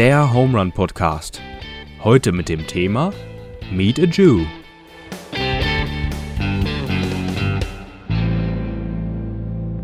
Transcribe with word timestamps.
der 0.00 0.32
Home 0.32 0.58
Run 0.58 0.72
Podcast. 0.72 1.42
Heute 2.02 2.32
mit 2.32 2.48
dem 2.48 2.66
Thema 2.66 3.12
Meet 3.70 3.98
a 3.98 4.04
Jew. 4.04 4.46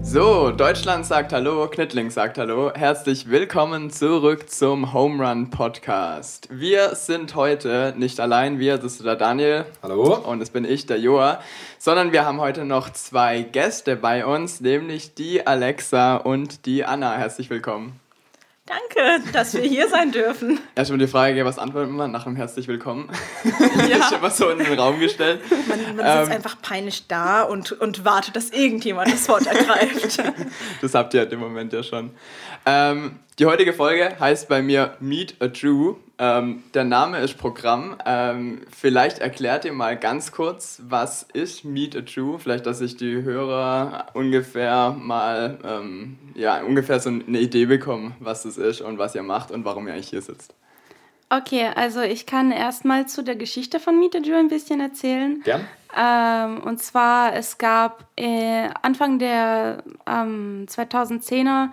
So, 0.00 0.52
Deutschland 0.52 1.04
sagt 1.04 1.34
Hallo, 1.34 1.68
Knittling 1.68 2.08
sagt 2.08 2.38
Hallo. 2.38 2.72
Herzlich 2.74 3.28
willkommen 3.28 3.90
zurück 3.90 4.48
zum 4.48 4.94
Home 4.94 5.22
Run 5.22 5.50
Podcast. 5.50 6.48
Wir 6.50 6.94
sind 6.94 7.34
heute 7.34 7.92
nicht 7.98 8.18
allein, 8.18 8.58
wir, 8.58 8.78
das 8.78 8.92
ist 8.92 9.04
der 9.04 9.16
Daniel. 9.16 9.66
Hallo. 9.82 10.14
Und 10.14 10.40
das 10.40 10.48
bin 10.48 10.64
ich, 10.64 10.86
der 10.86 10.98
Joa. 10.98 11.40
Sondern 11.78 12.12
wir 12.12 12.24
haben 12.24 12.40
heute 12.40 12.64
noch 12.64 12.88
zwei 12.88 13.42
Gäste 13.42 13.96
bei 13.96 14.24
uns, 14.24 14.62
nämlich 14.62 15.12
die 15.12 15.46
Alexa 15.46 16.16
und 16.16 16.64
die 16.64 16.86
Anna. 16.86 17.18
Herzlich 17.18 17.50
willkommen. 17.50 18.00
Danke, 18.66 19.22
dass 19.32 19.54
wir 19.54 19.62
hier 19.62 19.88
sein 19.88 20.10
dürfen. 20.10 20.58
Erstmal 20.74 20.98
die 20.98 21.06
Frage, 21.06 21.44
was 21.44 21.56
antwortet 21.56 21.92
man 21.92 22.10
nach 22.10 22.26
einem 22.26 22.34
herzlich 22.34 22.66
willkommen? 22.66 23.08
Ja. 23.88 23.96
ist 24.06 24.12
immer 24.12 24.30
so 24.30 24.50
in 24.50 24.58
den 24.58 24.76
Raum 24.76 24.98
gestellt. 24.98 25.40
Man, 25.68 25.96
man 25.96 26.04
sitzt 26.04 26.30
ähm, 26.30 26.36
einfach 26.36 26.60
peinlich 26.60 27.06
da 27.06 27.42
und, 27.42 27.70
und 27.70 28.04
wartet, 28.04 28.34
dass 28.34 28.50
irgendjemand 28.50 29.12
das 29.12 29.28
Wort 29.28 29.46
ergreift. 29.46 30.20
das 30.82 30.94
habt 30.94 31.14
ihr 31.14 31.20
halt 31.20 31.32
im 31.32 31.38
Moment 31.38 31.72
ja 31.72 31.84
schon. 31.84 32.10
Ähm, 32.64 33.20
die 33.38 33.44
heutige 33.44 33.74
Folge 33.74 34.18
heißt 34.18 34.48
bei 34.48 34.62
mir 34.62 34.96
Meet 35.00 35.36
a 35.40 35.46
Jew. 35.46 35.96
Ähm, 36.18 36.62
der 36.72 36.84
Name 36.84 37.20
ist 37.20 37.36
Programm. 37.36 37.96
Ähm, 38.06 38.62
vielleicht 38.74 39.18
erklärt 39.18 39.66
ihr 39.66 39.74
mal 39.74 39.98
ganz 39.98 40.32
kurz, 40.32 40.80
was 40.88 41.24
ist 41.34 41.64
Meet 41.64 41.96
a 41.96 41.98
Jew? 41.98 42.38
Vielleicht, 42.38 42.64
dass 42.64 42.78
sich 42.78 42.96
die 42.96 43.22
Hörer 43.22 44.06
ungefähr 44.14 44.96
mal, 44.98 45.58
ähm, 45.64 46.18
ja, 46.34 46.62
ungefähr 46.62 46.98
so 46.98 47.10
eine 47.10 47.38
Idee 47.38 47.66
bekommen, 47.66 48.14
was 48.20 48.44
das 48.44 48.56
ist 48.56 48.80
und 48.80 48.96
was 48.96 49.14
ihr 49.14 49.22
macht 49.22 49.50
und 49.50 49.66
warum 49.66 49.86
ihr 49.86 49.92
eigentlich 49.92 50.08
hier 50.08 50.22
sitzt. 50.22 50.54
Okay, 51.28 51.68
also 51.74 52.00
ich 52.00 52.24
kann 52.24 52.52
erstmal 52.52 53.06
zu 53.06 53.22
der 53.22 53.36
Geschichte 53.36 53.80
von 53.80 53.98
Meet 53.98 54.16
a 54.16 54.18
Jew 54.20 54.36
ein 54.36 54.48
bisschen 54.48 54.80
erzählen. 54.80 55.42
Gern. 55.42 55.66
Ähm, 55.94 56.62
und 56.62 56.80
zwar, 56.80 57.34
es 57.34 57.58
gab 57.58 58.06
äh, 58.16 58.68
Anfang 58.80 59.18
der 59.18 59.82
2010er 60.06 61.68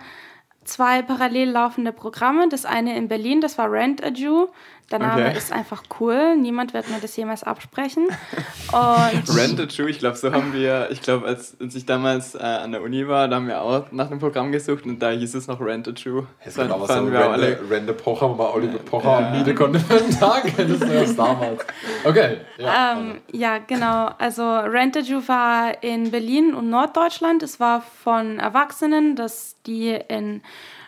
zwei 0.64 1.02
parallel 1.02 1.50
laufende 1.50 1.92
Programme. 1.92 2.48
Das 2.48 2.64
eine 2.64 2.96
in 2.96 3.08
Berlin, 3.08 3.40
das 3.40 3.58
war 3.58 3.70
Rent 3.70 4.02
a 4.02 4.08
Jew. 4.08 4.48
Der 4.90 4.98
Name 4.98 5.28
okay. 5.28 5.38
ist 5.38 5.50
einfach 5.50 5.82
cool. 5.98 6.36
Niemand 6.36 6.74
wird 6.74 6.90
mir 6.90 6.98
das 7.00 7.16
jemals 7.16 7.42
absprechen. 7.42 8.06
Und 8.72 9.36
Rent 9.36 9.58
a 9.58 9.64
Jew, 9.64 9.86
ich 9.86 9.98
glaube, 9.98 10.16
so 10.16 10.30
haben 10.30 10.52
wir, 10.52 10.88
ich 10.90 11.00
glaube, 11.00 11.26
als, 11.26 11.56
als 11.58 11.74
ich 11.74 11.86
damals 11.86 12.34
äh, 12.34 12.38
an 12.38 12.72
der 12.72 12.82
Uni 12.82 13.08
war, 13.08 13.26
da 13.28 13.36
haben 13.36 13.48
wir 13.48 13.62
auch 13.62 13.90
nach 13.92 14.10
einem 14.10 14.20
Programm 14.20 14.52
gesucht 14.52 14.84
und 14.84 14.98
da 14.98 15.10
hieß 15.10 15.34
es 15.34 15.46
noch 15.46 15.60
Rent 15.60 15.88
a 15.88 15.92
Jew. 15.92 16.24
Es 16.44 16.58
war 16.58 16.70
aber 16.70 16.86
so 16.86 16.92
Rente, 16.92 17.60
Rente 17.70 17.94
Pocher, 17.94 18.28
wo 18.28 18.34
man 18.34 18.48
Oliver 18.48 18.78
Pocher 18.78 19.20
ja. 19.20 19.30
mieten 19.30 19.54
konnte 19.54 19.80
für 19.80 19.96
einen 19.96 20.10
Tag. 20.10 20.54
Das 20.56 20.68
ist 20.68 20.82
erst 20.82 21.18
damals. 21.18 21.64
Okay. 22.04 22.38
Ja, 22.58 22.92
ähm, 22.92 23.20
ja, 23.32 23.58
genau. 23.58 24.10
Also 24.18 24.42
Rent 24.42 24.96
a 24.98 25.00
Jew 25.00 25.22
war 25.26 25.82
in 25.82 26.10
Berlin 26.10 26.54
und 26.54 26.68
Norddeutschland. 26.68 27.42
Es 27.42 27.58
war 27.58 27.82
von 28.02 28.38
Erwachsenen, 28.38 29.16
dass 29.16 29.56
die 29.66 29.98
in 30.08 30.42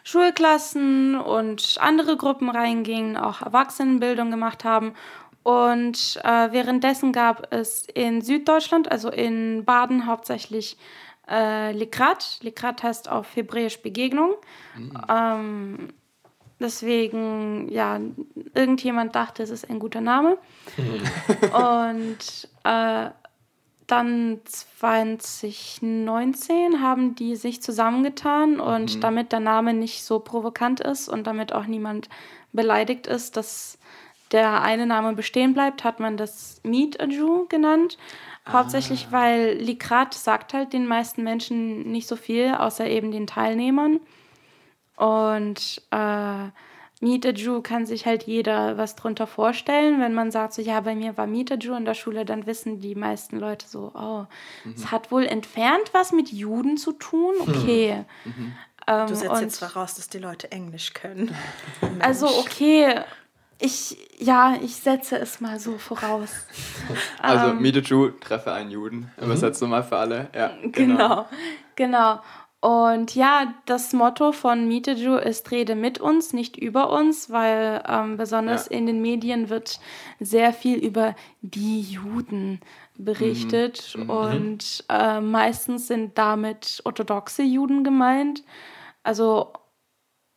Schulklassen 0.06 1.16
und 1.16 1.78
andere 1.80 2.16
Gruppen 2.16 2.48
reingingen, 2.48 3.16
auch 3.16 3.42
Erwachsenenbildung 3.42 4.30
gemacht 4.30 4.62
haben. 4.62 4.94
Und 5.42 6.20
äh, 6.22 6.52
währenddessen 6.52 7.10
gab 7.10 7.52
es 7.52 7.86
in 7.92 8.22
Süddeutschland, 8.22 8.88
also 8.88 9.10
in 9.10 9.64
Baden 9.64 10.06
hauptsächlich 10.06 10.76
äh, 11.28 11.72
Likrat. 11.72 12.38
Likrat 12.42 12.84
heißt 12.84 13.08
auf 13.08 13.34
Hebräisch 13.34 13.82
Begegnung. 13.82 14.36
Mhm. 14.76 15.02
Ähm, 15.08 15.88
deswegen, 16.60 17.68
ja, 17.72 17.98
irgendjemand 18.54 19.16
dachte, 19.16 19.42
es 19.42 19.50
ist 19.50 19.68
ein 19.68 19.80
guter 19.80 20.02
Name. 20.02 20.38
Mhm. 20.76 21.50
und 21.52 22.48
äh, 22.62 23.10
dann 23.86 24.40
2019 24.44 26.82
haben 26.82 27.14
die 27.14 27.36
sich 27.36 27.62
zusammengetan 27.62 28.58
und 28.58 28.96
mhm. 28.96 29.00
damit 29.00 29.32
der 29.32 29.40
Name 29.40 29.74
nicht 29.74 30.04
so 30.04 30.18
provokant 30.18 30.80
ist 30.80 31.08
und 31.08 31.26
damit 31.26 31.52
auch 31.52 31.66
niemand 31.66 32.08
beleidigt 32.52 33.06
ist, 33.06 33.36
dass 33.36 33.78
der 34.32 34.62
eine 34.62 34.86
Name 34.86 35.12
bestehen 35.12 35.54
bleibt, 35.54 35.84
hat 35.84 36.00
man 36.00 36.16
das 36.16 36.60
Meet 36.64 37.00
a 37.00 37.04
Jew 37.04 37.46
genannt. 37.48 37.96
Ah. 38.44 38.54
Hauptsächlich, 38.54 39.12
weil 39.12 39.54
Likrat 39.54 40.14
sagt 40.14 40.52
halt 40.52 40.72
den 40.72 40.86
meisten 40.86 41.22
Menschen 41.22 41.88
nicht 41.90 42.08
so 42.08 42.16
viel, 42.16 42.54
außer 42.54 42.88
eben 42.88 43.12
den 43.12 43.28
Teilnehmern. 43.28 44.00
Und 44.96 45.82
äh, 45.90 46.48
Jew 47.02 47.60
kann 47.60 47.84
sich 47.84 48.06
halt 48.06 48.22
jeder 48.22 48.78
was 48.78 48.96
drunter 48.96 49.26
vorstellen. 49.26 50.00
Wenn 50.00 50.14
man 50.14 50.30
sagt, 50.30 50.54
so 50.54 50.62
ja, 50.62 50.80
bei 50.80 50.94
mir 50.94 51.16
war 51.16 51.26
Jew 51.28 51.74
in 51.74 51.84
der 51.84 51.94
Schule, 51.94 52.24
dann 52.24 52.46
wissen 52.46 52.80
die 52.80 52.94
meisten 52.94 53.38
Leute 53.38 53.66
so, 53.68 53.92
oh, 53.94 54.24
mhm. 54.64 54.74
es 54.74 54.90
hat 54.90 55.10
wohl 55.10 55.26
entfernt 55.26 55.90
was 55.92 56.12
mit 56.12 56.32
Juden 56.32 56.76
zu 56.78 56.92
tun. 56.92 57.34
Okay. 57.40 58.04
Mhm. 58.24 58.52
Ähm, 58.86 59.06
du 59.08 59.14
setzt 59.14 59.40
jetzt 59.40 59.58
voraus, 59.58 59.94
dass 59.94 60.08
die 60.08 60.18
Leute 60.18 60.50
Englisch 60.52 60.94
können. 60.94 61.34
also 61.98 62.28
okay, 62.28 63.00
ich, 63.58 63.96
ja, 64.18 64.54
ich 64.62 64.76
setze 64.76 65.18
es 65.18 65.40
mal 65.40 65.58
so 65.60 65.78
voraus. 65.78 66.30
Also 67.20 67.48
ähm, 67.48 67.64
Jew, 67.64 68.10
treffe 68.20 68.52
einen 68.52 68.70
Juden. 68.70 69.10
Übersetzt 69.20 69.60
mhm. 69.60 69.70
mal 69.70 69.82
für 69.82 69.96
alle. 69.96 70.28
Ja, 70.34 70.52
genau. 70.62 70.70
genau. 70.72 71.28
genau. 71.74 72.20
Und 72.66 73.14
ja, 73.14 73.54
das 73.66 73.92
Motto 73.92 74.32
von 74.32 74.68
Jew 74.68 75.18
ist 75.18 75.52
Rede 75.52 75.76
mit 75.76 76.00
uns, 76.00 76.32
nicht 76.32 76.56
über 76.56 76.90
uns, 76.90 77.30
weil 77.30 77.80
ähm, 77.86 78.16
besonders 78.16 78.68
ja. 78.68 78.76
in 78.76 78.86
den 78.86 79.00
Medien 79.00 79.50
wird 79.50 79.78
sehr 80.18 80.52
viel 80.52 80.76
über 80.78 81.14
die 81.42 81.80
Juden 81.80 82.58
berichtet 82.98 83.94
mhm. 83.94 84.02
mhm. 84.02 84.10
und 84.10 84.84
äh, 84.88 85.20
meistens 85.20 85.86
sind 85.86 86.18
damit 86.18 86.82
orthodoxe 86.82 87.44
Juden 87.44 87.84
gemeint. 87.84 88.42
Also 89.04 89.52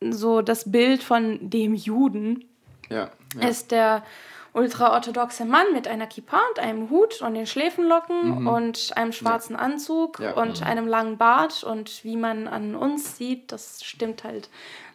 so 0.00 0.40
das 0.40 0.70
Bild 0.70 1.02
von 1.02 1.50
dem 1.50 1.74
Juden 1.74 2.44
ja, 2.90 3.10
ja. 3.40 3.48
ist 3.48 3.72
der 3.72 4.04
ultraorthodoxe 4.52 5.44
Mann 5.44 5.66
mit 5.72 5.86
einer 5.86 6.06
Kippa 6.06 6.40
und 6.50 6.58
einem 6.58 6.90
Hut 6.90 7.22
und 7.22 7.34
den 7.34 7.46
Schläfenlocken 7.46 8.40
mhm. 8.40 8.46
und 8.46 8.96
einem 8.96 9.12
schwarzen 9.12 9.54
ja. 9.54 9.60
Anzug 9.60 10.18
ja. 10.20 10.32
und 10.32 10.60
mhm. 10.60 10.66
einem 10.66 10.86
langen 10.88 11.18
Bart. 11.18 11.62
Und 11.62 12.04
wie 12.04 12.16
man 12.16 12.48
an 12.48 12.74
uns 12.74 13.16
sieht, 13.16 13.52
das 13.52 13.82
stimmt 13.84 14.24
halt 14.24 14.48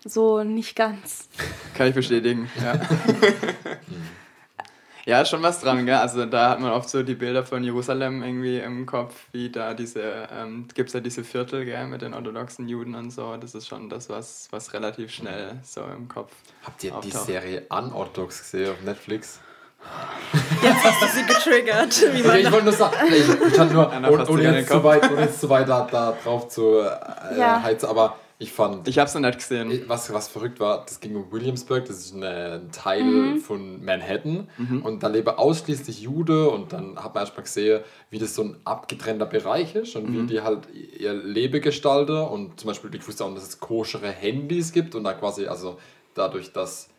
so 0.03 0.43
nicht 0.43 0.75
ganz. 0.75 1.29
Kann 1.73 1.88
ich 1.88 1.95
bestätigen, 1.95 2.49
ja. 2.61 2.79
Ja, 5.05 5.21
ist 5.21 5.29
schon 5.29 5.43
was 5.43 5.61
dran, 5.61 5.85
gell? 5.85 5.95
Also 5.95 6.25
da 6.25 6.49
hat 6.49 6.59
man 6.59 6.72
oft 6.72 6.89
so 6.89 7.03
die 7.03 7.13
Bilder 7.13 7.45
von 7.45 7.63
Jerusalem 7.63 8.23
irgendwie 8.23 8.57
im 8.57 8.87
Kopf, 8.87 9.27
wie 9.31 9.51
da 9.51 9.75
diese, 9.75 10.27
ähm, 10.31 10.67
gibt 10.73 10.89
es 10.89 10.93
ja 10.93 10.99
diese 10.99 11.23
Viertel, 11.23 11.63
gell, 11.63 11.85
mit 11.85 12.01
den 12.01 12.16
orthodoxen 12.16 12.67
Juden 12.67 12.95
und 12.95 13.11
so. 13.11 13.37
Das 13.37 13.53
ist 13.53 13.67
schon 13.67 13.87
das, 13.87 14.09
was, 14.09 14.47
was 14.49 14.73
relativ 14.73 15.11
schnell 15.11 15.59
so 15.61 15.83
im 15.83 16.07
Kopf 16.07 16.33
Habt 16.63 16.83
ihr 16.83 16.95
auftaucht. 16.95 17.13
die 17.13 17.31
Serie 17.31 17.67
Unorthodox 17.69 18.39
gesehen 18.39 18.72
auf 18.72 18.81
Netflix? 18.81 19.41
Jetzt 20.62 20.84
hast 20.84 21.01
du 21.01 21.19
sie 21.19 21.25
getriggert. 21.25 22.13
Wie 22.13 22.22
man 22.22 22.31
okay, 22.31 22.41
ich 22.41 22.51
wollte 22.51 22.66
nur 22.66 22.73
sagen, 22.73 22.96
ich, 23.07 23.29
ich 23.29 23.73
nur, 23.73 23.91
ohne, 23.91 24.28
ohne, 24.28 24.57
jetzt 24.57 24.69
zu 24.69 24.84
weit, 24.84 25.12
ohne 25.12 25.22
jetzt 25.22 25.40
zu 25.40 25.50
weit 25.50 25.69
da, 25.69 25.88
da 25.90 26.16
drauf 26.23 26.47
zu 26.47 26.79
äh, 26.79 27.40
ja. 27.40 27.62
heizen, 27.62 27.88
aber 27.88 28.16
ich 28.38 28.51
fand. 28.51 28.85
Ich 28.88 29.00
hab's 29.00 29.13
noch 29.13 29.22
nicht 29.22 29.38
gesehen. 29.38 29.84
Was, 29.88 30.12
was 30.12 30.28
verrückt 30.28 30.59
war, 30.59 30.84
das 30.85 31.00
ging 31.00 31.16
um 31.16 31.31
Williamsburg, 31.31 31.85
das 31.85 32.00
ist 32.00 32.16
eine, 32.16 32.62
ein 32.66 32.72
Teil 32.72 33.03
mhm. 33.03 33.38
von 33.40 33.84
Manhattan. 33.84 34.50
Mhm. 34.57 34.81
Und 34.81 35.03
da 35.03 35.07
leben 35.07 35.29
ausschließlich 35.29 36.02
Jude 36.02 36.50
und 36.50 36.73
dann 36.73 36.97
hat 36.97 37.13
man 37.13 37.23
erstmal 37.23 37.44
gesehen, 37.44 37.81
wie 38.09 38.19
das 38.19 38.35
so 38.35 38.44
ein 38.44 38.57
abgetrennter 38.66 39.25
Bereich 39.25 39.75
ist 39.75 39.96
und 39.96 40.09
mhm. 40.09 40.23
wie 40.23 40.34
die 40.34 40.41
halt 40.41 40.67
ihr 40.73 41.13
Leben 41.13 41.62
gestalten. 41.62 42.17
Und 42.17 42.59
zum 42.59 42.67
Beispiel, 42.67 42.94
ich 42.94 43.07
wusste 43.07 43.23
auch, 43.23 43.34
dass 43.34 43.44
es 43.44 43.59
koschere 43.62 44.09
Handys 44.09 44.73
gibt 44.73 44.96
und 44.96 45.05
da 45.05 45.14
quasi, 45.14 45.47
also 45.47 45.78
dadurch, 46.14 46.52
dass 46.52 46.90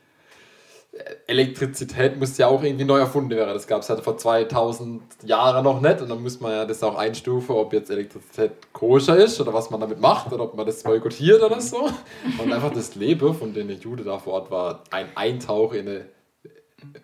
Elektrizität 1.26 2.18
müsste 2.18 2.42
ja 2.42 2.48
auch 2.48 2.62
irgendwie 2.62 2.84
neu 2.84 2.98
erfunden 2.98 3.30
werden. 3.30 3.52
Das 3.52 3.66
gab 3.66 3.82
es 3.82 3.88
halt 3.88 4.02
vor 4.02 4.16
2000 4.16 5.02
Jahren 5.24 5.64
noch 5.64 5.80
nicht 5.80 6.00
und 6.00 6.08
dann 6.08 6.22
muss 6.22 6.40
man 6.40 6.52
ja 6.52 6.64
das 6.64 6.82
auch 6.82 6.96
einstufen, 6.96 7.54
ob 7.54 7.72
jetzt 7.72 7.90
Elektrizität 7.90 8.72
koscher 8.72 9.16
ist 9.16 9.40
oder 9.40 9.52
was 9.52 9.70
man 9.70 9.80
damit 9.80 10.00
macht 10.00 10.32
oder 10.32 10.44
ob 10.44 10.56
man 10.56 10.66
das 10.66 10.82
boykottiert 10.82 11.42
oder 11.42 11.60
so. 11.60 11.90
Und 12.38 12.52
einfach 12.52 12.72
das 12.72 12.94
Leben 12.94 13.34
von 13.34 13.52
den 13.52 13.70
Jude 13.80 14.04
da 14.04 14.18
vor 14.18 14.34
Ort 14.34 14.50
war 14.50 14.84
ein 14.90 15.06
Eintauch 15.14 15.72
in 15.72 15.88
eine 15.88 16.04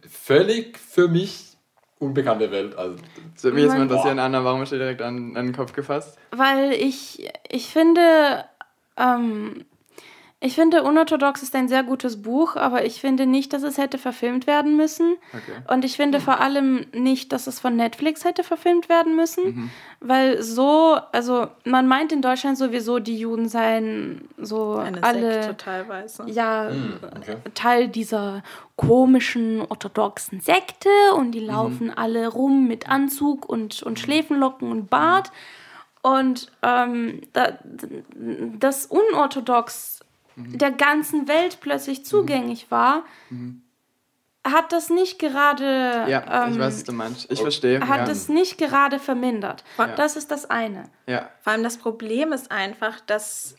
völlig 0.08 0.78
für 0.78 1.08
mich 1.08 1.56
unbekannte 1.98 2.50
Welt. 2.50 2.76
Also, 2.76 2.96
das 3.34 3.44
würde 3.44 3.54
mich 3.54 3.64
jetzt 3.64 3.74
mal 3.74 3.82
interessieren, 3.82 4.18
Anna, 4.18 4.44
warum 4.44 4.60
hast 4.60 4.72
du 4.72 4.78
direkt 4.78 5.02
an, 5.02 5.36
an 5.36 5.46
den 5.46 5.54
Kopf 5.54 5.72
gefasst? 5.72 6.18
Weil 6.30 6.72
ich, 6.72 7.28
ich 7.48 7.68
finde, 7.68 8.44
ähm, 8.96 9.64
Ich 10.44 10.56
finde, 10.56 10.82
Unorthodox 10.82 11.40
ist 11.44 11.54
ein 11.54 11.68
sehr 11.68 11.84
gutes 11.84 12.20
Buch, 12.20 12.56
aber 12.56 12.84
ich 12.84 13.00
finde 13.00 13.26
nicht, 13.26 13.52
dass 13.52 13.62
es 13.62 13.78
hätte 13.78 13.96
verfilmt 13.96 14.48
werden 14.48 14.76
müssen. 14.76 15.14
Okay. 15.32 15.72
Und 15.72 15.84
ich 15.84 15.96
finde 15.96 16.18
vor 16.20 16.40
allem 16.40 16.84
nicht, 16.92 17.32
dass 17.32 17.46
es 17.46 17.60
von 17.60 17.76
Netflix 17.76 18.24
hätte 18.24 18.42
verfilmt 18.42 18.88
werden 18.88 19.14
müssen, 19.14 19.44
Mhm. 19.44 19.70
weil 20.00 20.42
so, 20.42 20.98
also 21.12 21.46
man 21.64 21.86
meint 21.86 22.10
in 22.10 22.22
Deutschland 22.22 22.58
sowieso, 22.58 22.98
die 22.98 23.16
Juden 23.16 23.48
seien 23.48 24.28
so 24.36 24.74
Eine 24.74 25.02
alle 25.04 25.32
Sekte 25.44 25.56
teilweise. 25.58 26.24
ja 26.26 26.70
okay. 27.16 27.36
Teil 27.54 27.86
dieser 27.86 28.42
komischen 28.74 29.60
orthodoxen 29.60 30.40
Sekte 30.40 30.88
und 31.16 31.30
die 31.32 31.40
laufen 31.40 31.96
alle 31.96 32.26
rum 32.26 32.66
mit 32.66 32.88
Anzug 32.88 33.48
und, 33.48 33.84
und 33.84 34.00
Schläfenlocken 34.00 34.72
und 34.72 34.90
Bart. 34.90 35.30
Und 36.02 36.50
ähm, 36.62 37.20
da, 37.32 37.58
das 38.58 38.86
unorthodox 38.86 40.00
der 40.36 40.70
ganzen 40.70 41.28
Welt 41.28 41.58
plötzlich 41.60 42.04
zugänglich 42.04 42.70
war, 42.70 43.04
hat 44.44 44.72
das 44.72 44.90
nicht 44.90 45.18
gerade 45.18 46.04
Ja, 46.08 46.46
ich 46.48 46.54
ähm, 46.54 46.58
weiß, 46.58 46.74
was 46.76 46.84
du 46.84 46.92
meinst. 46.92 47.30
Ich 47.30 47.40
verstehe. 47.40 47.80
hat 47.88 48.06
ja. 48.08 48.12
es 48.12 48.28
nicht 48.28 48.58
gerade 48.58 48.98
vermindert. 48.98 49.62
Ja. 49.78 49.88
Das 49.88 50.16
ist 50.16 50.30
das 50.30 50.50
eine. 50.50 50.84
ja. 51.06 51.28
Vor 51.42 51.52
allem 51.52 51.62
das 51.62 51.76
Problem 51.76 52.32
ist 52.32 52.50
einfach, 52.50 53.00
dass 53.00 53.54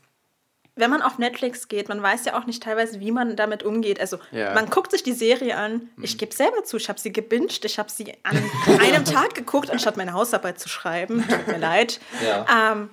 wenn 0.75 0.89
man 0.89 1.03
auf 1.03 1.19
Netflix 1.19 1.67
geht, 1.67 1.87
man 1.87 2.01
weiß 2.01 2.25
ja 2.25 2.35
auch 2.35 2.47
nicht 2.47 2.63
teilweise, 2.63 2.99
wie 2.99 3.11
man 3.11 3.35
damit 3.35 3.61
umgeht. 3.61 3.99
Also 4.01 4.17
Ja. 4.31 4.55
man 4.55 4.69
guckt 4.71 4.89
sich 4.91 5.03
die 5.03 5.11
Serie 5.13 5.55
an. 5.55 5.87
Ich 6.01 6.17
gebe 6.17 6.33
selber 6.33 6.63
zu, 6.63 6.77
ich 6.77 6.89
habe 6.89 6.99
sie 6.99 7.13
gebinged, 7.13 7.63
ich 7.63 7.77
habe 7.77 7.91
sie 7.91 8.11
an 8.23 8.35
einem 8.81 9.05
Tag 9.05 9.35
geguckt, 9.35 9.69
anstatt 9.69 9.97
meine 9.97 10.13
Hausarbeit 10.13 10.59
zu 10.59 10.67
schreiben. 10.69 11.23
Tut 11.29 11.47
mir 11.47 11.59
leid. 11.59 11.99
Ja. 12.25 12.71
Ähm, 12.73 12.89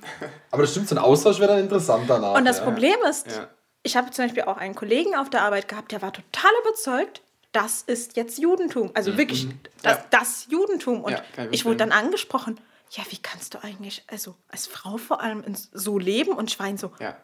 Aber 0.51 0.63
das 0.63 0.73
stimmt, 0.73 0.89
so 0.89 0.95
ein 0.95 0.99
Austausch 0.99 1.41
wäre 1.41 1.53
dann 1.55 1.61
interessant 1.61 2.05
danach. 2.07 2.35
und 2.35 2.45
das 2.45 2.59
ja. 2.59 2.65
Problem 2.65 2.97
ist, 3.09 3.27
Ja. 3.29 3.49
Ich 3.83 3.97
habe 3.97 4.11
zum 4.11 4.27
Beispiel 4.27 4.43
auch 4.45 4.57
einen 4.57 4.75
Kollegen 4.75 5.15
auf 5.15 5.31
der 5.31 5.43
Arbeit 5.43 5.69
gehabt, 5.69 5.93
der 5.93 6.03
war 6.03 6.13
total 6.13 6.51
überzeugt, 6.63 7.23
das 7.53 7.83
ist 7.83 8.17
jetzt 8.17 8.39
Judentum. 8.39 8.91
Also 8.95 9.17
wirklich 9.17 9.49
das, 9.83 9.97
Ja. 9.99 10.05
das 10.11 10.47
Judentum. 10.51 11.03
Und 11.03 11.13
Ja, 11.13 11.23
ich 11.51 11.65
wurde 11.65 11.79
dann 11.79 11.93
angesprochen, 11.93 12.61
ja, 12.91 13.03
wie 13.11 13.19
kannst 13.19 13.55
du 13.55 13.63
eigentlich, 13.63 14.05
also 14.07 14.35
als 14.49 14.67
Frau 14.67 14.97
vor 14.99 15.21
allem 15.21 15.43
so 15.73 15.99
leben? 15.99 16.33
Und 16.33 16.51
ihn 16.69 16.79
so, 16.79 16.93
ja. 17.01 17.17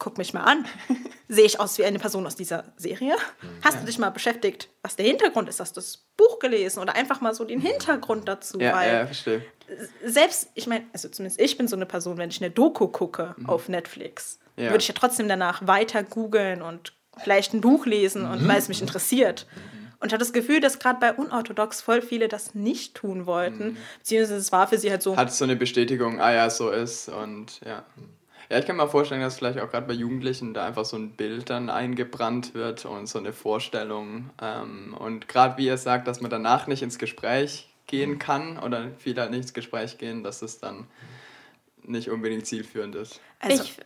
Guck 0.00 0.18
mich 0.18 0.34
mal 0.34 0.42
an. 0.42 0.66
Sehe 1.28 1.44
ich 1.44 1.60
aus 1.60 1.78
wie 1.78 1.84
eine 1.84 2.00
Person 2.00 2.26
aus 2.26 2.34
dieser 2.34 2.64
Serie? 2.76 3.14
Hast 3.62 3.80
du 3.80 3.86
dich 3.86 3.98
mal 3.98 4.10
beschäftigt, 4.10 4.68
was 4.82 4.96
der 4.96 5.06
Hintergrund 5.06 5.48
ist? 5.48 5.60
Hast 5.60 5.76
du 5.76 5.80
das 5.80 6.06
Buch 6.16 6.40
gelesen 6.40 6.80
oder 6.80 6.96
einfach 6.96 7.20
mal 7.20 7.32
so 7.34 7.44
den 7.44 7.60
Hintergrund 7.60 8.26
dazu? 8.26 8.58
Ja, 8.58 8.84
ja, 8.84 9.06
verstehe. 9.06 9.44
selbst, 10.04 10.48
ich 10.54 10.66
meine, 10.66 10.84
also 10.92 11.08
zumindest 11.08 11.40
ich 11.40 11.56
bin 11.56 11.68
so 11.68 11.76
eine 11.76 11.86
Person, 11.86 12.18
wenn 12.18 12.30
ich 12.30 12.40
eine 12.42 12.50
Doku 12.50 12.88
gucke 12.88 13.36
auf 13.46 13.68
Netflix, 13.68 14.38
Mhm. 14.56 14.64
Ja. 14.64 14.70
würde 14.72 14.82
ich 14.82 14.88
ja 14.88 14.94
trotzdem 14.98 15.28
danach 15.28 15.64
weiter 15.68 16.02
googeln 16.02 16.60
und 16.60 16.92
vielleicht 17.22 17.54
ein 17.54 17.60
Buch 17.60 17.86
lesen 17.86 18.24
Mhm. 18.24 18.30
und 18.32 18.48
weil 18.48 18.58
es 18.58 18.66
mich 18.68 18.82
interessiert. 18.82 19.46
Und 20.00 20.08
ich 20.08 20.12
hatte 20.14 20.24
das 20.24 20.32
Gefühl, 20.32 20.60
dass 20.60 20.78
gerade 20.78 20.98
bei 20.98 21.12
Unorthodox 21.12 21.80
voll 21.82 22.02
viele 22.02 22.26
das 22.28 22.54
nicht 22.54 22.94
tun 22.96 23.26
wollten. 23.26 23.76
Beziehungsweise 23.98 24.36
es 24.36 24.50
war 24.50 24.66
für 24.66 24.78
sie 24.78 24.90
halt 24.90 25.02
so, 25.02 25.12
Mhm. 25.12 25.16
Hat 25.18 25.32
so 25.32 25.44
eine 25.44 25.56
Bestätigung, 25.56 26.20
ah 26.20 26.32
ja, 26.32 26.50
so 26.50 26.70
ist 26.70 27.08
und 27.08 27.60
ja. 27.64 27.84
Ja, 28.50 28.58
ich 28.58 28.66
kann 28.66 28.76
mir 28.76 28.88
vorstellen, 28.88 29.20
dass 29.20 29.38
vielleicht 29.38 29.60
auch 29.60 29.70
gerade 29.70 29.86
bei 29.86 29.92
Jugendlichen 29.92 30.54
da 30.54 30.66
einfach 30.66 30.84
so 30.84 30.96
ein 30.96 31.12
Bild 31.12 31.50
dann 31.50 31.70
eingebrannt 31.70 32.52
wird 32.52 32.84
und 32.84 33.06
so 33.06 33.20
eine 33.20 33.32
Vorstellung. 33.32 34.30
Ähm, 34.42 34.96
und 34.98 35.28
gerade 35.28 35.56
wie 35.56 35.66
ihr 35.66 35.78
sagt, 35.78 36.08
dass 36.08 36.20
man 36.20 36.32
danach 36.32 36.66
nicht 36.66 36.82
ins 36.82 36.98
Gespräch 36.98 37.68
gehen 37.86 38.18
kann 38.18 38.58
oder 38.58 38.88
viele 38.98 39.20
halt 39.22 39.30
nicht 39.30 39.42
ins 39.42 39.54
Gespräch 39.54 39.98
gehen, 39.98 40.24
dass 40.24 40.42
es 40.42 40.58
dann 40.58 40.88
nicht 41.84 42.10
unbedingt 42.10 42.44
zielführend 42.44 42.96
ist. 42.96 43.20
also, 43.38 43.62
ich, 43.62 43.76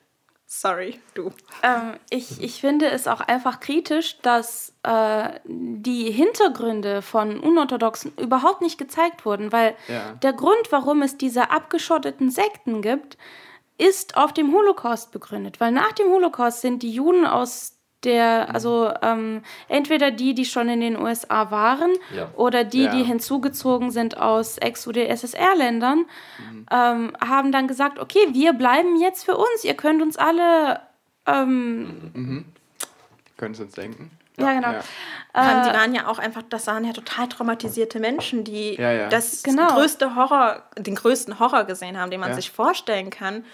sorry, 0.47 0.99
du. 1.13 1.31
Ähm, 1.63 1.99
ich, 2.09 2.43
ich 2.43 2.61
finde 2.63 2.91
es 2.91 3.07
auch 3.07 3.21
einfach 3.21 3.61
kritisch, 3.61 4.19
dass 4.23 4.73
äh, 4.83 5.41
die 5.45 6.11
Hintergründe 6.11 7.03
von 7.03 7.39
Unorthodoxen 7.39 8.15
überhaupt 8.19 8.63
nicht 8.63 8.79
gezeigt 8.79 9.27
wurden, 9.27 9.53
weil 9.53 9.75
Ja. 9.89 10.15
der 10.23 10.33
Grund, 10.33 10.71
warum 10.71 11.03
es 11.03 11.19
diese 11.19 11.51
abgeschotteten 11.51 12.31
Sekten 12.31 12.81
gibt, 12.81 13.19
ist 13.79 14.17
auf 14.17 14.32
dem 14.32 14.53
Holocaust 14.53 15.12
begründet, 15.12 15.61
weil 15.61 15.73
nach 15.73 15.93
dem 15.93 16.09
Holocaust 16.09 16.61
sind 16.61 16.82
die 16.82 16.93
Juden 16.93 17.26
aus 17.26 17.73
der, 18.05 18.55
also 18.55 18.93
ähm, 19.03 19.43
entweder 19.69 20.11
die, 20.11 20.35
die 20.35 20.44
schon 20.44 20.69
in 20.69 20.81
den 20.81 20.99
USA 21.00 21.50
waren, 21.50 21.91
Ja. 22.15 22.31
oder 22.37 22.62
die, 22.62 22.85
Ja. 22.85 22.91
die 22.91 23.03
hinzugezogen 23.03 23.91
sind 23.91 24.19
aus 24.19 24.59
Ex-UdSSR-Ländern, 24.59 26.05
ähm, 26.71 27.12
haben 27.26 27.50
dann 27.50 27.67
gesagt, 27.67 27.99
okay, 27.99 28.19
wir 28.32 28.53
bleiben 28.53 29.00
jetzt 29.00 29.25
für 29.25 29.37
uns, 29.37 29.65
ihr 29.65 29.75
könnt 29.75 30.03
uns 30.03 30.17
alle 30.17 30.81
ähm, 31.27 32.44
Können 33.38 33.55
Sie 33.55 33.62
uns 33.62 33.73
denken? 33.73 34.11
Ja, 34.37 34.53
genau. 34.53 34.73
Ja. 34.73 34.79
Äh, 35.33 35.69
die 35.69 35.77
waren 35.77 35.95
ja 35.95 36.07
auch 36.09 36.19
einfach, 36.19 36.43
das 36.49 36.67
waren 36.67 36.85
ja 36.85 36.93
total 36.93 37.29
traumatisierte 37.29 38.01
Menschen, 38.01 38.43
die 38.45 38.75
Ja, 38.75 38.93
ja. 38.93 39.09
das 39.09 39.43
Genau. 39.43 39.69
größte 39.75 40.17
Horror, 40.17 40.63
den 40.77 40.95
größten 40.97 41.39
Horror 41.39 41.65
gesehen 41.65 41.99
haben, 41.99 42.11
den 42.11 42.21
man 42.21 42.31
Ja. 42.31 42.35
sich 42.37 42.51
vorstellen 42.51 43.11
kann. 43.11 43.45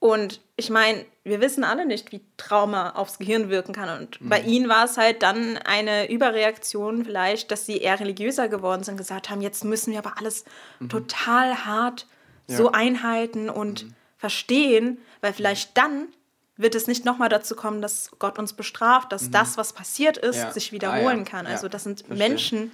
Und 0.00 0.40
ich 0.54 0.70
meine, 0.70 1.04
wir 1.24 1.40
wissen 1.40 1.64
alle 1.64 1.84
nicht, 1.84 2.12
wie 2.12 2.20
Trauma 2.36 2.90
aufs 2.90 3.18
Gehirn 3.18 3.48
wirken 3.50 3.72
kann. 3.74 3.98
Und 3.98 4.20
Mhm. 4.20 4.28
bei 4.28 4.40
ihnen 4.40 4.68
war 4.68 4.84
es 4.84 4.96
halt 4.96 5.24
dann 5.24 5.58
eine 5.58 6.08
Überreaktion 6.08 7.04
vielleicht, 7.04 7.50
dass 7.50 7.66
sie 7.66 7.78
eher 7.78 7.98
religiöser 7.98 8.48
geworden 8.48 8.84
sind, 8.84 8.96
gesagt 8.96 9.28
haben, 9.28 9.40
jetzt 9.40 9.64
müssen 9.64 9.92
wir 9.92 9.98
aber 9.98 10.14
alles 10.18 10.44
total 10.88 11.64
hart 11.64 12.06
so 12.46 12.54
Mhm. 12.54 12.64
Ja. 12.64 12.68
Mhm. 12.70 12.74
einhalten 12.74 13.50
und 13.50 13.86
verstehen, 14.16 14.98
weil 15.20 15.32
vielleicht 15.32 15.76
dann 15.76 16.08
wird 16.58 16.74
es 16.74 16.86
nicht 16.88 17.04
nochmal 17.04 17.28
dazu 17.30 17.54
kommen, 17.54 17.80
dass 17.80 18.10
Gott 18.18 18.38
uns 18.38 18.52
bestraft, 18.52 19.12
dass 19.12 19.30
das, 19.30 19.56
was 19.56 19.72
passiert 19.72 20.16
ist, 20.18 20.36
Mhm. 20.36 20.42
Ja. 20.42 20.52
sich 20.52 20.68
Ah, 20.68 20.72
wiederholen 20.72 21.18
ja. 21.18 21.24
kann. 21.24 21.46
Also 21.46 21.68
das 21.68 21.84
sind 21.84 22.00
Verstehe. 22.00 22.28
Menschen, 22.28 22.72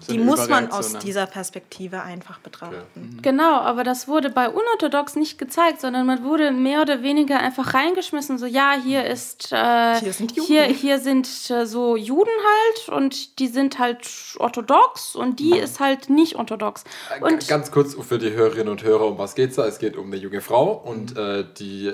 So 0.00 0.12
die 0.12 0.18
eine 0.18 0.24
muss 0.26 0.48
man 0.48 0.70
aus 0.70 0.92
dann. 0.92 1.00
dieser 1.02 1.26
Perspektive 1.26 2.02
einfach 2.02 2.38
betrachten. 2.40 3.18
Genau, 3.22 3.60
aber 3.60 3.84
das 3.84 4.08
wurde 4.08 4.30
bei 4.30 4.48
Unorthodox 4.48 5.14
nicht 5.16 5.38
gezeigt, 5.38 5.80
sondern 5.80 6.06
man 6.06 6.24
wurde 6.24 6.50
mehr 6.50 6.82
oder 6.82 7.02
weniger 7.02 7.38
einfach 7.38 7.72
reingeschmissen. 7.72 8.36
So, 8.36 8.46
ja, 8.46 8.74
hier 8.84 9.04
ist. 9.04 9.52
Äh, 9.52 10.00
Hier 10.00 10.12
sind 10.12 10.32
Juden. 10.36 10.46
Hier, 10.48 10.64
hier 10.64 10.98
sind 10.98 11.28
äh, 11.50 11.66
so 11.66 11.96
Juden 11.96 12.28
halt 12.28 12.88
und 12.98 13.38
die 13.38 13.46
sind 13.48 13.78
halt 13.78 14.08
orthodox 14.38 15.14
und 15.14 15.38
die 15.38 15.56
ist 15.56 15.78
halt 15.78 16.10
nicht 16.10 16.34
orthodox. 16.36 16.82
G- 16.84 17.24
Und 17.24 17.46
Ganz 17.48 17.70
kurz 17.70 17.94
für 17.94 18.18
die 18.18 18.32
Hörerinnen 18.32 18.68
und 18.68 18.82
Hörer, 18.82 19.06
um 19.06 19.18
was 19.18 19.34
geht's 19.36 19.54
da? 19.56 19.66
Es 19.66 19.78
geht 19.78 19.96
um 19.96 20.06
eine 20.06 20.16
junge 20.16 20.40
Frau 20.40 20.72
und 20.72 21.16
äh, 21.16 21.44
die 21.58 21.92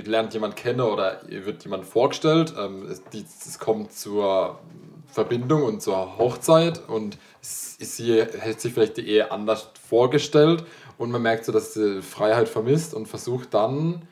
lernt 0.00 0.34
jemand 0.34 0.56
kennen 0.56 0.80
oder 0.80 1.20
wird 1.28 1.64
jemand 1.64 1.84
vorgestellt. 1.84 2.54
Ähm, 2.58 2.86
es, 2.88 3.58
kommt 3.58 3.92
zur 3.92 4.58
Verbindung 5.06 5.64
und 5.64 5.82
zur 5.82 6.18
Hochzeit 6.18 6.82
und 6.88 7.18
sie 7.40 8.22
hätte 8.22 8.60
sich 8.60 8.72
vielleicht 8.72 8.96
die 8.96 9.08
Ehe 9.08 9.30
anders 9.30 9.70
vorgestellt 9.88 10.64
und 10.98 11.10
man 11.10 11.22
merkt 11.22 11.44
so, 11.44 11.52
dass 11.52 11.74
sie 11.74 12.02
Freiheit 12.02 12.48
vermisst 12.48 12.94
und 12.94 13.06
versucht 13.06 13.54
dann 13.54 14.02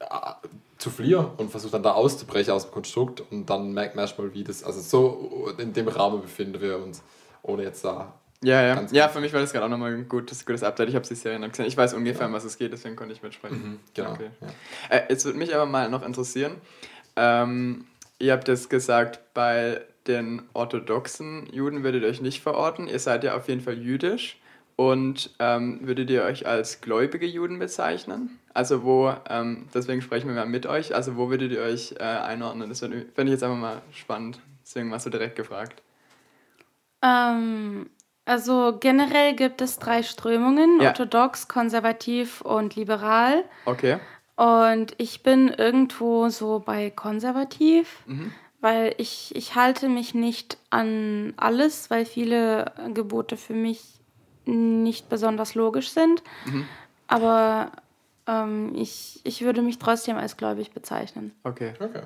äh, 0.00 0.06
zu 0.78 0.90
fliehen 0.90 1.26
und 1.36 1.50
versucht 1.50 1.74
dann 1.74 1.82
da 1.82 1.92
auszubrechen 1.92 2.52
aus 2.52 2.64
dem 2.64 2.72
Konstrukt 2.72 3.22
und 3.30 3.48
dann 3.48 3.72
merkt 3.72 3.96
man 3.96 4.04
erstmal, 4.04 4.34
wie 4.34 4.44
das, 4.44 4.62
also 4.62 4.80
so 4.80 5.50
in 5.58 5.72
dem 5.72 5.88
Rahmen 5.88 6.20
befinden 6.20 6.60
wir 6.60 6.78
uns, 6.78 7.02
ohne 7.42 7.62
jetzt 7.62 7.84
da 7.84 8.12
Ja, 8.42 8.62
ja. 8.62 8.74
Ganz 8.74 8.92
ja, 8.92 9.08
für 9.08 9.20
mich 9.20 9.32
war 9.32 9.40
das 9.40 9.52
gerade 9.52 9.64
auch 9.64 9.70
nochmal 9.70 9.94
ein 9.94 10.08
gutes, 10.08 10.44
gutes 10.44 10.62
Update. 10.62 10.88
Ich 10.88 10.94
habe 10.94 11.06
die 11.06 11.14
Serie 11.14 11.38
noch 11.38 11.48
gesehen. 11.48 11.66
Ich 11.66 11.76
weiß 11.76 11.94
ungefähr, 11.94 12.26
um 12.26 12.32
was 12.32 12.44
es 12.44 12.58
geht, 12.58 12.72
deswegen 12.72 12.94
konnte 12.96 13.12
ich 13.14 13.22
mitsprechen. 13.22 13.80
Genau. 13.94 14.12
Okay. 14.12 14.30
Ja. 14.40 14.96
Äh, 14.96 15.02
jetzt 15.08 15.24
würde 15.24 15.38
mich 15.38 15.54
aber 15.54 15.66
mal 15.66 15.88
noch 15.90 16.04
interessieren. 16.04 16.56
Ähm, 17.16 17.86
ihr 18.18 18.32
habt 18.32 18.46
jetzt 18.48 18.68
gesagt, 18.70 19.20
bei 19.34 19.80
den 20.06 20.42
orthodoxen 20.52 21.46
Juden 21.52 21.82
würdet 21.82 22.02
ihr 22.02 22.08
euch 22.08 22.20
nicht 22.20 22.42
verorten. 22.42 22.86
Ihr 22.88 22.98
seid 22.98 23.24
ja 23.24 23.34
auf 23.36 23.48
jeden 23.48 23.62
Fall 23.62 23.78
jüdisch. 23.78 24.38
Und 24.76 25.34
ähm, 25.38 25.80
würdet 25.82 26.10
ihr 26.10 26.22
euch 26.24 26.46
als 26.46 26.82
gläubige 26.82 27.24
Juden 27.26 27.58
bezeichnen? 27.58 28.38
Also 28.52 28.84
wo, 28.84 29.10
ähm, 29.28 29.68
deswegen 29.72 30.02
sprechen 30.02 30.28
wir 30.28 30.34
mal 30.34 30.44
mit 30.46 30.66
euch, 30.66 30.94
also 30.94 31.16
wo 31.16 31.30
würdet 31.30 31.50
ihr 31.52 31.62
euch 31.62 31.92
äh, 31.98 32.02
einordnen? 32.04 32.68
Das 32.68 32.80
fände 32.80 33.06
ich 33.16 33.28
jetzt 33.28 33.42
einfach 33.42 33.56
mal 33.56 33.80
spannend. 33.90 34.38
Deswegen 34.62 34.88
mal 34.88 35.00
so 35.00 35.08
direkt 35.08 35.36
gefragt. 35.36 35.82
ähm, 37.02 37.88
also 38.26 38.76
generell 38.78 39.34
gibt 39.34 39.62
es 39.62 39.78
drei 39.78 40.02
Strömungen: 40.02 40.80
Ja. 40.80 40.88
orthodox, 40.88 41.48
konservativ 41.48 42.42
und 42.42 42.76
liberal. 42.76 43.44
Okay. 43.64 43.98
Und 44.36 44.94
ich 44.98 45.22
bin 45.22 45.48
irgendwo 45.48 46.28
so 46.28 46.58
bei 46.58 46.90
konservativ, 46.90 48.04
weil 48.60 48.94
ich, 48.98 49.34
ich 49.34 49.54
halte 49.54 49.88
mich 49.88 50.14
nicht 50.14 50.58
an 50.68 51.32
alles, 51.38 51.88
weil 51.88 52.04
viele 52.04 52.72
Gebote 52.92 53.38
für 53.38 53.54
mich 53.54 53.80
nicht 54.44 55.08
besonders 55.08 55.54
logisch 55.54 55.90
sind. 55.90 56.22
Aber 57.08 57.72
ähm, 58.26 58.72
ich, 58.74 59.20
ich 59.24 59.42
würde 59.42 59.62
mich 59.62 59.78
trotzdem 59.78 60.16
als 60.16 60.36
gläubig 60.36 60.72
bezeichnen. 60.72 61.32
Okay. 61.44 61.72
Okay. 61.80 62.02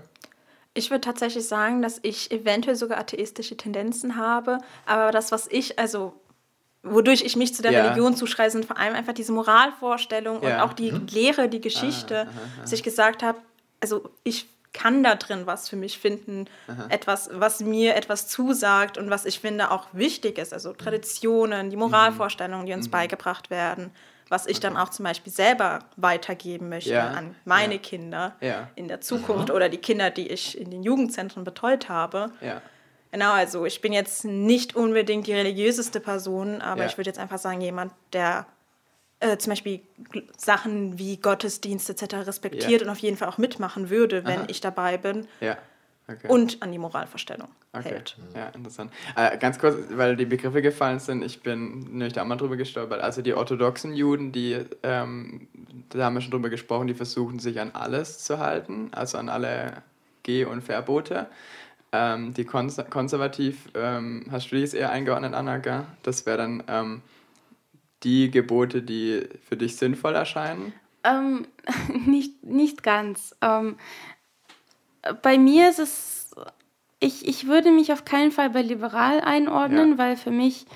Ich 0.75 0.91
würde 0.91 1.01
tatsächlich 1.01 1.47
sagen, 1.49 1.83
dass 1.83 1.99
ich 2.03 2.31
eventuell 2.31 2.77
sogar 2.77 2.99
atheistische 2.99 3.57
Tendenzen 3.57 4.17
habe, 4.17 4.59
aber 4.87 5.11
das, 5.11 5.33
was 5.33 5.49
ich, 5.49 5.79
also 5.79 6.15
wodurch 6.83 7.23
ich 7.23 7.37
mich 7.37 7.55
zu 7.55 7.63
der 7.63 7.73
Ja. 7.73 7.83
Religion 7.83 8.17
zuschreibe, 8.17 8.51
sind 8.51 8.65
vor 8.65 8.79
allem 8.79 8.95
einfach 8.95 9.13
diese 9.13 9.33
Moralvorstellung 9.33 10.39
und 10.39 10.49
Ja. 10.49 10.65
auch 10.65 10.73
die 10.73 10.91
Lehre, 10.91 11.49
die 11.49 11.61
Geschichte, 11.61 12.27
dass 12.61 12.73
ich 12.73 12.83
gesagt 12.83 13.23
habe, 13.23 13.39
also 13.81 14.09
ich 14.25 14.49
kann 14.73 15.03
da 15.03 15.17
drin 15.17 15.47
was 15.47 15.69
für 15.69 15.75
mich 15.77 15.99
finden, 15.99 16.47
etwas, 16.89 17.29
was 17.33 17.59
mir 17.61 17.97
etwas 17.97 18.29
zusagt 18.29 18.97
und 18.99 19.11
was 19.11 19.25
ich 19.25 19.41
finde 19.41 19.73
auch 19.73 19.89
wichtig 19.93 20.39
ist. 20.39 20.53
Also 20.53 20.73
Traditionen, 20.73 21.71
die 21.71 21.77
Moralvorstellungen, 21.77 22.67
die 22.67 22.73
uns 22.75 22.89
beigebracht 22.89 23.51
werden, 23.51 23.91
was 24.31 24.47
ich 24.47 24.61
dann 24.61 24.77
auch 24.77 24.89
zum 24.89 25.05
Beispiel 25.05 25.33
selber 25.33 25.81
weitergeben 25.97 26.71
möchte 26.71 26.93
Ja, 26.93 27.09
an 27.11 27.35
meine 27.45 27.75
ja. 27.75 27.81
Kinder 27.81 28.37
Ja. 28.41 28.71
in 28.77 28.89
der 28.89 29.01
Zukunft 29.03 29.51
oder 29.51 29.69
die 29.69 29.79
Kinder, 29.79 30.11
die 30.11 30.29
ich 30.29 30.57
in 30.59 30.71
den 30.71 30.83
Jugendzentren 30.83 31.45
betreut 31.45 31.89
habe. 31.91 32.33
Genau, 33.13 33.33
also 33.33 33.67
ich 33.67 33.81
bin 33.81 33.93
jetzt 33.93 34.25
nicht 34.25 34.77
unbedingt 34.77 35.27
die 35.27 35.35
religiöseste 35.35 35.99
Person, 35.99 36.63
aber 36.63 36.87
ich 36.87 36.97
würde 36.97 37.11
jetzt 37.11 37.19
einfach 37.19 37.39
sagen, 37.39 37.61
jemand, 37.61 37.93
der 38.13 38.47
äh, 39.19 39.37
zum 39.37 39.51
Beispiel 39.51 39.81
Sachen 40.37 40.97
wie 40.97 41.17
Gottesdienst 41.17 41.91
etc. 41.91 42.27
respektiert 42.27 42.83
und 42.83 42.89
auf 42.89 42.99
jeden 42.99 43.17
Fall 43.17 43.29
auch 43.29 43.37
mitmachen 43.37 43.91
würde, 43.91 44.25
wenn 44.25 44.41
Aha. 44.41 44.47
ich 44.49 44.61
dabei 44.61 44.97
bin. 44.97 45.27
Okay. 46.11 46.29
und 46.29 46.63
an 46.63 46.73
die 46.73 46.79
Moralvorstellung 46.79 47.49
Okay, 47.73 47.91
hält. 47.91 48.17
ja, 48.35 48.49
interessant. 48.49 48.93
Äh, 49.15 49.39
ganz 49.39 49.59
kurz, 49.59 49.77
weil 49.91 50.17
die 50.17 50.25
Begriffe 50.25 50.61
gefallen 50.61 50.99
sind, 50.99 51.23
ich 51.23 51.43
bin 51.43 51.81
nämlich 51.81 52.13
da 52.15 52.25
mal 52.25 52.37
drüber 52.37 52.57
gestolpert. 52.57 53.01
Also 53.01 53.23
die 53.23 53.35
orthodoxen 53.35 53.95
Juden, 53.95 54.33
die, 54.33 54.59
ähm, 54.83 55.47
da 55.91 56.05
haben 56.05 56.15
wir 56.15 56.21
schon 56.21 56.33
drüber 56.33 56.51
gesprochen, 56.51 56.89
die 56.89 56.95
versuchen 56.95 57.39
sich 57.39 57.61
an 57.61 57.71
alles 57.73 58.19
zu 58.19 58.39
halten, 58.39 58.89
also 58.93 59.19
an 59.19 59.29
alle 59.29 59.83
Geh- 60.25 60.45
und 60.45 60.63
Verbote. 60.63 61.29
Ähm, 61.93 62.35
die 62.35 62.45
Konser 62.45 62.85
konservativ, 62.85 63.69
ähm, 63.75 64.27
hast 64.31 64.51
du 64.51 64.57
die 64.57 64.63
jetzt 64.63 64.75
eher 64.75 64.91
eingeordnet, 64.91 65.35
Anna, 65.35 65.59
gell? 65.59 65.85
Das 66.03 66.27
wäre 66.27 66.39
dann 66.39 66.63
ähm, 66.69 67.03
die 68.03 68.31
Gebote, 68.31 68.83
die 68.83 69.29
für 69.49 69.57
dich 69.57 69.77
sinnvoll 69.77 70.15
erscheinen. 70.15 70.73
Ähm, 71.05 71.47
nicht, 72.07 72.45
nicht 72.45 72.83
ganz. 72.83 73.37
Ähm, 73.41 73.77
bei 75.23 75.39
mir 75.39 75.69
ist 75.71 75.79
es, 75.79 76.31
ich, 76.99 77.27
ich 77.27 77.47
würde 77.47 77.71
mich 77.71 77.93
auf 77.93 78.05
keinen 78.05 78.33
Fall 78.33 78.51
bei 78.51 78.63
liberal 78.63 79.21
einordnen, 79.21 79.93
Ja. 79.93 79.99
weil 79.99 80.17
für 80.17 80.31
mich, 80.31 80.67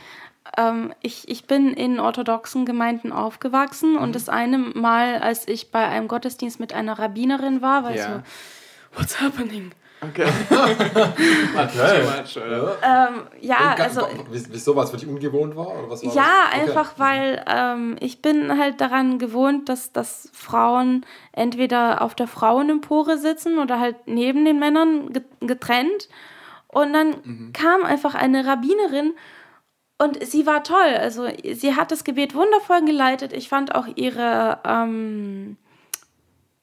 ähm, 0.56 0.92
ich, 1.02 1.28
ich 1.28 1.46
bin 1.46 1.72
in 1.74 2.00
orthodoxen 2.00 2.64
Gemeinden 2.66 3.12
aufgewachsen 3.12 3.92
Mhm. 3.92 3.98
und 3.98 4.14
das 4.14 4.28
eine 4.28 4.58
Mal, 4.58 5.18
als 5.18 5.46
ich 5.48 5.70
bei 5.70 5.86
einem 5.86 6.08
Gottesdienst 6.08 6.60
mit 6.60 6.72
einer 6.72 6.98
Rabbinerin 6.98 7.60
war, 7.62 7.84
war 7.84 7.92
Ja. 7.94 8.22
so, 8.94 8.98
what's 8.98 9.20
happening? 9.20 9.72
Okay. 10.14 10.24
Too 10.46 12.04
much? 12.10 12.36
Ähm, 12.82 13.22
ja, 13.40 13.74
also... 13.78 14.06
wieso 14.30 14.76
was 14.76 14.90
für 14.90 14.96
dich 14.96 15.06
ungewohnt 15.08 15.56
war? 15.56 15.68
Oder 15.68 15.90
was 15.90 16.04
war 16.04 16.14
Ja, 16.14 16.22
das? 16.22 16.52
Okay. 16.54 16.60
einfach 16.70 16.92
weil 16.98 17.44
ähm, 17.46 17.96
ich 18.00 18.22
bin 18.22 18.58
halt 18.58 18.80
daran 18.80 19.18
gewohnt, 19.18 19.68
dass, 19.68 19.92
dass 19.92 20.28
Frauen 20.32 21.04
entweder 21.32 22.02
auf 22.02 22.14
der 22.14 22.26
Frauenempore 22.26 23.18
sitzen 23.18 23.58
oder 23.58 23.78
halt 23.80 23.96
neben 24.06 24.44
den 24.44 24.58
Männern 24.58 25.12
ge- 25.12 25.22
getrennt. 25.40 26.08
Und 26.68 26.92
dann 26.92 27.52
kam 27.52 27.84
einfach 27.84 28.14
eine 28.16 28.46
Rabbinerin 28.46 29.14
und 29.98 30.24
sie 30.26 30.44
war 30.44 30.64
toll. 30.64 30.96
Also 30.98 31.28
sie 31.52 31.76
hat 31.76 31.92
das 31.92 32.02
Gebet 32.02 32.34
wundervoll 32.34 32.84
geleitet. 32.84 33.32
Ich 33.32 33.48
fand 33.48 33.74
auch 33.76 33.86
ihre 33.94 34.58
ähm, 34.64 35.56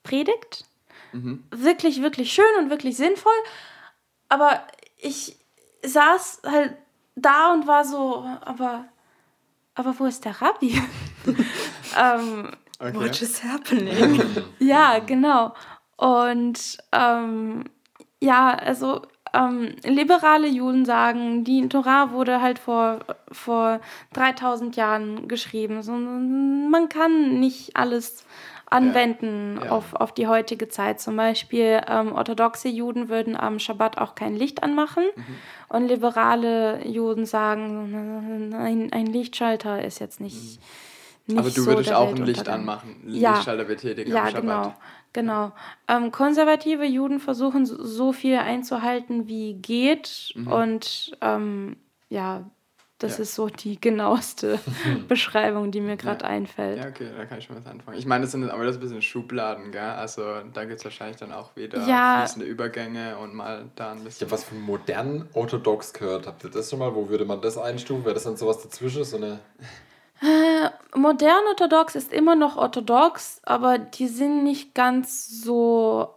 Predigt 0.03 0.65
wirklich, 1.51 2.01
wirklich 2.01 2.33
schön 2.33 2.45
und 2.59 2.69
wirklich 2.69 2.97
sinnvoll. 2.97 3.31
Aber 4.29 4.61
ich 4.97 5.37
saß 5.83 6.41
halt 6.45 6.75
da 7.15 7.53
und 7.53 7.67
war 7.67 7.85
so, 7.85 8.25
aber, 8.41 8.85
aber 9.75 9.99
wo 9.99 10.05
ist 10.05 10.25
der 10.25 10.41
Rabbi? 10.41 10.81
ähm, 11.99 12.51
Okay. 12.81 12.95
What 12.95 13.21
is 13.21 13.43
happening? 13.43 14.21
ja, 14.59 14.97
genau. 14.99 15.53
Und 15.97 16.79
ähm, 16.91 17.65
ja, 18.19 18.55
also 18.55 19.03
ähm, 19.33 19.75
liberale 19.83 20.47
Juden 20.47 20.83
sagen, 20.83 21.43
die 21.43 21.69
Torah 21.69 22.11
wurde 22.11 22.41
halt 22.41 22.57
vor, 22.57 23.01
vor 23.31 23.81
3000 24.13 24.75
Jahren 24.75 25.27
geschrieben. 25.27 25.83
So, 25.83 25.91
man 25.91 26.89
kann 26.89 27.39
nicht 27.39 27.77
alles 27.77 28.25
anwenden 28.71 29.59
Ja. 29.63 29.69
Auf, 29.71 29.93
auf 29.93 30.13
die 30.13 30.27
heutige 30.27 30.67
Zeit. 30.69 30.99
Zum 30.99 31.15
Beispiel 31.15 31.81
ähm, 31.87 32.13
orthodoxe 32.13 32.67
Juden 32.69 33.09
würden 33.09 33.35
am 33.35 33.59
Schabbat 33.59 33.97
auch 33.99 34.15
kein 34.15 34.35
Licht 34.35 34.63
anmachen 34.63 35.03
Mhm. 35.15 35.23
und 35.69 35.87
liberale 35.87 36.85
Juden 36.87 37.25
sagen, 37.25 38.53
ein, 38.55 38.91
ein 38.91 39.05
Lichtschalter 39.05 39.83
ist 39.83 39.99
jetzt 39.99 40.19
nicht, 40.19 40.35
nicht 40.35 40.59
Mhm. 41.27 41.37
Aber 41.37 41.49
du 41.49 41.61
so 41.61 41.65
würdest 41.67 41.89
der 41.89 41.99
auch 41.99 42.09
ein 42.09 42.25
Licht 42.25 42.49
anmachen, 42.49 42.95
Ja. 43.07 43.33
Lichtschalter 43.33 43.65
betätigen 43.65 44.11
Ja, 44.11 44.21
am 44.23 44.27
Schabbat. 44.29 44.41
genau. 44.41 44.73
Genau. 45.13 45.51
Ähm, 45.89 46.11
konservative 46.11 46.85
Juden 46.85 47.19
versuchen 47.19 47.65
so- 47.65 47.83
so 47.83 48.11
viel 48.13 48.37
einzuhalten, 48.37 49.27
wie 49.27 49.53
geht. 49.55 50.33
Und 50.49 51.11
ähm, 51.21 51.75
ja, 52.09 52.45
das. 53.03 53.17
Ja. 53.17 53.23
ist 53.23 53.35
so 53.35 53.47
die 53.47 53.79
genaueste 53.79 54.59
Beschreibung, 55.07 55.71
die 55.71 55.81
mir 55.81 55.97
gerade 55.97 56.25
einfällt. 56.25 56.77
Ja, 56.79 56.87
okay, 56.89 57.07
da 57.17 57.25
kann 57.25 57.39
ich 57.39 57.45
schon 57.45 57.55
was 57.57 57.65
anfangen. 57.65 57.97
Ich 57.97 58.05
meine, 58.05 58.23
das 58.23 58.31
sind 58.31 58.49
aber 58.49 58.65
das 58.65 58.77
ein 58.77 58.79
bisschen 58.81 59.01
Schubladen, 59.01 59.71
gell? 59.71 59.81
Also 59.81 60.23
da 60.53 60.65
gibt 60.65 60.79
es 60.79 60.83
wahrscheinlich 60.85 61.17
dann 61.17 61.31
auch 61.31 61.55
wieder 61.55 61.85
Ja. 61.87 62.19
fließende 62.19 62.45
Übergänge 62.47 63.17
und 63.17 63.33
mal 63.33 63.65
da 63.75 63.91
ein 63.91 63.97
Ich 63.99 64.03
bisschen. 64.05 64.27
habe 64.27 64.31
was 64.31 64.43
von 64.43 64.59
modern 64.61 65.27
orthodox 65.33 65.93
gehört. 65.93 66.27
Habt 66.27 66.43
ihr 66.43 66.49
das 66.49 66.69
schon 66.69 66.79
mal? 66.79 66.93
Wo 66.95 67.09
würde 67.09 67.25
man 67.25 67.41
das 67.41 67.57
einstufen? 67.57 68.05
Wäre 68.05 68.13
das 68.15 68.23
dann 68.23 68.37
sowas 68.37 68.61
dazwischen? 68.61 69.03
So 69.03 69.17
eine 69.17 69.39
Modern 70.95 71.45
orthodox 71.47 71.95
ist 71.95 72.13
immer 72.13 72.35
noch 72.35 72.55
orthodox, 72.55 73.41
aber 73.43 73.79
die 73.79 74.07
sind 74.07 74.43
nicht 74.43 74.75
ganz 74.75 75.27
so. 75.41 76.13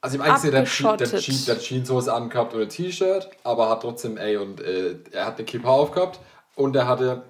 Also 0.00 0.16
im 0.16 0.22
Einzelnen 0.22 0.52
der, 0.52 0.64
Jean- 0.64 0.96
der, 0.96 1.06
Abgeschottet. 1.06 1.20
Jean, 1.24 1.44
der 1.46 1.58
Jeanshose 1.58 2.12
angehabt 2.14 2.54
und 2.54 2.62
ein 2.62 2.68
T-Shirt, 2.68 3.28
aber 3.42 3.68
hat 3.68 3.82
trotzdem, 3.82 4.16
ey, 4.16 4.36
und 4.36 4.60
äh, 4.60 4.96
er 5.12 5.26
hat 5.26 5.36
eine 5.38 5.44
Kippa 5.44 5.68
aufgehabt 5.68 6.20
und 6.54 6.76
er 6.76 6.86
hatte, 6.86 7.22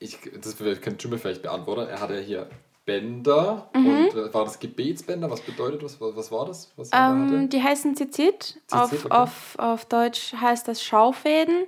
ich, 0.00 0.18
das 0.42 0.56
könnte 0.56 0.96
Jimmy 0.98 1.18
vielleicht 1.18 1.42
beantworten, 1.42 1.88
er 1.88 2.00
hatte 2.00 2.18
hier 2.18 2.48
Bänder 2.84 3.68
Mhm. 3.74 3.86
und 3.86 4.14
äh, 4.14 4.32
war 4.34 4.44
das 4.44 4.58
Gebetsbänder? 4.58 5.30
Was 5.30 5.42
bedeutet 5.42 5.82
das? 5.82 6.00
Was, 6.00 6.16
was 6.16 6.32
war 6.32 6.46
das? 6.46 6.72
Was 6.76 6.88
Ähm, 6.92 7.48
die 7.50 7.62
heißen 7.62 7.94
Zizit. 7.96 8.58
Auf, 8.70 8.92
okay. 8.92 9.10
auf, 9.10 9.54
auf 9.58 9.84
Deutsch 9.84 10.32
heißt 10.40 10.66
das 10.66 10.82
Schaufäden. 10.82 11.66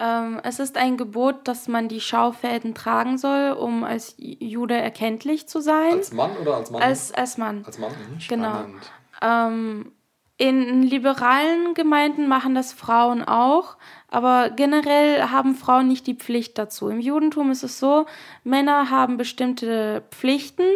Ähm, 0.00 0.40
es 0.44 0.58
ist 0.58 0.76
ein 0.76 0.96
Gebot, 0.96 1.46
dass 1.46 1.68
man 1.68 1.88
die 1.88 2.00
Schaufäden 2.00 2.74
tragen 2.74 3.18
soll, 3.18 3.52
um 3.52 3.84
als 3.84 4.14
Jude 4.16 4.74
erkenntlich 4.74 5.48
zu 5.48 5.60
sein. 5.60 5.92
Als 5.94 6.12
Mann 6.12 6.30
oder 6.40 6.56
als 6.56 6.70
Mann? 6.70 6.82
Als, 6.82 7.12
als 7.12 7.36
Mann. 7.36 7.62
als 7.66 7.78
Mann. 7.78 7.90
Mhm. 7.92 8.18
Genau. 8.28 8.48
Spannend. 8.50 8.92
Ähm, 9.22 9.92
in 10.40 10.84
liberalen 10.84 11.74
Gemeinden 11.74 12.28
machen 12.28 12.54
das 12.54 12.72
Frauen 12.72 13.24
auch, 13.24 13.76
aber 14.06 14.50
generell 14.50 15.30
haben 15.30 15.56
Frauen 15.56 15.88
nicht 15.88 16.06
die 16.06 16.14
Pflicht 16.14 16.56
dazu. 16.58 16.88
Im 16.88 17.00
Judentum 17.00 17.50
ist 17.50 17.64
es 17.64 17.80
so, 17.80 18.06
Männer 18.44 18.88
haben 18.88 19.16
bestimmte 19.16 20.04
Pflichten, 20.12 20.68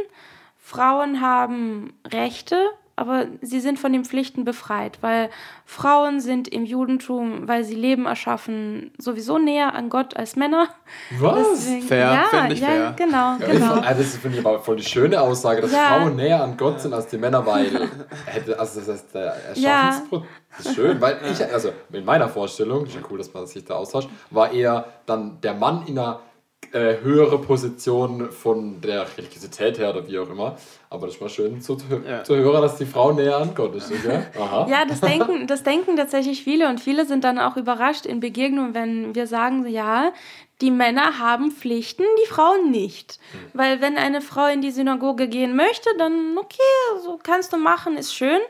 Frauen 0.57 1.21
haben 1.21 1.93
Rechte, 2.05 2.71
aber 2.97 3.27
sie 3.41 3.61
sind 3.61 3.79
von 3.79 3.93
den 3.93 4.05
Pflichten 4.05 4.45
befreit, 4.45 4.99
weil 5.01 5.31
Frauen 5.65 6.21
sind 6.21 6.47
im 6.49 6.65
Judentum, 6.65 7.49
weil 7.49 7.65
sie 7.65 7.75
Leben 7.75 8.07
erschaffen, 8.07 8.93
sowieso 8.99 9.39
näher 9.39 9.75
an 9.75 9.89
Gott 9.89 10.17
als 10.17 10.37
Männer. 10.37 10.69
Was? 11.19 11.69
Fair, 11.89 11.99
ja, 12.33 12.49
ich 12.51 12.61
ja, 12.61 12.67
fair. 12.67 12.95
genau, 12.97 13.37
Ja, 13.39 13.47
ich 13.47 13.53
genau. 13.53 13.67
fand- 13.75 13.87
also 13.87 14.03
das 14.03 14.17
finde 14.17 14.39
ich 14.39 14.47
aber 14.47 14.59
voll 14.61 14.77
die 14.77 14.85
schöne 14.85 15.21
Aussage, 15.21 15.63
dass 15.63 15.73
Ja. 15.73 15.99
Frauen 15.99 16.17
näher 16.17 16.43
an 16.43 16.57
Gott 16.57 16.81
sind 16.81 16.93
als 16.93 17.07
die 17.07 17.19
Männer, 17.19 17.45
weil 17.47 17.89
also 18.59 18.81
das 18.81 18.89
heißt, 18.89 19.15
der 19.15 19.35
Erschaffensprozess 19.49 20.27
ist 20.59 20.75
schön, 20.75 21.01
weil 21.01 21.19
ich, 21.31 21.43
also 21.53 21.71
in 21.93 22.05
meiner 22.05 22.29
Vorstellung, 22.29 22.87
ja 22.87 23.01
cool, 23.11 23.19
dass 23.19 23.33
man 23.33 23.47
sich 23.47 23.65
da 23.65 23.75
austauscht, 23.75 24.09
war 24.31 24.53
eher 24.53 24.85
dann 25.07 25.41
der 25.41 25.55
Mann 25.55 25.85
in 25.87 25.99
einer 25.99 26.21
äh, 26.71 26.97
höhere 27.03 27.39
Position 27.39 28.31
von 28.31 28.81
der 28.81 29.07
Religiosität 29.19 29.79
her 29.79 29.91
oder 29.91 30.07
wie 30.09 30.19
auch 30.19 30.31
immer. 30.31 30.57
Aber 30.89 31.07
das 31.07 31.21
mal 31.21 31.29
schön 31.29 31.61
zu, 31.61 31.77
Ja. 32.09 32.23
zu 32.25 32.37
hören, 32.37 32.63
dass 32.63 32.77
die 32.77 32.87
Frau 32.87 33.13
näher 33.13 33.37
an 33.37 33.55
Gott 33.55 33.75
ist, 33.75 33.91
okay? 33.91 34.23
Aha. 34.39 34.67
Ja, 34.71 34.85
das 34.85 35.01
denken, 35.01 35.47
das 35.47 35.63
denken 35.63 35.97
tatsächlich 35.97 36.43
viele 36.45 36.69
und 36.69 36.81
viele 36.81 37.05
sind 37.05 37.25
dann 37.25 37.39
auch 37.39 37.57
überrascht 37.57 38.07
in 38.07 38.21
Begegnungen, 38.21 38.75
wenn 38.75 39.15
wir 39.15 39.27
sagen, 39.27 39.67
ja, 39.67 40.13
die 40.61 40.71
Männer 40.71 41.19
haben 41.19 41.51
Pflichten, 41.51 42.05
die 42.23 42.29
Frauen 42.29 42.71
nicht. 42.71 43.19
Weil 43.53 43.81
wenn 43.81 43.99
eine 43.99 44.21
Frau 44.21 44.47
in 44.47 44.63
die 44.63 44.71
Synagoge 44.71 45.29
gehen 45.29 45.57
möchte, 45.57 45.91
dann 45.99 46.39
okay, 46.39 46.59
so 47.03 47.19
kannst 47.23 47.53
du 47.53 47.57
machen, 47.57 47.97
ist 47.97 48.15
schön, 48.15 48.41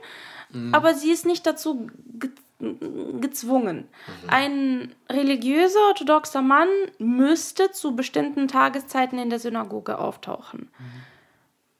aber 0.73 0.92
sie 0.95 1.11
ist 1.11 1.25
nicht 1.25 1.47
dazu 1.47 1.87
ge 2.62 3.21
gezwungen. 3.21 3.88
Ein 4.28 4.95
religiöser, 5.11 5.81
orthodoxer 5.88 6.42
Mann 6.42 6.69
müsste 6.99 7.73
zu 7.73 7.97
bestimmten 7.97 8.49
Tageszeiten 8.49 9.19
in 9.19 9.31
der 9.31 9.38
Synagoge 9.38 9.99
auftauchen. 9.99 10.71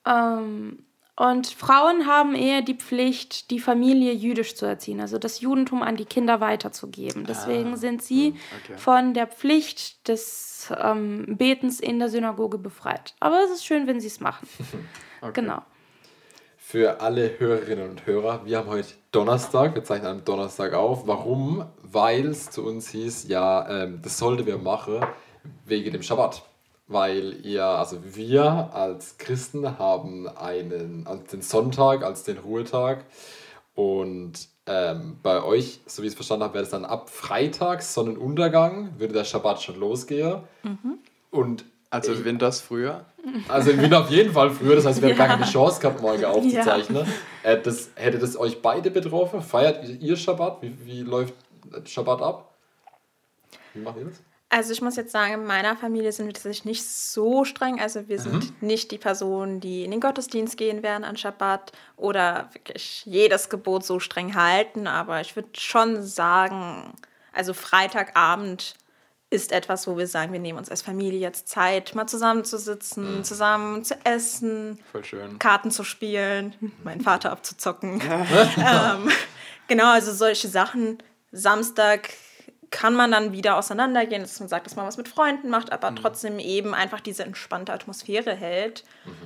Ähm, 0.05 0.83
und 1.15 1.47
Frauen 1.47 2.07
haben 2.07 2.33
eher 2.33 2.63
die 2.63 2.73
Pflicht, 2.73 3.51
die 3.51 3.59
Familie 3.59 4.13
jüdisch 4.13 4.55
zu 4.55 4.65
erziehen, 4.65 4.99
also 4.99 5.19
das 5.19 5.41
Judentum 5.41 5.83
an 5.83 5.95
die 5.95 6.05
Kinder 6.05 6.39
weiterzugeben. 6.39 7.25
Deswegen 7.25 7.77
sind 7.77 8.01
sie 8.01 8.33
okay. 8.63 8.77
von 8.77 9.13
der 9.13 9.27
Pflicht 9.27 10.07
des 10.07 10.73
ähm, 10.75 11.37
Betens 11.37 11.79
in 11.79 11.99
der 11.99 12.09
Synagoge 12.09 12.57
befreit. 12.57 13.13
Aber 13.19 13.43
es 13.43 13.51
ist 13.51 13.65
schön, 13.65 13.85
wenn 13.85 13.99
sie 13.99 14.07
es 14.07 14.19
machen. 14.19 14.47
Genau. 15.31 15.61
Für 16.73 17.01
alle 17.01 17.37
Hörerinnen 17.37 17.87
und 17.87 18.07
Hörer, 18.07 18.47
wir 18.47 18.57
haben 18.57 18.67
heute 18.67 18.95
Donnerstag, 19.11 19.75
wir 19.75 19.83
zeichnen 19.83 20.09
am 20.09 20.25
Donnerstag 20.25 20.73
auf. 20.73 21.05
Warum? 21.05 21.67
Weil 21.83 22.29
es 22.29 22.49
zu 22.49 22.65
uns 22.65 22.89
hieß, 22.89 23.27
ja, 23.27 23.69
ähm, 23.69 23.99
das 24.01 24.17
sollten 24.17 24.47
wir 24.47 24.57
machen 24.57 25.05
wegen 25.67 25.91
dem 25.91 26.01
Schabbat. 26.01 26.41
Weil 26.87 27.45
ihr, 27.45 27.63
also 27.63 27.99
wir 28.03 28.71
als 28.73 29.19
Christen 29.19 29.77
haben 29.77 30.27
einen, 30.27 31.05
also 31.05 31.21
den 31.31 31.43
Sonntag 31.43 32.01
als 32.01 32.23
den 32.23 32.39
Ruhetag 32.39 33.05
und 33.75 34.33
ähm, 34.65 35.19
bei 35.21 35.43
euch, 35.43 35.79
so 35.85 36.01
wie 36.01 36.07
ich 36.07 36.13
es 36.13 36.15
verstanden 36.15 36.45
habe, 36.45 36.55
wäre 36.55 36.63
es 36.63 36.71
dann 36.71 36.85
ab 36.85 37.11
Freitag, 37.11 37.83
Sonnenuntergang, 37.83 38.95
würde 38.97 39.13
der 39.13 39.25
Schabbat 39.25 39.61
schon 39.61 39.79
losgehen. 39.79 40.39
Und 41.29 41.65
Also 41.93 42.25
Winters 42.25 42.59
früher. 42.59 43.05
also 43.47 43.69
im 43.69 43.79
Winter 43.81 43.99
auf 44.01 44.09
jeden 44.09 44.33
Fall 44.33 44.49
früher, 44.49 44.75
das 44.75 44.85
heißt, 44.85 45.01
wir 45.01 45.09
haben 45.09 45.17
gar 45.17 45.27
keine 45.27 45.45
Chance 45.45 45.79
gehabt, 45.79 46.01
morgen 46.01 46.25
aufzuzeichnen. 46.25 47.05
Äh, 47.43 47.59
das, 47.61 47.89
hätte 47.95 48.17
das 48.17 48.35
euch 48.35 48.61
beide 48.61 48.89
betroffen? 48.89 49.41
Feiert 49.41 49.87
ihr- 49.87 50.17
Schabbat? 50.17 50.61
Wie, 50.61 50.75
wie 50.85 51.01
läuft 51.01 51.35
Schabbat 51.85 52.21
ab? 52.21 52.53
Wie 53.73 53.81
macht 53.81 53.97
ihr 53.97 54.05
das? 54.05 54.21
Also 54.49 54.71
ich 54.71 54.81
muss 54.81 54.95
jetzt 54.95 55.11
sagen, 55.11 55.33
in 55.33 55.45
meiner 55.45 55.75
Familie 55.75 56.11
sind 56.11 56.27
wir 56.27 56.33
tatsächlich 56.33 56.65
nicht 56.65 56.83
so 56.83 57.43
streng. 57.43 57.79
Also 57.79 58.07
wir 58.07 58.19
sind 58.19 58.61
nicht 58.61 58.91
die 58.91 58.99
Personen, 58.99 59.59
die 59.59 59.83
in 59.83 59.91
den 59.91 59.99
Gottesdienst 59.99 60.57
gehen 60.57 60.83
werden 60.83 61.03
an 61.03 61.17
Schabbat 61.17 61.71
oder 61.97 62.49
wirklich 62.53 63.03
jedes 63.05 63.49
Gebot 63.49 63.83
so 63.83 63.99
streng 63.99 64.35
halten. 64.35 64.85
Aber 64.87 65.21
ich 65.21 65.35
würde 65.35 65.49
schon 65.57 66.03
sagen, 66.03 66.93
also 67.33 67.53
Freitagabend 67.53 68.75
ist 69.33 69.51
etwas, 69.51 69.87
wo 69.87 69.97
wir 69.97 70.07
sagen, 70.07 70.31
wir 70.31 70.39
nehmen 70.39 70.57
uns 70.59 70.69
als 70.69 70.81
Familie 70.81 71.19
jetzt 71.19 71.47
Zeit, 71.49 71.95
mal 71.95 72.07
zusammenzusitzen, 72.07 73.23
zusammen 73.23 73.83
zu 73.83 73.95
essen, 74.05 74.79
Voll 74.91 75.03
schön. 75.03 75.39
Karten 75.39 75.71
zu 75.71 75.83
spielen, 75.83 76.53
meinen 76.83 77.01
Vater 77.01 77.31
abzuzocken. 77.31 78.01
ähm, 78.57 79.09
genau, 79.67 79.91
also 79.91 80.13
solche 80.13 80.47
Sachen. 80.47 80.99
Samstag 81.31 82.09
kann 82.69 82.95
man 82.95 83.11
dann 83.11 83.31
wieder 83.33 83.57
auseinandergehen, 83.57 84.21
dass 84.23 84.39
man 84.39 84.49
sagt, 84.49 84.65
dass 84.65 84.75
man 84.75 84.85
was 84.87 84.97
mit 84.97 85.07
Freunden 85.07 85.49
macht, 85.49 85.71
aber 85.71 85.91
Mhm. 85.91 85.95
trotzdem 85.97 86.39
eben 86.39 86.73
einfach 86.73 86.99
diese 87.01 87.23
entspannte 87.23 87.71
Atmosphäre 87.73 88.33
hält. 88.33 88.83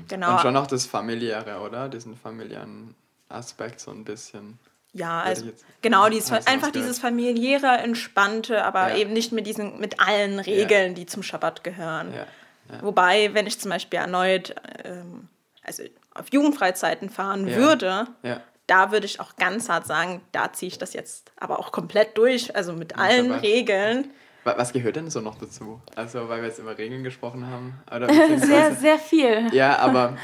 Genau. 0.10 0.34
Und 0.34 0.42
schon 0.42 0.54
noch 0.54 0.68
das 0.68 0.86
Familiäre, 0.86 1.60
oder? 1.62 1.88
Diesen 1.90 2.18
familiären 2.18 2.94
Aspekt 3.30 3.80
so 3.80 3.92
ein 3.92 4.04
bisschen. 4.04 4.60
Ja, 4.98 5.22
also 5.22 5.46
genau, 5.82 6.10
dieses, 6.10 6.32
einfach 6.32 6.48
ausgehört. 6.52 6.76
dieses 6.76 7.00
familiäre, 7.00 7.68
entspannte, 7.78 8.64
aber 8.64 8.90
Ja. 8.90 8.96
eben 8.98 9.14
nicht 9.14 9.32
mit 9.32 9.46
diesen, 9.48 9.80
mit 9.80 10.00
allen 10.00 10.40
Regeln, 10.40 10.96
die 10.96 11.06
zum 11.06 11.24
Schabbat 11.24 11.64
gehören. 11.64 12.14
Ja. 12.14 12.82
Wobei, 12.82 13.34
wenn 13.34 13.48
ich 13.48 13.60
zum 13.60 13.72
Beispiel 13.72 14.00
erneut 14.00 14.54
ähm, 14.84 15.30
also 15.64 15.84
auf 16.14 16.26
Jugendfreizeiten 16.32 17.10
fahren 17.10 17.48
Ja. 17.48 17.56
würde, 17.56 18.08
Ja. 18.24 18.42
da 18.68 18.92
würde 18.92 19.06
ich 19.06 19.20
auch 19.20 19.36
ganz 19.38 19.70
hart 19.70 19.86
sagen, 19.86 20.22
da 20.32 20.52
ziehe 20.52 20.68
ich 20.70 20.78
das 20.78 20.94
jetzt 20.94 21.32
aber 21.38 21.60
auch 21.60 21.72
komplett 21.72 22.18
durch, 22.18 22.56
also 22.56 22.74
mit 22.74 22.98
allen. 22.98 23.32
Regeln. 23.32 24.12
Wa- 24.48 24.56
Was 24.58 24.74
gehört 24.74 24.96
denn 24.96 25.10
so 25.10 25.20
noch 25.22 25.38
dazu? 25.38 25.82
Also, 25.96 26.28
weil 26.30 26.42
wir 26.42 26.48
jetzt 26.48 26.60
über 26.60 26.78
Regeln 26.78 27.04
gesprochen 27.04 27.46
haben. 27.48 27.76
Oder 27.96 28.08
Sehr, 28.40 28.74
sehr 28.76 28.98
viel. 28.98 29.50
Ja, 29.54 29.78
aber 29.80 30.18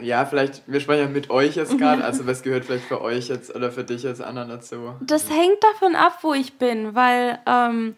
ja, 0.00 0.26
vielleicht, 0.26 0.62
wir 0.66 0.80
sprechen 0.80 1.02
ja 1.02 1.08
mit 1.08 1.30
euch 1.30 1.54
jetzt 1.56 1.78
gerade, 1.78 2.04
also 2.04 2.26
was 2.26 2.42
gehört 2.42 2.64
vielleicht 2.66 2.84
für 2.84 3.00
euch 3.00 3.28
jetzt 3.28 3.54
oder 3.54 3.70
für 3.72 3.84
dich 3.84 4.02
jetzt 4.02 4.20
anderen 4.20 4.48
dazu? 4.50 4.94
Das 5.00 5.30
hängt 5.30 5.62
davon 5.62 5.94
ab, 5.96 6.18
wo 6.22 6.34
ich 6.34 6.58
bin, 6.58 6.94
weil 6.94 7.38
ähm, 7.46 7.96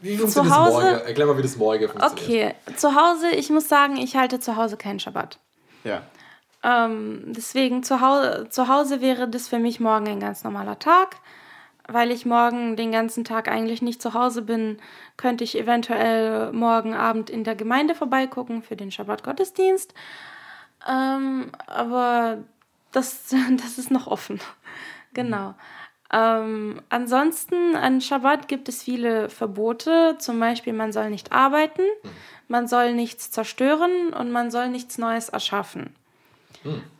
Wie 0.00 0.16
funktioniert 0.16 0.30
Zu 0.32 0.42
das 0.44 0.58
Hause- 0.58 0.72
morgen? 0.92 1.06
Erklär 1.06 1.26
mal, 1.26 1.38
wie 1.38 1.42
das 1.42 1.56
morgen 1.56 1.88
funktioniert. 1.88 2.54
okay, 2.60 2.74
zu 2.76 2.94
Hause, 2.94 3.30
ich 3.30 3.50
muss 3.50 3.68
sagen, 3.68 3.96
ich 3.96 4.14
halte 4.16 4.38
zu 4.40 4.56
Hause 4.56 4.76
keinen 4.76 5.00
Schabbat. 5.00 5.38
Ja. 5.84 6.02
Ähm, 6.62 7.22
deswegen 7.26 7.82
zu 7.82 8.00
Hause, 8.00 8.46
zu 8.50 8.68
Hause 8.68 9.00
wäre 9.00 9.26
das 9.28 9.48
für 9.48 9.58
mich 9.58 9.80
morgen 9.80 10.06
ein 10.08 10.20
ganz 10.20 10.44
normaler 10.44 10.78
Tag. 10.78 11.16
Weil 11.92 12.10
ich 12.10 12.26
morgen 12.26 12.76
den 12.76 12.92
ganzen 12.92 13.24
Tag 13.24 13.48
eigentlich 13.48 13.82
nicht 13.82 14.00
zu 14.00 14.14
Hause 14.14 14.42
bin, 14.42 14.78
könnte 15.16 15.44
ich 15.44 15.58
eventuell 15.58 16.52
morgen 16.52 16.94
Abend 16.94 17.28
in 17.28 17.44
der 17.44 17.54
Gemeinde 17.54 17.94
vorbeigucken 17.94 18.62
für 18.62 18.76
den 18.76 18.90
Schabbat-Gottesdienst. 18.90 19.94
Ähm, 20.88 21.52
aber 21.66 22.38
das, 22.92 23.34
das 23.62 23.78
ist 23.78 23.90
noch 23.90 24.06
offen. 24.06 24.40
Genau. 25.14 25.54
Ähm, 26.12 26.82
ansonsten 26.90 27.74
an 27.74 28.00
Schabbat 28.00 28.46
gibt 28.46 28.68
es 28.68 28.82
viele 28.82 29.28
Verbote. 29.30 30.16
Zum 30.18 30.38
Beispiel, 30.38 30.74
man 30.74 30.92
soll 30.92 31.10
nicht 31.10 31.32
arbeiten, 31.32 31.82
man 32.48 32.68
soll 32.68 32.92
nichts 32.92 33.30
zerstören 33.30 34.12
und 34.12 34.30
man 34.30 34.50
soll 34.50 34.68
nichts 34.68 34.98
Neues 34.98 35.30
erschaffen. 35.30 35.94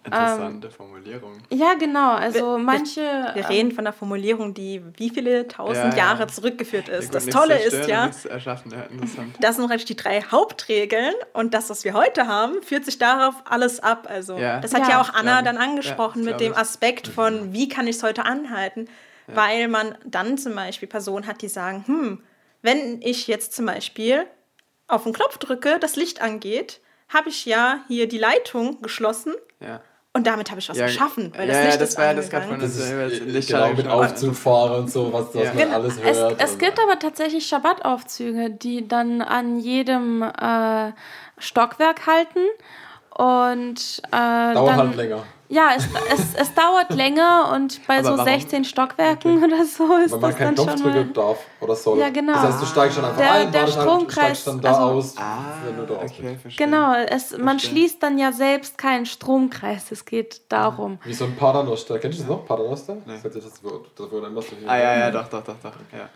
Interessante 0.04 0.70
Formulierung. 0.70 1.34
Ja, 1.50 1.74
genau. 1.74 2.12
Also 2.12 2.56
Wir- 2.56 2.58
manche. 2.58 3.00
Wir 3.34 3.48
reden 3.48 3.70
von 3.70 3.86
einer 3.86 3.92
Formulierung, 3.92 4.52
die 4.54 4.82
wie 4.96 5.10
viele 5.10 5.46
tausend 5.46 5.76
Ja, 5.76 5.90
ja. 5.90 5.96
Jahre 5.96 6.26
zurückgeführt 6.26 6.88
Ja, 6.88 6.94
ist. 6.96 7.06
gut, 7.06 7.14
das 7.14 7.26
Tolle 7.26 7.58
ist 7.62 7.86
ja, 7.88 8.06
Nichts 8.06 8.24
erschaffen, 8.24 8.72
ja, 8.72 8.82
interessant. 8.82 9.36
das 9.40 9.56
sind 9.56 9.66
praktisch 9.68 9.84
die 9.86 9.96
drei 9.96 10.20
Hauptregeln 10.22 11.14
und 11.32 11.54
das, 11.54 11.70
was 11.70 11.84
wir 11.84 11.92
heute 11.94 12.26
haben, 12.26 12.62
führt 12.62 12.84
sich 12.84 12.98
darauf 12.98 13.34
alles 13.44 13.80
ab. 13.80 14.06
Also 14.10 14.36
Ja. 14.38 14.58
das 14.60 14.74
hat 14.74 14.82
Ja. 14.82 14.90
ja, 14.90 15.00
auch 15.00 15.14
Anna 15.14 15.42
dann 15.42 15.56
angesprochen 15.56 16.24
Ja, 16.24 16.30
mit 16.32 16.40
dem 16.40 16.52
ich. 16.52 16.58
Aspekt 16.58 17.06
von, 17.08 17.52
wie 17.52 17.68
kann 17.68 17.86
ich 17.86 17.96
es 17.96 18.02
heute 18.02 18.24
anhalten, 18.24 18.88
weil 19.28 19.68
man 19.68 19.96
dann 20.04 20.36
zum 20.38 20.54
Beispiel 20.56 20.88
Personen 20.88 21.26
hat, 21.28 21.42
die 21.42 21.48
sagen, 21.48 21.84
hm, 21.86 22.22
wenn 22.62 23.00
ich 23.02 23.28
jetzt 23.28 23.54
zum 23.54 23.66
Beispiel 23.66 24.26
auf 24.88 25.04
den 25.04 25.12
Knopf 25.12 25.38
drücke, 25.38 25.78
das 25.80 25.96
Licht 25.96 26.20
angeht, 26.20 26.80
habe 27.08 27.28
ich 27.28 27.44
ja 27.44 27.80
hier 27.88 28.08
die 28.08 28.18
Leitung 28.18 28.80
geschlossen 28.82 29.34
Ja. 29.66 29.80
und 30.14 30.26
damit 30.26 30.50
habe 30.50 30.60
ich 30.60 30.68
was 30.68 30.76
geschaffen, 30.78 31.32
weil 31.36 31.48
ja, 31.48 31.54
das 31.54 31.56
ja, 31.56 31.64
Licht 31.70 31.80
das 31.80 31.88
ist 31.90 31.98
war 31.98 32.04
ja 32.06 32.14
das 32.14 32.30
gerade 32.30 32.46
von 32.48 32.58
Das 32.60 32.76
ist 32.76 32.90
äh, 32.90 33.40
genau 33.52 33.72
mit. 33.74 33.88
Aufzugfahren 33.88 34.80
und 34.82 34.90
so, 34.90 35.12
was, 35.12 35.34
was 35.34 35.44
Ja. 35.44 35.54
man 35.54 35.72
alles 35.72 35.96
Es, 35.98 36.18
hört. 36.18 36.42
es 36.42 36.52
und- 36.52 36.58
gibt 36.58 36.78
aber 36.80 36.98
tatsächlich 36.98 37.46
Schabbataufzüge, 37.46 38.50
die 38.50 38.86
dann 38.88 39.22
an 39.22 39.58
jedem 39.58 40.22
äh, 40.22 40.92
Stockwerk 41.38 42.06
halten. 42.06 42.40
Und 43.14 44.00
äh, 44.10 44.10
Dauert 44.54 44.54
dann, 44.70 44.78
halt 44.78 44.96
länger. 44.96 45.22
Ja, 45.50 45.70
es, 45.76 45.84
es, 46.14 46.34
es 46.34 46.54
dauert 46.54 46.90
länger 46.94 47.50
und 47.54 47.86
bei 47.86 47.98
Aber 47.98 48.04
so 48.04 48.12
warum? 48.16 48.24
16 48.24 48.64
Stockwerken 48.64 49.44
oder 49.44 49.66
so 49.66 49.96
ist 49.96 50.12
Weil 50.12 50.20
man 50.20 50.30
das 50.30 50.38
keinen 50.38 50.54
dann 50.56 50.66
Knopf 50.66 50.80
schon 50.80 50.92
drücken 50.92 51.08
mal. 51.08 51.12
darf 51.14 51.38
oder 51.62 51.76
soll. 51.76 51.98
Ja, 51.98 52.10
genau. 52.10 52.32
Das 52.34 52.42
heißt, 52.42 52.62
du 52.62 52.66
steigst 52.66 52.96
schon 52.96 53.04
einfach 53.04 53.18
Der- 53.18 53.32
ein, 53.32 53.52
der 53.52 53.62
halt, 53.62 53.72
Stromkreis, 53.72 54.24
steigst 54.40 54.46
dann 54.48 54.60
da 54.60 54.68
also- 54.70 54.82
aus, 54.82 55.14
Ah, 55.16 55.38
wenn 55.64 55.76
du 55.76 55.84
da 55.94 56.00
okay, 56.02 56.36
verstehe. 56.40 56.66
Genau, 56.66 56.94
es, 56.94 57.30
man 57.38 57.58
Verstehe. 57.58 57.70
schließt 57.70 58.02
dann 58.02 58.18
ja 58.18 58.32
selbst 58.32 58.76
keinen 58.78 59.06
Stromkreis. 59.06 59.90
Es 59.92 60.04
geht 60.04 60.40
darum. 60.48 60.98
Wie 61.04 61.14
so 61.14 61.24
ein 61.24 61.36
Paternoster. 61.36 61.98
Kennst 61.98 62.18
du 62.18 62.22
das 62.24 62.30
noch? 62.30 62.44
Paternoster? 62.46 62.96
Das, 63.06 63.24
heißt, 63.24 63.36
das, 63.36 63.64
Wort- 63.64 63.86
das 63.96 64.10
wurde 64.10 64.26
immer 64.26 64.42
so 64.42 64.48
hier. 64.58 64.68
Ah, 64.68 64.78
ja, 64.78 64.98
ja, 64.98 65.10
doch, 65.10 65.28
doch, 65.28 65.42
doch, 65.42 65.54
doch. 65.62 65.72
Ja. 65.92 66.08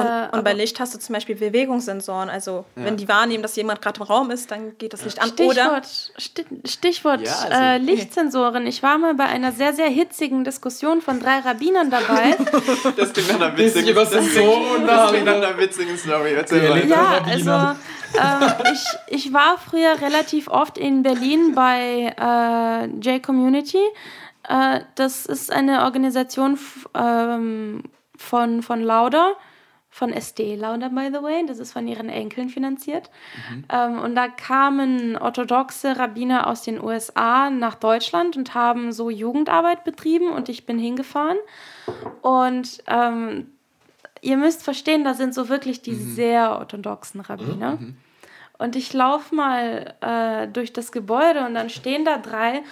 Und, 0.00 0.34
Äh, 0.34 0.36
und 0.36 0.44
bei 0.44 0.52
Licht 0.52 0.78
hast 0.80 0.94
du 0.94 0.98
zum 0.98 1.14
Beispiel 1.14 1.36
Bewegungssensoren. 1.36 2.28
Also 2.28 2.64
wenn 2.74 2.96
die 2.96 3.08
wahrnehmen, 3.08 3.42
dass 3.42 3.56
jemand 3.56 3.80
gerade 3.82 3.98
im 4.00 4.06
Raum 4.06 4.30
ist, 4.30 4.50
dann 4.50 4.76
geht 4.78 4.92
das 4.92 5.04
Licht 5.04 5.20
an. 5.22 5.30
Oder 5.40 5.82
Stichwort, 5.82 5.86
Sti- 6.18 6.68
Stichwort 6.68 7.20
Ja, 7.22 7.32
also- 7.48 7.54
äh, 7.54 7.78
Lichtsensoren. 7.78 8.66
Ich 8.66 8.82
war 8.82 8.98
mal 8.98 9.14
bei 9.14 9.24
einer 9.24 9.52
sehr, 9.52 9.72
sehr 9.72 9.88
hitzigen 9.88 10.44
Diskussion 10.44 11.00
von 11.00 11.20
drei 11.20 11.38
Rabbinern 11.40 11.90
dabei. 11.90 12.36
Das 12.96 13.12
klingt 13.12 13.28
nach 13.28 13.36
einer 13.40 13.50
Bisschen 13.50 13.86
witzigen 13.86 13.90
über 13.90 14.06
klingt 15.08 15.26
nach 15.26 15.40
da. 15.40 15.48
einer 15.48 15.58
witzigen 15.58 15.96
Story. 15.96 16.34
Erzähl 16.34 16.68
mal. 16.68 16.88
ja, 16.88 17.22
also 17.24 17.50
ähm, 18.18 18.52
ich, 18.72 19.24
ich 19.24 19.32
war 19.32 19.58
früher 19.58 20.00
relativ 20.00 20.48
oft 20.48 20.78
in 20.78 21.02
Berlin 21.02 21.54
bei 21.54 22.14
äh, 22.18 22.86
J-Community. 22.98 23.82
Äh, 24.48 24.80
das 24.94 25.26
ist 25.26 25.52
eine 25.52 25.84
Organisation 25.84 26.58
ähm, 26.94 27.82
von, 28.16 28.62
von 28.62 28.82
Lauda, 28.82 29.32
von 29.88 30.12
SD 30.12 30.56
Lauda, 30.56 30.88
by 30.88 31.08
the 31.12 31.22
way. 31.22 31.44
Das 31.46 31.58
ist 31.58 31.72
von 31.72 31.86
ihren 31.86 32.08
Enkeln 32.08 32.48
finanziert. 32.48 33.10
Ähm, 33.68 33.98
und 34.00 34.14
da 34.14 34.28
kamen 34.28 35.16
orthodoxe 35.16 35.98
Rabbiner 35.98 36.46
aus 36.46 36.62
den 36.62 36.82
USA 36.82 37.50
nach 37.50 37.74
Deutschland 37.74 38.36
und 38.36 38.54
haben 38.54 38.92
so 38.92 39.10
Jugendarbeit 39.10 39.84
betrieben 39.84 40.30
und 40.32 40.48
ich 40.48 40.66
bin 40.66 40.78
hingefahren. 40.78 41.38
Und 42.22 42.82
ähm, 42.86 43.52
ihr 44.20 44.36
müsst 44.36 44.62
verstehen, 44.62 45.04
da 45.04 45.14
sind 45.14 45.34
so 45.34 45.48
wirklich 45.48 45.82
die 45.82 45.94
sehr 45.94 46.52
orthodoxen 46.58 47.20
Rabbiner. 47.20 47.78
Und 48.58 48.76
ich 48.76 48.92
laufe 48.92 49.34
mal 49.34 49.94
äh, 50.00 50.46
durch 50.48 50.72
das 50.72 50.92
Gebäude 50.92 51.46
und 51.46 51.54
dann 51.54 51.70
stehen 51.70 52.04
da 52.04 52.18
drei 52.18 52.62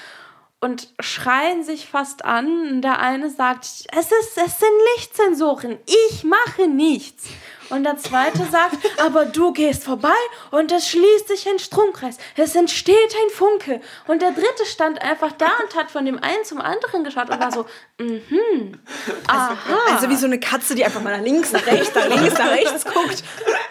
und 0.60 0.92
schreien 1.00 1.64
sich 1.64 1.88
fast 1.88 2.24
an. 2.24 2.46
Und 2.72 2.82
Der 2.82 3.00
eine 3.00 3.30
sagt, 3.30 3.64
es, 3.64 3.86
ist, 4.12 4.36
es 4.36 4.58
sind 4.58 4.70
Lichtsensoren, 4.96 5.78
ich 6.10 6.24
mache 6.24 6.68
nichts. 6.68 7.28
Und 7.70 7.84
der 7.84 7.96
zweite 7.98 8.38
sagt, 8.50 8.76
aber 9.04 9.26
du 9.26 9.52
gehst 9.52 9.84
vorbei 9.84 10.08
und 10.50 10.72
es 10.72 10.88
schließt 10.88 11.28
sich 11.28 11.48
ein 11.48 11.58
Stromkreis. 11.58 12.16
Es 12.36 12.54
entsteht 12.56 12.96
ein 12.96 13.30
Funke. 13.30 13.80
Und 14.06 14.22
der 14.22 14.30
dritte 14.32 14.64
stand 14.66 15.02
einfach 15.02 15.32
da 15.32 15.48
und 15.64 15.74
hat 15.76 15.90
von 15.90 16.04
dem 16.04 16.18
einen 16.22 16.44
zum 16.44 16.60
anderen 16.60 17.04
geschaut 17.04 17.28
und 17.30 17.38
war 17.40 17.52
so, 17.52 17.66
mhm, 17.98 18.78
aha. 19.26 19.56
also 19.92 20.08
wie 20.08 20.16
so 20.16 20.26
eine 20.26 20.40
Katze, 20.40 20.74
die 20.74 20.84
einfach 20.84 21.02
mal 21.02 21.16
nach 21.16 21.22
links, 21.24 21.52
nach 21.52 21.66
rechts, 21.66 21.94
nach 21.94 22.08
links, 22.08 22.38
nach 22.38 22.50
rechts 22.50 22.84
guckt. 22.84 23.22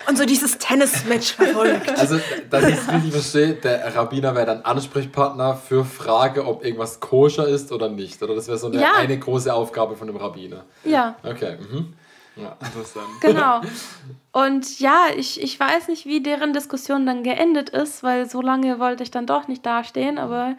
und 0.07 0.17
so 0.17 0.25
dieses 0.25 0.57
Tennismatch 0.57 1.33
verfolgt. 1.33 1.89
Also, 1.97 2.19
dass 2.49 2.65
ich 2.67 2.75
es 2.75 2.87
richtig 2.91 3.11
verstehe, 3.11 3.53
der 3.55 3.95
Rabbiner 3.95 4.35
wäre 4.35 4.45
dann 4.45 4.61
Ansprechpartner 4.61 5.55
für 5.57 5.83
Frage, 5.85 6.45
ob 6.45 6.63
irgendwas 6.63 6.99
koscher 6.99 7.47
ist 7.47 7.71
oder 7.71 7.89
nicht. 7.89 8.21
Oder 8.21 8.35
das 8.35 8.47
wäre 8.47 8.57
so 8.57 8.67
eine, 8.67 8.81
Ja. 8.81 8.93
eine 8.95 9.17
große 9.17 9.53
Aufgabe 9.53 9.95
von 9.95 10.07
dem 10.07 10.17
Rabbiner. 10.17 10.65
Ja, 10.83 11.15
Okay. 11.23 11.57
Mhm. 11.59 11.93
Ja. 12.41 12.57
Interessant. 12.65 13.07
genau. 13.21 13.61
Und 14.31 14.79
ja, 14.79 15.07
ich, 15.15 15.41
ich 15.41 15.59
weiß 15.59 15.87
nicht, 15.87 16.05
wie 16.05 16.21
deren 16.21 16.53
Diskussion 16.53 17.07
dann 17.07 17.23
geendet 17.23 17.69
ist, 17.69 18.03
weil 18.03 18.29
so 18.29 18.41
lange 18.41 18.77
wollte 18.77 19.01
ich 19.01 19.09
dann 19.09 19.25
doch 19.25 19.47
nicht 19.47 19.65
dastehen, 19.65 20.19
aber 20.19 20.55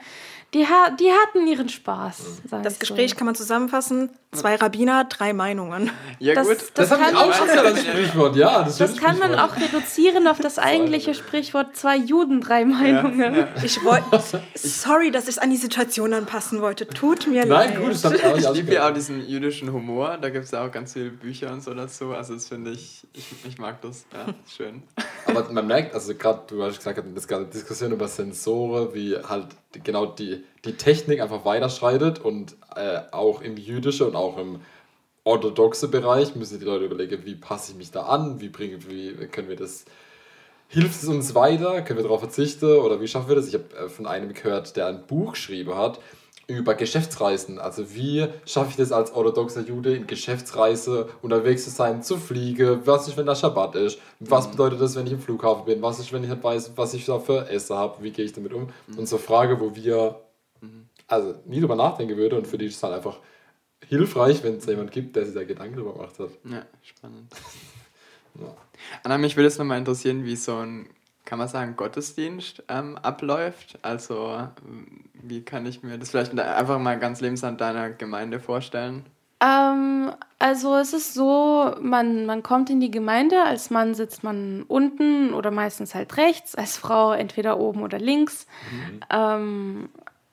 die, 0.55 0.67
ha 0.67 0.91
die 0.91 1.13
hatten 1.13 1.47
ihren 1.47 1.69
Spaß. 1.69 2.43
sag 2.49 2.63
Das 2.63 2.79
Gespräch 2.79 3.11
so. 3.11 3.17
kann 3.17 3.27
man 3.27 3.35
zusammenfassen. 3.35 4.11
Zwei 4.33 4.57
Rabbiner, 4.57 5.05
drei 5.05 5.33
Meinungen. 5.33 5.91
Ja, 6.19 6.35
Das- 6.35 6.47
gut. 6.49 6.59
Das, 6.59 6.73
Das 6.75 6.91
habe 6.91 7.03
ich 7.03 7.09
kann 7.09 7.17
auch 7.17 7.33
schon 7.35 7.47
gehört, 7.47 7.73
das 7.73 7.81
Sprichwort. 7.83 8.37
Ja, 8.37 8.63
das, 8.63 8.77
Das 8.77 8.97
kann 8.99 9.19
man 9.19 9.35
auch 9.37 9.57
reduzieren 9.57 10.27
auf 10.27 10.39
das 10.39 10.59
eigentliche 10.59 11.15
Sprichwort 11.15 11.75
zwei 11.77 11.97
Juden, 11.97 12.43
drei 12.43 12.67
Meinungen. 12.67 13.47
Ich 13.65 13.83
wollte. 13.85 14.05
Sorry, 14.55 15.11
dass 15.11 15.25
ich 15.25 15.31
es 15.31 15.39
an 15.39 15.49
die 15.49 15.57
Situation 15.57 16.13
anpassen 16.13 16.61
wollte. 16.61 16.87
Tut 16.87 17.27
mir 17.27 17.47
Nein, 17.47 17.49
leid. 17.75 17.81
gut, 17.81 17.91
das 17.93 18.05
habe 18.05 18.17
ich 18.17 18.25
auch 18.27 18.35
nicht 18.37 18.49
Ich 18.51 18.55
liebe 18.57 18.75
ja 18.75 18.89
auch 18.89 18.93
diesen 18.93 19.27
jüdischen 19.27 19.73
Humor, 19.73 20.19
da 20.21 20.29
gibt 20.29 20.45
es 20.45 20.51
ja 20.51 20.67
auch 20.67 20.71
ganz 20.71 20.93
viele 20.93 21.11
Bücher 21.11 21.51
und 21.51 21.63
so 21.63 21.73
dazu. 21.73 22.13
Also 22.13 22.35
das 22.35 22.49
finde 22.49 22.73
ich, 22.73 23.07
ich, 23.15 23.25
ich 23.47 23.59
mag 23.59 23.81
das. 23.81 24.05
Ja, 24.13 24.35
schön. 24.55 24.83
Aber 25.27 25.51
man 25.53 25.67
merkt, 25.67 25.95
also 25.95 26.15
gerade, 26.15 26.43
du 26.49 26.63
hast 26.63 26.77
gesagt, 26.77 27.03
das 27.15 27.27
ganze 27.27 27.51
Diskussion 27.51 27.93
über 27.93 28.09
Sensoren, 28.09 28.93
wie 28.93 29.17
halt 29.17 29.47
genau 29.85 30.05
die, 30.07 30.45
die 30.65 30.73
Technik 30.73 31.21
einfach 31.21 31.45
weiterschreitet 31.45 32.19
und 32.19 32.57
äh, 32.75 33.01
auch 33.13 33.41
im 33.41 33.57
jüdischen 33.57 34.07
und 34.07 34.17
auch 34.17 34.39
im 34.39 34.61
orthodoxen 35.25 35.91
Bereich 35.91 36.35
müssen 36.35 36.59
die 36.59 36.65
Leute 36.65 36.87
überlegen, 36.87 37.25
wie 37.25 37.35
passe 37.35 37.73
ich 37.73 37.79
mich 37.79 37.91
da 37.91 38.05
an, 38.05 38.41
wie, 38.41 38.49
bringen, 38.49 38.83
wie 38.89 39.13
können 39.27 39.49
wir 39.49 39.57
das, 39.57 39.85
hilft 40.69 41.03
es 41.03 41.09
uns 41.09 41.35
weiter, 41.35 41.83
können 41.83 41.99
wir 41.99 42.05
darauf 42.05 42.21
verzichten? 42.21 42.79
Oder 42.79 43.01
wie 43.01 43.09
schaffen 43.09 43.29
wir 43.29 43.37
das? 43.37 43.49
Ich 43.49 43.55
habe 43.55 43.77
äh, 43.77 43.89
von 43.89 44.07
einem 44.07 44.33
gehört, 44.33 44.77
der 44.77 44.87
ein 44.87 45.07
Buch 45.07 45.33
geschrieben 45.33 45.77
hat 45.77 46.01
über 46.47 46.75
Geschäftsreisen. 46.75 47.59
Also 47.59 47.95
wie 47.95 48.27
schaffe 48.47 48.71
ich 48.71 48.77
das 48.77 48.91
als 48.91 49.13
orthodoxer 49.13 49.61
Jude 49.61 49.95
in 49.95 50.07
Geschäftsreise 50.07 51.11
unterwegs 51.21 51.65
zu 51.65 51.71
sein, 51.71 52.03
zu 52.03 52.17
fliegen, 52.17 52.81
was 52.87 53.07
ist, 53.07 53.19
wenn 53.19 53.27
da 53.27 53.37
Schabbat 53.37 53.75
ist, 53.75 53.99
was 54.19 54.51
bedeutet 54.51 54.81
das, 54.81 54.97
wenn 54.97 55.07
ich 55.07 55.13
im 55.13 55.21
Flughafen 55.21 55.67
bin, 55.67 55.83
was 55.83 56.01
ist, 56.01 56.11
wenn 56.11 56.25
ich 56.25 56.31
nicht 56.31 56.43
weiß, 56.43 56.73
was 56.75 56.95
ich 56.95 57.05
da 57.05 57.19
für 57.19 57.51
Essen 57.51 57.77
habe, 57.77 58.03
wie 58.03 58.13
gehe 58.13 58.25
ich 58.25 58.33
damit 58.33 58.55
um? 58.55 58.71
Und 58.97 59.07
so 59.07 59.19
Frage, 59.19 59.61
wo 59.61 59.77
wir 59.77 60.19
also 61.07 61.41
nie 61.47 61.61
drüber 61.61 61.77
nachdenken 61.77 62.17
würde 62.17 62.37
und 62.37 62.47
für 62.47 62.59
die 62.59 62.67
ist 62.67 62.77
es 62.77 62.83
halt 62.83 62.95
einfach 62.95 63.19
hilfreich, 63.87 64.43
wenn 64.43 64.57
es 64.57 64.67
jemand 64.67 64.93
gibt, 64.93 65.17
der 65.17 65.25
sich 65.25 65.35
da 65.35 65.45
Gedanken 65.45 65.77
drüber 65.77 65.95
gemacht 65.95 66.19
hat. 66.19 66.31
Ja, 66.45 66.63
spannend. 66.83 67.33
Ja. 68.41 68.55
Anna, 69.03 69.19
mich 69.19 69.37
würde 69.37 69.49
es 69.49 69.59
nochmal 69.59 69.79
interessieren, 69.79 70.25
wie 70.25 70.37
so 70.37 70.59
ein, 70.59 70.89
kann 71.25 71.41
man 71.41 71.49
sagen, 71.49 71.75
Gottesdienst 71.75 72.63
ähm, 72.69 72.97
abläuft. 72.99 73.79
Also, 73.83 74.49
wie 75.15 75.43
kann 75.43 75.67
ich 75.67 75.83
mir 75.83 75.99
das 75.99 76.11
vielleicht 76.11 76.39
einfach 76.39 76.79
mal 76.79 77.01
ganz 77.01 77.21
lebensland 77.21 77.61
deiner 77.61 77.91
Gemeinde 77.91 78.39
vorstellen? 78.39 79.05
Ähm, 79.41 80.13
also 80.39 80.77
es 80.77 80.93
ist 80.93 81.15
so, 81.15 81.75
man, 81.81 82.27
man 82.27 82.43
kommt 82.43 82.71
in 82.71 82.81
die 82.81 82.91
Gemeinde, 82.91 83.43
als 83.43 83.71
Mann 83.71 83.95
sitzt 83.95 84.25
man 84.25 84.65
unten 84.65 85.33
oder 85.33 85.51
meistens 85.51 85.95
halt 85.95 86.17
rechts, 86.17 86.55
als 86.55 86.77
Frau 86.77 87.13
entweder 87.13 87.59
oben 87.59 87.83
oder 87.83 87.99
links. 87.99 88.47
Ähm, 89.11 89.89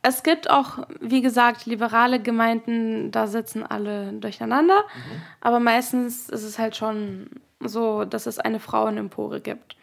es 0.07 0.21
gibt 0.21 0.51
auch, 0.51 0.85
wie 0.99 1.23
gesagt, 1.23 1.65
liberale 1.65 2.21
Gemeinden, 2.21 3.09
da 3.09 3.25
sitzen 3.25 3.63
alle 3.63 4.13
durcheinander, 4.13 4.83
aber 5.41 5.59
meistens 5.59 6.29
ist 6.29 6.43
es 6.43 6.59
halt 6.59 6.75
schon 6.75 7.27
so, 7.59 8.05
dass 8.05 8.27
es 8.27 8.37
eine 8.37 8.59
Frauenempore 8.59 9.41
gibt. 9.41 9.75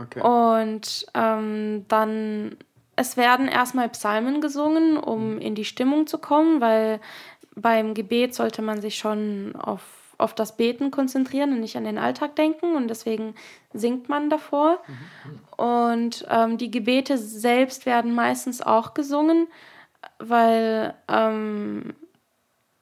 Okay. 0.00 0.20
Und 0.20 1.06
ähm, 1.14 1.84
dann, 1.88 2.56
es 2.94 3.16
werden 3.16 3.48
erstmal 3.48 3.88
Psalmen 3.88 4.40
gesungen, 4.40 4.98
um 4.98 5.38
in 5.40 5.56
die 5.56 5.64
Stimmung 5.64 6.06
zu 6.06 6.18
kommen, 6.18 6.60
weil 6.60 7.00
beim 7.56 7.94
Gebet 7.94 8.36
sollte 8.36 8.62
man 8.62 8.80
sich 8.80 8.96
schon 8.98 9.56
auf, 9.56 9.82
auf 10.18 10.34
das 10.34 10.56
Beten 10.56 10.90
konzentrieren 10.90 11.52
und 11.52 11.60
nicht 11.60 11.76
an 11.76 11.84
den 11.84 11.98
Alltag 11.98 12.36
denken. 12.36 12.74
Und 12.74 12.88
deswegen 12.88 13.34
singt 13.72 14.08
man 14.08 14.30
davor. 14.30 14.78
Und 15.56 16.26
ähm, 16.28 16.58
die 16.58 16.70
Gebete 16.70 17.18
selbst 17.18 17.86
werden 17.86 18.14
meistens 18.14 18.62
auch 18.62 18.94
gesungen, 18.94 19.48
weil 20.18 20.94
ähm, 21.08 21.94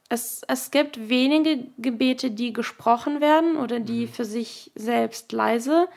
es, 0.09 0.43
es 0.47 0.71
gibt 0.71 1.09
wenige 1.09 1.67
Gebete, 1.79 2.31
die 2.31 2.53
gesprochen 2.53 3.21
werden 3.21 3.57
oder 3.57 3.81
die 3.81 4.07
für 4.07 4.25
sich 4.25 4.71
selbst 4.75 5.33
leise 5.33 5.89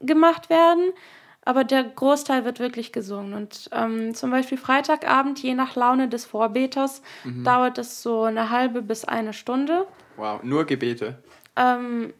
gemacht 0.00 0.50
werden. 0.50 0.92
Aber 1.44 1.64
der 1.64 1.82
Großteil 1.82 2.44
wird 2.44 2.60
wirklich 2.60 2.92
gesungen. 2.92 3.34
Und 3.34 3.68
ähm, 3.72 4.14
zum 4.14 4.30
Beispiel 4.30 4.58
Freitagabend, 4.58 5.42
je 5.42 5.54
nach 5.54 5.74
Laune 5.74 6.08
des 6.08 6.24
Vorbeters, 6.24 7.02
dauert 7.44 7.78
es 7.78 8.02
so 8.02 8.22
eine 8.22 8.50
halbe 8.50 8.80
bis 8.80 9.04
eine 9.04 9.32
Stunde. 9.32 9.86
Wow, 10.16 10.42
nur 10.42 10.64
Gebete. 10.64 11.22
Ähm, 11.56 12.12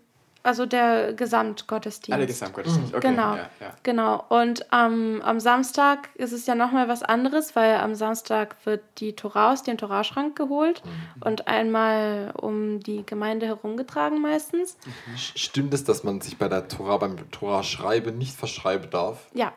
also 0.45 0.67
der 0.67 1.13
Gesamtgottesdienst. 1.13 2.13
Alle 2.13 2.27
Gesamtgottesdienst. 2.27 2.95
Okay, 2.95 3.09
Genau. 3.11 3.37
Ja, 3.37 3.51
ja. 3.61 3.75
Genau. 3.85 4.25
Und 4.29 4.67
ähm, 4.73 5.23
am 5.25 5.39
Samstag 5.39 6.09
ist 6.15 6.33
es 6.33 6.47
ja 6.47 6.55
nochmal 6.57 6.89
was 6.89 7.03
anderes, 7.05 7.55
weil 7.55 7.77
am 7.77 7.95
Samstag 7.95 8.57
wird 8.65 8.83
die 8.99 9.15
Tora 9.15 9.53
aus 9.53 9.63
dem 9.63 9.79
Toraschrank 9.79 10.37
geholt 10.37 10.83
und 11.21 11.47
einmal 11.47 12.33
um 12.37 12.81
die 12.81 13.07
Gemeinde 13.07 13.47
herumgetragen 13.47 14.21
meistens. 14.21 14.77
Stimmt 15.17 15.75
es, 15.75 15.85
dass 15.85 16.03
man 16.03 16.21
sich 16.21 16.39
bei 16.39 16.49
der 16.49 16.67
Tora 16.67 16.97
beim 16.97 17.31
Tora 17.31 17.63
schreiben 17.63 18.19
nicht 18.19 18.35
verschreiben 18.35 18.91
darf? 18.91 19.29
Ja. 19.35 19.53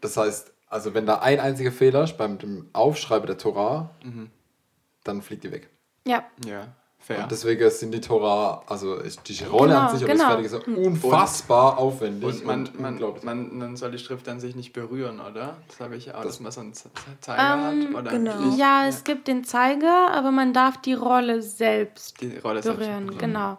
Das 0.00 0.16
heißt, 0.16 0.52
also 0.68 0.94
wenn 0.94 1.04
da 1.04 1.18
ein 1.18 1.40
einziger 1.40 1.72
Fehler 1.72 2.04
ist 2.04 2.16
beim 2.16 2.38
dem 2.38 2.70
Aufschreiben 2.72 3.26
der 3.26 3.36
Tora, 3.36 3.90
dann 5.04 5.20
fliegt 5.20 5.44
die 5.44 5.52
weg. 5.52 5.68
Ja. 6.06 6.24
Ja, 6.46 6.68
fair. 7.02 7.22
Und 7.24 7.30
deswegen 7.30 7.68
sind 7.70 7.92
die 7.92 8.00
Tora, 8.00 8.62
also 8.66 8.94
ist 8.94 9.28
die 9.28 9.44
Rolle 9.44 9.76
an 9.76 9.86
Genau, 9.88 9.92
sich 9.92 10.02
und 10.02 10.10
genau. 10.12 10.36
das 10.36 10.50
Fertige 10.52 10.74
so 10.76 10.88
unfassbar 10.88 11.78
aufwendig 11.78 12.24
Und 12.42 12.46
man, 12.46 12.66
und 12.66 12.80
man, 12.80 13.14
man, 13.22 13.58
man 13.58 13.76
soll 13.76 13.90
die 13.90 13.98
Schrift 13.98 14.28
an 14.28 14.40
sich 14.40 14.54
nicht 14.56 14.72
berühren, 14.72 15.20
oder? 15.20 15.56
Das 15.68 15.80
habe 15.80 15.96
ich 15.96 16.14
auch, 16.14 16.22
Das- 16.22 16.38
dass 16.38 16.40
man 16.40 16.52
so 16.52 16.60
einen 16.60 16.72
Zeiger 17.20 17.70
Ähm, 17.72 17.88
hat. 17.88 17.94
Oder 18.02 18.10
genau. 18.10 18.38
nicht? 18.40 18.58
Ja, 18.58 18.86
es 18.86 19.04
gibt 19.04 19.28
den 19.28 19.44
Zeiger, 19.44 20.10
aber 20.12 20.30
man 20.30 20.52
darf 20.52 20.80
die 20.80 20.94
Rolle 20.94 21.42
selbst 21.42 22.20
Die 22.20 22.36
Rolle 22.38 22.62
selbst. 22.62 22.78
berühren, 22.78 23.18
genau. 23.18 23.58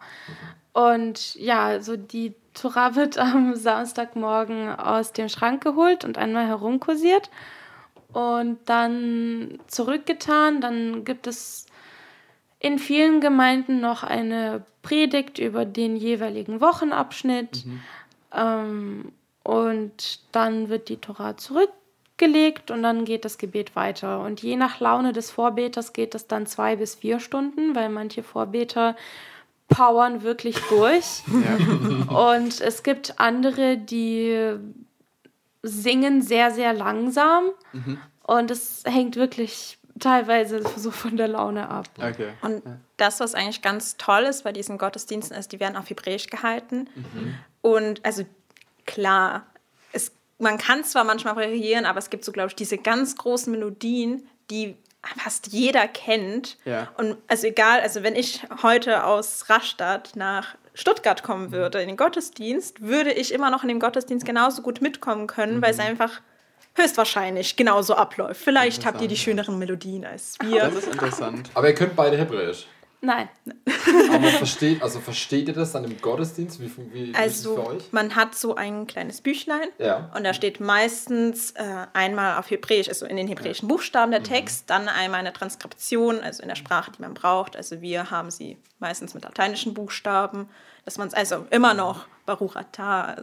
Und 0.73 1.36
ja, 1.36 1.79
so 1.82 1.95
die 1.97 2.34
Tora 2.53 2.95
wird 2.95 3.17
am 3.17 3.56
Samstagmorgen 3.56 4.69
aus 4.75 5.12
dem 5.12 5.29
Schrank 5.29 5.63
geholt 5.63 6.06
und 6.06 6.17
einmal 6.17 6.47
herumkursiert 6.47 7.29
und 8.12 8.58
dann 8.65 9.60
zurückgetan. 9.67 10.62
Dann 10.62 11.03
gibt 11.03 11.27
es 11.27 11.65
in 12.63 12.80
vielen 12.80 13.19
Gemeinden 13.19 13.82
noch 13.82 14.04
eine 14.04 14.63
Predigt 14.84 15.38
über 15.38 15.65
den 15.65 15.97
jeweiligen 15.97 16.62
Wochenabschnitt. 16.62 17.65
Ähm, 18.34 19.12
und 19.43 20.19
dann 20.32 20.69
wird 20.69 20.88
die 20.88 20.95
Tora 20.95 21.36
zurückgelegt 21.36 22.71
und 22.71 22.82
dann 22.82 23.04
geht 23.04 23.26
das 23.26 23.38
Gebet 23.38 23.76
weiter. 23.76 24.21
Und 24.21 24.41
je 24.41 24.56
nach 24.56 24.80
Laune 24.80 25.12
des 25.12 25.30
Vorbeters 25.30 25.91
geht 25.91 26.15
es 26.15 26.28
dann 26.28 26.45
zwei 26.45 26.78
bis 26.78 26.95
vier 26.95 27.19
Stunden, 27.19 27.76
weil 27.76 27.89
manche 27.89 28.23
Vorbeter 28.23 28.95
powern 29.67 30.23
wirklich 30.23 30.58
durch. 30.69 31.23
Ja. 32.08 32.34
Und 32.34 32.62
es 32.62 32.84
gibt 32.84 33.19
andere, 33.19 33.78
die 33.78 34.56
singen 35.63 36.21
sehr, 36.21 36.52
sehr 36.52 36.73
langsam. 36.73 37.45
Und 38.26 38.52
es 38.52 38.84
hängt 38.86 39.17
wirklich 39.17 39.78
teilweise 39.99 40.63
so 40.77 40.91
von 40.91 41.17
der 41.17 41.27
Laune 41.27 41.69
ab. 41.69 41.88
Okay. 41.97 42.29
Und 42.41 42.63
das, 42.97 43.19
was 43.19 43.36
eigentlich 43.36 43.62
ganz 43.62 43.97
toll 43.97 44.23
ist 44.23 44.43
bei 44.43 44.51
diesen 44.51 44.77
Gottesdiensten, 44.77 45.38
ist, 45.38 45.51
die 45.51 45.60
werden 45.60 45.75
auf 45.75 45.89
Hebräisch 45.89 46.27
gehalten. 46.27 46.89
Und 47.62 48.03
also 48.06 48.25
klar, 48.86 49.45
es, 49.91 50.12
man 50.39 50.58
kann 50.58 50.84
zwar 50.84 51.03
manchmal 51.03 51.36
variieren, 51.36 51.86
aber 51.86 51.99
es 51.99 52.10
gibt 52.10 52.25
so, 52.25 52.32
glaube 52.32 52.49
ich, 52.49 52.56
diese 52.56 52.77
ganz 52.77 53.15
großen 53.15 53.51
Melodien, 53.51 54.27
die 54.49 54.75
fast 55.17 55.47
jeder 55.47 55.88
kennt. 55.88 56.58
Ja. 56.65 56.89
Und 56.97 57.17
also 57.27 57.47
egal, 57.47 57.82
also 57.82 58.03
wenn 58.03 58.15
ich 58.15 58.41
heute 58.62 59.06
aus 59.06 59.49
Rastatt 59.49 60.15
nach 60.15 60.56
Stuttgart 60.73 61.23
kommen 61.23 61.51
würde 61.51 61.82
in 61.82 61.88
den 61.88 61.97
Gottesdienst, 61.97 62.82
würde 62.82 63.12
ich 63.12 63.34
immer 63.34 63.49
noch 63.49 63.63
in 63.63 63.69
dem 63.69 63.79
Gottesdienst 63.79 64.25
genauso 64.25 64.62
gut 64.62 64.82
mitkommen 64.82 65.27
können, 65.27 65.62
weil 65.62 65.71
es 65.71 65.79
einfach 65.79 66.21
höchstwahrscheinlich 66.75 67.55
genauso 67.55 67.95
abläuft. 67.95 68.41
Vielleicht 68.41 68.86
habt 68.86 69.01
ihr 69.01 69.07
die 69.07 69.17
schöneren 69.17 69.57
Melodien 69.59 70.05
als 70.05 70.36
wir. 70.41 70.62
Das 70.62 70.75
ist 70.75 70.88
interessant. 70.88 71.49
Aber 71.53 71.67
ihr 71.67 71.75
könnt 71.75 71.95
beide 71.95 72.17
Hebräisch. 72.17 72.67
Nein. 73.05 73.27
Aber 74.13 74.27
versteht, 74.29 74.81
also 74.81 75.01
versteht 75.01 75.49
ihr 75.49 75.53
das 75.53 75.73
dann 75.73 75.83
im 75.83 75.99
Gottesdienst? 75.99 76.62
Wie, 76.62 76.71
wie, 76.77 76.93
wie 76.93 77.12
ist 77.12 77.17
es 77.36 77.41
für 77.43 77.49
Also 77.49 77.67
euch? 77.67 77.91
man 77.91 78.15
hat 78.15 78.33
so 78.33 78.55
ein 78.55 78.88
kleines 78.88 79.19
Büchlein 79.19 79.67
Ja. 79.77 80.09
und 80.15 80.23
da 80.23 80.33
steht 80.33 80.62
meistens 80.62 81.51
äh, 81.51 81.63
einmal 81.91 82.39
auf 82.39 82.49
Hebräisch, 82.49 82.88
also 82.88 83.05
in 83.05 83.17
den 83.17 83.27
hebräischen 83.27 83.67
Buchstaben 83.67 84.12
der 84.13 84.23
Text, 84.23 84.69
dann 84.69 84.88
einmal 84.88 85.19
eine 85.19 85.33
Transkription, 85.33 86.21
also 86.21 86.41
in 86.43 86.47
der 86.47 86.55
Sprache, 86.55 86.91
die 86.97 87.01
man 87.01 87.13
braucht. 87.13 87.57
Also 87.57 87.81
wir 87.81 88.09
haben 88.09 88.31
sie 88.31 88.57
meistens 88.79 89.13
mit 89.13 89.25
lateinischen 89.25 89.73
Buchstaben, 89.73 90.47
dass 90.86 90.97
man 90.97 91.09
es 91.09 91.13
also 91.13 91.45
immer 91.49 91.73
noch 91.73 92.05
Baruch 92.25 92.55
Atah, 92.55 93.17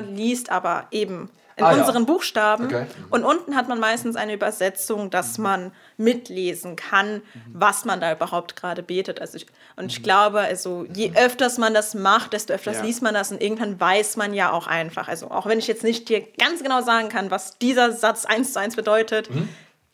liest, 0.00 0.50
aber 0.50 0.88
eben 0.90 1.30
in 1.56 1.64
Ah, 1.64 1.72
ja. 1.72 1.78
unseren 1.80 2.06
Buchstaben. 2.06 2.66
Okay. 2.66 2.86
Und 3.10 3.24
unten 3.24 3.56
hat 3.56 3.68
man 3.68 3.78
meistens 3.78 4.16
eine 4.16 4.32
Übersetzung, 4.32 5.10
dass 5.10 5.38
man 5.38 5.72
mitlesen 5.96 6.76
kann, 6.76 7.22
was 7.52 7.84
man 7.84 8.00
da 8.00 8.12
überhaupt 8.12 8.56
gerade 8.56 8.82
betet. 8.82 9.20
Also 9.20 9.36
ich, 9.36 9.46
und 9.76 9.92
ich 9.92 10.02
glaube, 10.02 10.40
also 10.40 10.86
je 10.94 11.12
öfters 11.14 11.58
man 11.58 11.74
das 11.74 11.94
macht, 11.94 12.32
desto 12.32 12.52
öfters 12.54 12.78
Ja. 12.78 12.82
liest 12.84 13.02
man 13.02 13.14
das 13.14 13.30
und 13.30 13.40
irgendwann 13.42 13.78
weiß 13.78 14.16
man 14.16 14.32
ja 14.34 14.50
auch 14.52 14.66
einfach. 14.66 15.08
Also 15.08 15.30
auch 15.30 15.46
wenn 15.46 15.58
ich 15.58 15.66
jetzt 15.66 15.84
nicht 15.84 16.08
dir 16.08 16.22
ganz 16.38 16.62
genau 16.62 16.80
sagen 16.82 17.08
kann, 17.08 17.30
was 17.30 17.58
dieser 17.58 17.92
Satz 17.92 18.24
eins 18.24 18.52
zu 18.52 18.60
eins 18.60 18.76
bedeutet, 18.76 19.28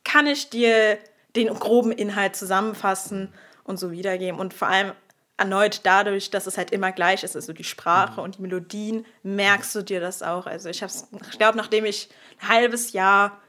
kann 0.04 0.26
ich 0.26 0.50
dir 0.50 0.98
den 1.36 1.48
groben 1.48 1.92
Inhalt 1.92 2.36
zusammenfassen 2.36 3.32
und 3.64 3.78
so 3.78 3.90
wiedergeben. 3.90 4.40
Und 4.40 4.54
vor 4.54 4.68
allem 4.68 4.92
erneut 5.38 5.81
dadurch, 5.85 6.31
dass 6.31 6.46
es 6.46 6.59
halt 6.59 6.72
immer 6.72 6.92
gleich 6.92 7.22
ist, 7.22 7.37
also 7.37 7.53
die 7.53 7.64
Sprache 7.64 8.20
und 8.20 8.37
die 8.37 8.42
Melodien, 8.42 9.07
merkst 9.22 9.74
du 9.74 9.83
dir 9.83 10.01
das 10.01 10.22
auch. 10.22 10.46
Also 10.46 10.68
ich 10.68 10.83
habe 10.83 10.92
ich 11.31 11.38
glaube, 11.38 11.57
nachdem 11.57 11.85
ich 11.85 12.09
ein 12.40 12.48
halbes 12.48 12.92
Jahr 12.92 13.40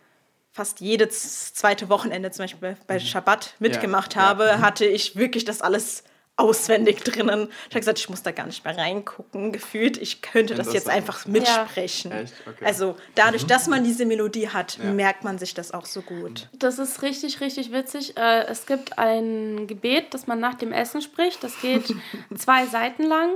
fast 0.52 0.80
jedes 0.80 1.54
zweite 1.54 1.90
Wochenende 1.90 2.32
zum 2.32 2.44
Beispiel 2.44 2.78
bei 2.88 3.00
Schabbat 3.00 3.56
mitgemacht 3.60 4.16
ja. 4.16 4.22
habe, 4.22 4.62
hatte 4.62 4.86
ich 4.86 5.16
wirklich 5.16 5.46
das 5.46 5.62
alles 5.62 6.04
auswendig 6.40 7.04
drinnen. 7.04 7.50
Ich 7.70 7.76
habe 7.76 7.80
gesagt, 7.80 8.00
ich 8.00 8.10
muss 8.10 8.24
da 8.24 8.32
gar 8.32 8.46
nicht 8.46 8.64
mehr 8.64 8.78
reingucken, 8.78 9.52
gefühlt. 9.52 9.98
Ich 9.98 10.22
könnte 10.22 10.56
das 10.56 10.74
jetzt 10.74 10.90
einfach 10.90 11.26
mitsprechen. 11.26 12.12
Echt? 12.12 12.34
Okay. 12.48 12.66
Also 12.66 12.96
dadurch, 13.16 13.46
dass 13.46 13.68
man 13.68 13.84
diese 13.84 14.06
Melodie 14.06 14.50
hat, 14.50 14.80
merkt 14.80 15.24
man 15.24 15.38
sich 15.38 15.54
das 15.54 15.72
auch 15.72 15.86
so 15.86 16.02
gut. 16.02 16.50
Das 16.54 16.80
ist 16.80 17.02
richtig, 17.02 17.42
richtig 17.42 17.72
witzig. 17.72 18.18
Äh, 18.18 18.46
es 18.46 18.66
gibt 18.66 18.98
ein 18.98 19.68
Gebet, 19.68 20.14
das 20.14 20.28
man 20.28 20.40
nach 20.40 20.56
dem 20.56 20.72
Essen 20.72 21.02
spricht. 21.02 21.44
Das 21.44 21.60
geht 21.62 21.94
zwei 22.36 22.66
Seiten 22.66 23.04
lang. 23.04 23.32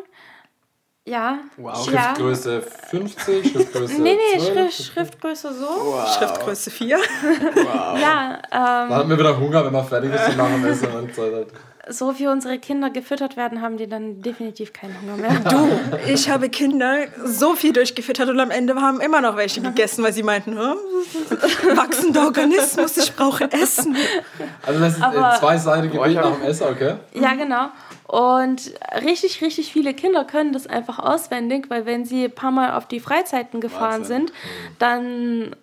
Ja. 1.05 1.39
Wow. 1.57 1.91
Ja. 1.91 2.01
Schriftgröße 2.01 2.61
50, 2.61 3.51
Schriftgröße 3.51 4.01
Nee, 4.01 4.15
nee, 4.15 4.39
12. 4.39 4.53
Schrift, 4.53 4.93
Schriftgröße 4.93 5.53
so. 5.53 6.01
Schriftgröße 6.17 6.71
4. 6.71 6.97
Ja, 6.97 8.35
ähm, 8.35 8.39
Dann 8.51 8.93
haben 8.93 9.09
wir 9.09 9.19
wieder 9.19 9.37
Hunger, 9.37 9.65
wenn 9.65 9.73
wir 9.73 9.83
fertig 9.83 10.11
sind 10.17 10.37
nach 10.37 10.49
dem 10.49 10.65
Essen. 10.65 10.91
Und 10.91 11.13
so. 11.13 11.45
So 11.89 12.17
wie 12.17 12.27
unsere 12.27 12.59
Kinder 12.59 12.89
gefüttert 12.89 13.35
werden, 13.35 13.61
haben 13.61 13.77
die 13.77 13.87
dann 13.87 14.21
definitiv 14.21 14.71
keinen 14.71 14.95
Hunger 15.01 15.17
mehr. 15.17 15.39
Du, 15.41 15.67
ich 16.11 16.29
habe 16.29 16.47
Kinder 16.49 16.95
so 17.25 17.55
viel 17.55 17.73
durchgefüttert 17.73 18.29
und 18.29 18.39
am 18.39 18.51
Ende 18.51 18.75
haben 18.75 19.01
immer 19.01 19.19
noch 19.19 19.35
welche 19.35 19.59
gegessen, 19.61 20.03
weil 20.03 20.13
sie 20.13 20.23
meinten, 20.23 20.57
"Hm, 20.57 20.77
wachsender 21.75 22.23
Organismus, 22.25 22.95
ich 22.97 23.13
brauche 23.15 23.51
Essen. 23.51 23.95
Also 24.65 24.79
das 24.79 24.93
ist 24.95 25.01
Aber- 25.03 25.35
äh, 25.35 25.39
zwei 25.39 25.57
Seiten 25.57 25.91
hab- 25.97 26.09
nach 26.11 26.31
dem 26.37 26.43
Essen, 26.43 26.67
okay? 26.69 26.95
Ja, 27.13 27.33
genau. 27.33 27.67
Und 28.07 28.71
richtig, 29.03 29.41
richtig 29.41 29.73
viele 29.73 29.93
Kinder 29.93 30.23
können 30.23 30.53
das 30.53 30.67
einfach 30.67 30.99
auswendig, 30.99 31.65
weil 31.69 31.85
wenn 31.85 32.05
sie 32.05 32.25
ein 32.25 32.31
paar 32.31 32.51
Mal 32.51 32.73
auf 32.77 32.87
die 32.87 32.99
Freizeiten 32.99 33.59
gefahren 33.59 34.01
Wahnsinn. 34.01 34.27
sind, 34.27 34.33
dann 34.79 35.55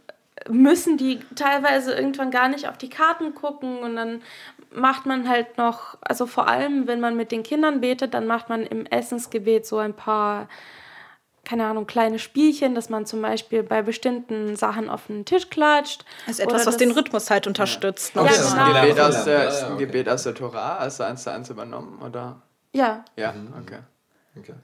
müssen 0.48 0.96
die 0.96 1.20
teilweise 1.36 1.92
irgendwann 1.94 2.30
gar 2.30 2.48
nicht 2.48 2.68
auf 2.68 2.76
die 2.78 2.88
Karten 2.88 3.34
gucken 3.34 3.78
und 3.78 3.94
dann 3.94 4.22
macht 4.72 5.06
man 5.06 5.28
halt 5.28 5.58
noch, 5.58 5.96
also 6.00 6.26
vor 6.26 6.48
allem, 6.48 6.86
wenn 6.86 7.00
man 7.00 7.16
mit 7.16 7.32
den 7.32 7.42
Kindern 7.42 7.80
betet, 7.80 8.14
dann 8.14 8.26
macht 8.26 8.48
man 8.48 8.62
im 8.64 8.86
Essensgebet 8.86 9.66
so 9.66 9.78
ein 9.78 9.94
paar, 9.94 10.48
keine 11.44 11.66
Ahnung, 11.66 11.86
kleine 11.86 12.18
Spielchen, 12.18 12.74
dass 12.74 12.88
man 12.88 13.06
zum 13.06 13.20
Beispiel 13.22 13.62
bei 13.62 13.82
bestimmten 13.82 14.54
Sachen 14.56 14.88
auf 14.88 15.06
den 15.08 15.24
Tisch 15.24 15.50
klatscht. 15.50 16.04
Das 16.26 16.38
ist 16.38 16.44
etwas, 16.44 16.66
was 16.66 16.76
den 16.76 16.92
Rhythmus 16.92 17.30
halt 17.30 17.46
unterstützt. 17.46 18.16
Okay, 18.16 18.26
Ja, 18.26 18.30
das 18.30 18.40
ist 18.46 18.52
genau. 18.52 18.64
ein 18.64 18.74
Gebet 18.74 18.90
Gelernt, 18.96 19.16
aus 19.16 19.24
der, 19.24 19.42
ja, 19.42 19.48
ist 19.48 19.60
ja, 19.62 19.66
ein. 19.68 19.78
Gebet 19.78 20.08
aus 20.08 20.22
der 20.22 20.34
Torah, 20.34 20.76
also 20.78 21.02
eins 21.02 21.22
zu 21.24 21.32
eins 21.32 21.50
übernommen, 21.50 22.00
oder? 22.02 22.40
Ja, 22.72 23.04
Ja, 23.16 23.32
Mhm. 23.32 23.54
okay. 23.60 23.78
okay. 24.38 24.54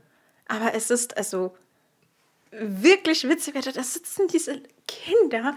Aber 0.48 0.74
es 0.74 0.90
ist 0.90 1.16
also 1.16 1.56
wirklich 2.52 3.28
witzig, 3.28 3.54
da 3.54 3.82
sitzen 3.82 4.28
diese 4.28 4.62
Kinder. 4.86 5.54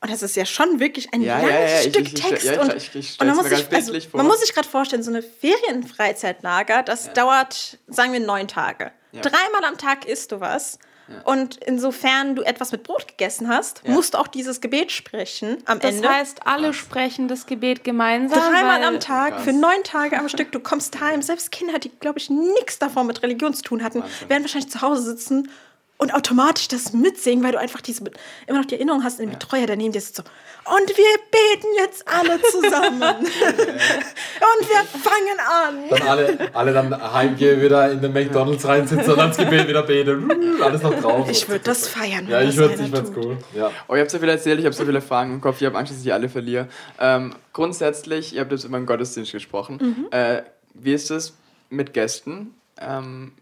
Und 0.00 0.10
das 0.12 0.22
ist 0.22 0.36
ja 0.36 0.44
schon 0.44 0.78
wirklich 0.78 1.12
ein 1.14 1.22
Ja, 1.22 1.38
langes 1.38 1.52
ja, 1.52 1.60
ja, 1.68 1.80
Stück 1.90 2.02
ich- 2.06 2.14
ich- 2.14 2.22
Text. 2.22 2.44
ja, 2.46 2.52
ich- 2.52 2.58
und, 2.60 2.74
ich- 2.74 2.94
ich 2.94 3.20
und 3.20 3.26
man, 3.26 3.36
mir 3.36 3.42
muss 3.42 3.50
sich, 3.50 3.72
also, 3.74 3.92
man 4.12 4.26
muss 4.26 4.40
sich 4.40 4.52
gerade 4.54 4.68
vorstellen, 4.68 5.02
so 5.02 5.10
eine 5.10 5.22
Ferienfreizeitlager, 5.22 6.82
das 6.82 7.12
dauert, 7.12 7.78
sagen 7.88 8.12
wir, 8.12 8.20
neun 8.20 8.48
Tage. 8.48 8.92
Ja. 9.12 9.22
Dreimal 9.22 9.64
am 9.64 9.78
Tag 9.78 10.04
isst 10.06 10.32
du 10.32 10.40
was. 10.40 10.78
Und 11.22 11.58
insofern 11.64 12.34
du 12.34 12.42
etwas 12.42 12.72
mit 12.72 12.82
Brot 12.82 13.06
gegessen 13.06 13.46
hast, 13.48 13.86
musst 13.86 14.14
du 14.14 14.18
auch 14.18 14.26
dieses 14.26 14.60
Gebet 14.60 14.90
sprechen 14.90 15.58
am 15.64 15.78
das 15.78 15.94
Ende. 15.94 16.08
heißt, 16.08 16.44
alle 16.48 16.74
sprechen 16.74 17.28
das 17.28 17.46
Gebet 17.46 17.84
gemeinsam. 17.84 18.40
Dreimal 18.40 18.82
am 18.82 18.98
Tag, 18.98 19.40
für 19.40 19.52
neun 19.52 19.84
Tage 19.84 20.18
am 20.18 20.28
Stück. 20.28 20.50
Du 20.50 20.58
kommst 20.58 20.98
heim. 21.00 21.22
Selbst 21.22 21.52
Kinder, 21.52 21.78
die, 21.78 21.90
glaube 22.00 22.18
ich, 22.18 22.28
nichts 22.28 22.80
davon 22.80 23.06
mit 23.06 23.22
Religion 23.22 23.54
zu 23.54 23.62
tun 23.62 23.84
hatten, 23.84 24.02
werden 24.26 24.42
wahrscheinlich 24.42 24.68
zu 24.68 24.80
Hause 24.82 25.02
sitzen 25.02 25.48
und 25.98 26.12
automatisch 26.14 26.68
das 26.68 26.92
mitsingen, 26.92 27.42
weil 27.42 27.52
du 27.52 27.58
einfach 27.58 27.80
diese, 27.80 28.04
immer 28.46 28.58
noch 28.58 28.66
die 28.66 28.74
Erinnerung 28.74 29.02
hast, 29.02 29.18
den 29.18 29.30
Betreuer, 29.30 29.66
der 29.66 29.76
neben 29.76 29.92
dir 29.92 30.00
sitzt 30.00 30.16
so. 30.16 30.22
Und 30.22 30.88
wir 30.88 31.04
beten 31.30 31.68
jetzt 31.78 32.06
alle 32.08 32.40
zusammen. 32.42 33.02
und 33.26 34.68
wir 34.68 35.00
fangen 35.00 35.38
an. 35.48 35.84
Dann 35.88 36.02
alle, 36.02 36.50
alle 36.52 36.72
dann 36.72 37.12
heimgehen, 37.12 37.62
wieder 37.62 37.90
in 37.92 38.02
den 38.02 38.12
McDonalds 38.12 38.66
reinsitzen 38.66 39.12
und 39.12 39.20
ans 39.20 39.36
Gebet 39.36 39.68
wieder 39.68 39.84
beten. 39.84 40.28
Alles 40.60 40.82
noch 40.82 41.00
drauf. 41.00 41.30
Ich 41.30 41.48
würde 41.48 41.64
das 41.64 41.88
feiern. 41.88 42.28
Ja, 42.28 42.42
ich 42.42 42.56
würde 42.56 42.76
tut. 42.76 43.16
cool. 43.16 43.38
Ja. 43.54 43.70
Oh, 43.88 43.94
ihr 43.94 44.00
habt 44.00 44.10
so 44.10 44.18
viel 44.18 44.28
erzählt, 44.28 44.58
ich 44.58 44.64
habe 44.64 44.74
so 44.74 44.84
viele 44.84 45.00
Fragen 45.00 45.34
im 45.34 45.40
Kopf, 45.40 45.60
ich 45.60 45.66
habe 45.66 45.78
Angst, 45.78 45.92
dass 45.92 46.02
ich 46.02 46.12
alle 46.12 46.28
verliere. 46.28 46.68
Ähm, 47.00 47.34
grundsätzlich, 47.52 48.34
ihr 48.34 48.40
habt 48.40 48.52
jetzt 48.52 48.64
über 48.64 48.78
den 48.78 48.86
Gottesdienst 48.86 49.32
gesprochen. 49.32 49.78
Mhm. 49.80 50.06
Äh, 50.10 50.42
wie 50.74 50.92
ist 50.92 51.10
es 51.10 51.34
mit 51.70 51.94
Gästen? 51.94 52.54
Ähm, 52.80 53.32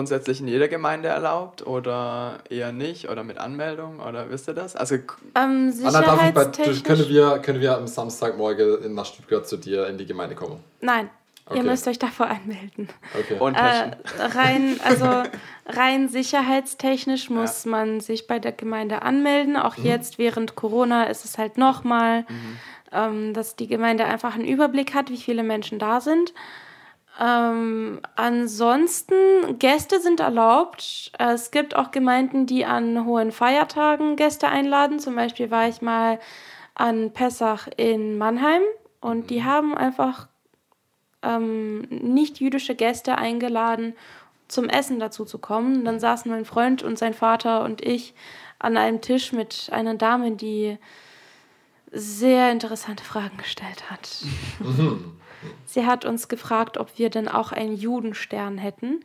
grundsätzlich 0.00 0.40
in 0.42 0.48
jeder 0.48 0.68
Gemeinde 0.68 1.08
erlaubt 1.08 1.66
oder 1.66 2.40
eher 2.50 2.70
nicht? 2.70 3.08
Oder 3.08 3.24
mit 3.24 3.38
Anmeldung? 3.38 3.98
Oder 4.00 4.28
wisst 4.28 4.46
ihr 4.46 4.52
das? 4.52 4.76
Also, 4.76 4.96
Ähm, 4.96 5.72
Anna, 5.82 6.02
darf 6.02 6.22
ich 6.28 6.34
bei, 6.34 6.44
sicherheitstechnisch. 6.44 6.82
können, 6.82 7.08
wir, 7.08 7.38
können 7.38 7.60
wir 7.62 7.74
am 7.78 7.86
Samstagmorgen 7.86 8.82
in- 8.84 8.94
nach 8.94 9.06
Stuttgart 9.06 9.48
zu 9.48 9.56
dir 9.56 9.86
in 9.86 9.96
die 9.96 10.04
Gemeinde 10.04 10.34
kommen? 10.34 10.62
Nein, 10.82 11.08
Okay. 11.46 11.58
ihr 11.60 11.64
müsst 11.64 11.88
euch 11.88 11.98
davor 11.98 12.26
anmelden. 12.26 12.90
Okay. 13.18 13.38
und 13.40 13.54
Äh, 13.54 13.92
rein, 14.34 14.78
also 14.84 15.22
rein 15.64 16.10
sicherheitstechnisch 16.10 17.30
muss 17.30 17.64
man 17.64 18.00
sich 18.00 18.26
bei 18.26 18.38
der 18.38 18.52
Gemeinde 18.52 19.00
anmelden. 19.00 19.56
Auch 19.56 19.76
jetzt 19.76 20.18
während 20.18 20.56
Corona 20.56 21.04
ist 21.04 21.24
es 21.24 21.38
halt 21.38 21.56
nochmal, 21.56 22.26
ähm, 22.92 23.32
dass 23.32 23.56
die 23.56 23.66
Gemeinde 23.66 24.04
einfach 24.04 24.34
einen 24.34 24.44
Überblick 24.44 24.92
hat, 24.92 25.08
wie 25.08 25.16
viele 25.16 25.42
Menschen 25.42 25.78
da 25.78 26.02
sind. 26.02 26.34
Ähm, 27.18 28.00
ansonsten, 28.14 29.14
Gäste 29.58 30.00
sind 30.00 30.20
erlaubt. 30.20 31.12
Es 31.18 31.50
gibt 31.50 31.74
auch 31.74 31.90
Gemeinden, 31.90 32.46
die 32.46 32.66
an 32.66 33.06
hohen 33.06 33.32
Feiertagen 33.32 34.16
Gäste 34.16 34.48
einladen. 34.48 34.98
Zum 34.98 35.16
Beispiel 35.16 35.50
war 35.50 35.68
ich 35.68 35.80
mal 35.80 36.18
an 36.74 37.12
Pessach 37.12 37.68
in 37.76 38.18
Mannheim 38.18 38.60
und 39.00 39.30
die 39.30 39.44
haben 39.44 39.74
einfach 39.74 40.28
ähm, 41.22 41.82
nicht-jüdische 41.90 42.74
Gäste 42.74 43.16
eingeladen, 43.16 43.94
zum 44.48 44.68
Essen 44.68 45.00
dazu 45.00 45.24
zu 45.24 45.38
kommen. 45.38 45.86
Dann 45.86 45.98
saßen 45.98 46.30
mein 46.30 46.44
Freund 46.44 46.82
und 46.82 46.98
sein 46.98 47.14
Vater 47.14 47.64
und 47.64 47.80
ich 47.80 48.14
an 48.58 48.76
einem 48.76 49.00
Tisch 49.00 49.32
mit 49.32 49.70
einer 49.72 49.94
Dame, 49.94 50.32
die 50.32 50.76
sehr 51.92 52.52
interessante 52.52 53.04
Fragen 53.04 53.38
gestellt 53.38 53.90
hat. 53.90 54.08
Sie 55.66 55.86
hat 55.86 56.04
uns 56.04 56.28
gefragt, 56.28 56.78
ob 56.78 56.98
wir 56.98 57.10
denn 57.10 57.28
auch 57.28 57.52
einen 57.52 57.76
Judenstern 57.76 58.58
hätten. 58.58 59.04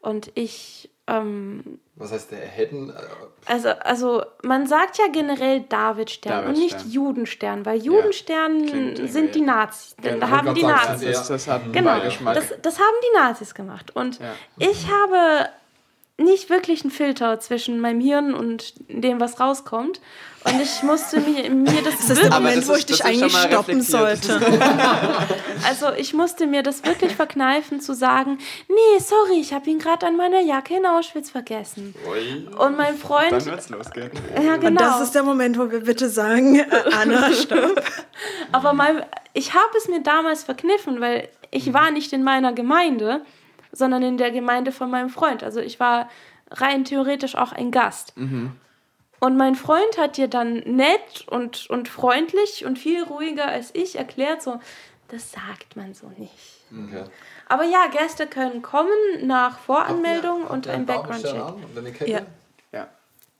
Und 0.00 0.30
ich, 0.34 0.90
ähm, 1.06 1.78
Was 1.96 2.10
heißt 2.12 2.30
der 2.32 2.38
hätten? 2.40 2.92
also, 3.46 3.68
also 3.70 4.22
man 4.42 4.66
sagt 4.66 4.98
ja 4.98 5.04
generell 5.12 5.60
Davidstern 5.60 6.46
und 6.46 6.52
nicht. 6.58 6.76
Judenstern, 6.86 7.64
weil 7.66 7.80
Judenstern 7.82 8.64
irgendwie- 8.66 9.08
sind 9.08 9.34
die 9.34 9.42
Nazis. 9.42 9.94
Genau. 10.02 10.18
Da 10.18 10.30
haben 10.30 10.48
Ich 10.48 10.54
die 10.54 10.62
Nazis. 10.64 11.18
das, 11.18 11.28
das 11.28 11.48
hat 11.48 11.62
einen 11.62 11.72
Genau, 11.72 11.98
das, 12.00 12.52
das 12.62 12.78
haben 12.78 12.96
die 13.02 13.16
Nazis 13.18 13.54
gemacht. 13.54 13.94
Und 13.94 14.18
Ja. 14.18 14.34
ich 14.58 14.86
habe 14.90 15.48
nicht 16.18 16.50
wirklich 16.50 16.82
einen 16.82 16.90
Filter 16.90 17.40
zwischen 17.40 17.80
meinem 17.80 18.00
Hirn 18.00 18.34
und 18.34 18.74
dem, 18.88 19.18
was 19.20 19.40
rauskommt. 19.40 20.00
Und 20.44 20.60
ich 20.60 20.82
musste 20.82 21.20
mir, 21.20 21.48
mir 21.50 21.82
das, 21.82 21.98
Das 21.98 22.10
ist 22.10 22.22
der 22.24 22.30
Moment, 22.30 22.58
das 22.58 22.68
wo 22.68 22.72
ist- 22.72 22.80
ich 22.80 22.86
dich 22.86 23.00
ist 23.00 23.04
eigentlich 23.06 23.36
stoppen 23.36 23.80
sollte. 23.80 24.40
also 25.66 25.92
ich 25.96 26.14
musste 26.14 26.46
mir 26.46 26.62
das 26.64 26.84
wirklich 26.84 27.14
verkneifen 27.14 27.80
zu 27.80 27.94
sagen, 27.94 28.38
nee, 28.68 28.98
sorry, 29.00 29.40
ich 29.40 29.52
habe 29.52 29.70
ihn 29.70 29.78
gerade 29.78 30.06
an 30.06 30.16
meiner 30.16 30.40
Jacke 30.40 30.76
in 30.76 30.84
Auschwitz 30.86 31.30
vergessen. 31.30 31.94
Ui. 32.10 32.48
Und 32.58 32.76
mein 32.76 32.96
Freund, 32.96 33.30
Dann 33.32 33.44
wird's 33.46 33.68
losgehen. 33.68 34.10
ja 34.34 34.56
genau. 34.56 34.68
Und 34.68 34.80
das 34.80 35.00
ist 35.02 35.14
der 35.14 35.22
Moment, 35.22 35.58
wo 35.58 35.70
wir 35.70 35.80
bitte 35.80 36.08
sagen, 36.08 36.56
äh, 36.58 36.66
Anna, 37.00 37.32
stopp. 37.32 37.82
Aber 38.50 38.72
mein, 38.72 39.04
ich 39.34 39.54
habe 39.54 39.76
es 39.78 39.86
mir 39.88 40.02
damals 40.02 40.42
verkniffen, 40.44 41.00
weil 41.00 41.28
ich 41.52 41.72
war 41.72 41.90
nicht 41.92 42.12
in 42.12 42.24
meiner 42.24 42.52
Gemeinde, 42.52 43.22
sondern 43.72 44.02
in 44.02 44.16
der 44.18 44.30
Gemeinde 44.30 44.70
von 44.70 44.90
meinem 44.90 45.08
Freund. 45.10 45.42
Also 45.42 45.60
ich 45.60 45.80
war 45.80 46.08
rein 46.50 46.84
theoretisch 46.84 47.34
auch 47.34 47.52
ein 47.52 47.70
Gast. 47.70 48.14
Und 49.20 49.36
mein 49.36 49.54
Freund 49.54 49.98
hat 49.98 50.16
dir 50.16 50.28
dann 50.28 50.56
nett 50.66 51.24
und, 51.28 51.70
und 51.70 51.88
freundlich 51.88 52.64
und 52.64 52.78
viel 52.78 53.02
ruhiger 53.02 53.46
als 53.46 53.70
ich 53.74 53.96
erklärt, 53.96 54.42
so, 54.42 54.60
das 55.08 55.30
sagt 55.30 55.76
man 55.76 55.94
so 55.94 56.08
nicht. 56.16 56.64
Okay. 56.70 57.04
Aber 57.48 57.64
ja, 57.64 57.86
Gäste 57.88 58.26
können 58.26 58.62
kommen 58.62 58.88
nach 59.22 59.58
Voranmeldung 59.58 60.44
und 60.44 60.68
ein 60.68 60.86
Background-Check. 60.86 61.54
Und 61.54 61.78
eine 61.78 61.92
Kette? 61.92 62.10
Ja. 62.10 62.20
Ja. 62.72 62.88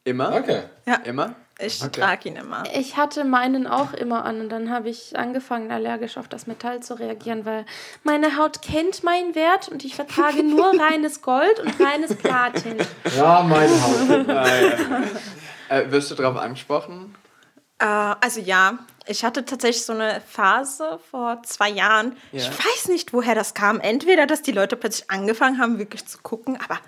Immer? 0.05 0.35
Okay. 0.35 0.63
Ja, 0.87 0.97
Immer? 1.05 1.35
ich 1.61 1.83
Okay. 1.83 2.01
trage 2.01 2.29
ihn 2.29 2.37
immer. 2.37 2.65
Ich 2.75 2.97
hatte 2.97 3.23
meinen 3.25 3.67
auch 3.69 3.93
immer 3.93 4.25
an 4.25 4.41
und 4.41 4.49
dann 4.49 4.71
habe 4.71 4.89
ich 4.89 5.17
angefangen, 5.17 5.71
allergisch 5.71 6.17
auf 6.17 6.27
das 6.27 6.47
Metall 6.49 6.83
zu 6.83 6.95
reagieren, 6.99 7.45
weil 7.45 7.65
meine 8.03 8.37
Haut 8.37 8.63
kennt 8.63 9.05
meinen 9.05 9.35
Wert 9.37 9.69
und 9.69 9.85
ich 9.85 9.95
vertrage 9.95 10.43
nur 10.43 10.73
reines 10.81 11.23
Gold 11.23 11.61
und 11.61 11.79
reines 11.81 12.17
Platin. 12.17 12.79
Ja, 13.17 13.43
meine 13.43 13.71
Haut. 13.83 14.29
Ah, 14.29 14.61
ja. 14.61 15.79
äh, 15.79 15.91
wirst 15.93 16.11
du 16.11 16.15
darauf 16.17 16.37
angesprochen? 16.37 17.15
Äh, 17.79 17.85
also 17.85 18.41
ja, 18.41 18.79
ich 19.07 19.25
hatte 19.25 19.45
tatsächlich 19.45 19.85
so 19.85 19.93
eine 19.93 20.21
Phase 20.27 20.99
vor 21.13 21.43
zwei 21.45 21.69
Jahren. 21.69 22.17
Ja. 22.33 22.41
Ich 22.41 22.49
weiß 22.51 22.89
nicht, 22.89 23.13
woher 23.13 23.37
das 23.37 23.55
kam. 23.55 23.79
Entweder, 23.79 24.27
dass 24.27 24.43
die 24.43 24.53
Leute 24.53 24.77
plötzlich 24.77 25.11
angefangen 25.11 25.61
haben, 25.61 25.79
wirklich 25.79 26.07
zu 26.07 26.19
gucken, 26.23 26.59
aber 26.61 26.81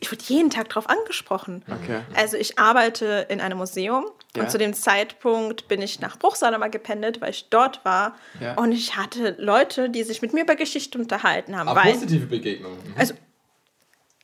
ich 0.00 0.10
wurde 0.10 0.22
jeden 0.26 0.50
Tag 0.50 0.68
darauf 0.70 0.88
angesprochen. 0.88 1.62
Okay. 1.70 2.00
Also 2.16 2.36
ich 2.36 2.58
arbeite 2.58 3.26
in 3.28 3.40
einem 3.40 3.58
Museum 3.58 4.06
Ja. 4.34 4.42
und 4.42 4.50
zu 4.50 4.56
dem 4.58 4.72
Zeitpunkt 4.74 5.68
bin 5.68 5.82
ich 5.82 6.00
nach 6.00 6.18
Bruchsal 6.18 6.56
mal 6.58 6.70
gependelt, 6.70 7.20
weil 7.20 7.30
ich 7.30 7.48
dort 7.50 7.84
war. 7.84 8.16
Ja. 8.40 8.54
Und 8.54 8.72
ich 8.72 8.96
hatte 8.96 9.36
Leute, 9.38 9.90
die 9.90 10.02
sich 10.02 10.22
mit 10.22 10.32
mir 10.32 10.42
über 10.44 10.56
Geschichte 10.56 10.98
unterhalten 10.98 11.56
haben. 11.56 11.68
Aber 11.68 11.82
positive 11.82 12.26
Begegnungen. 12.26 12.78
Mhm. 12.78 12.94
also 12.96 13.14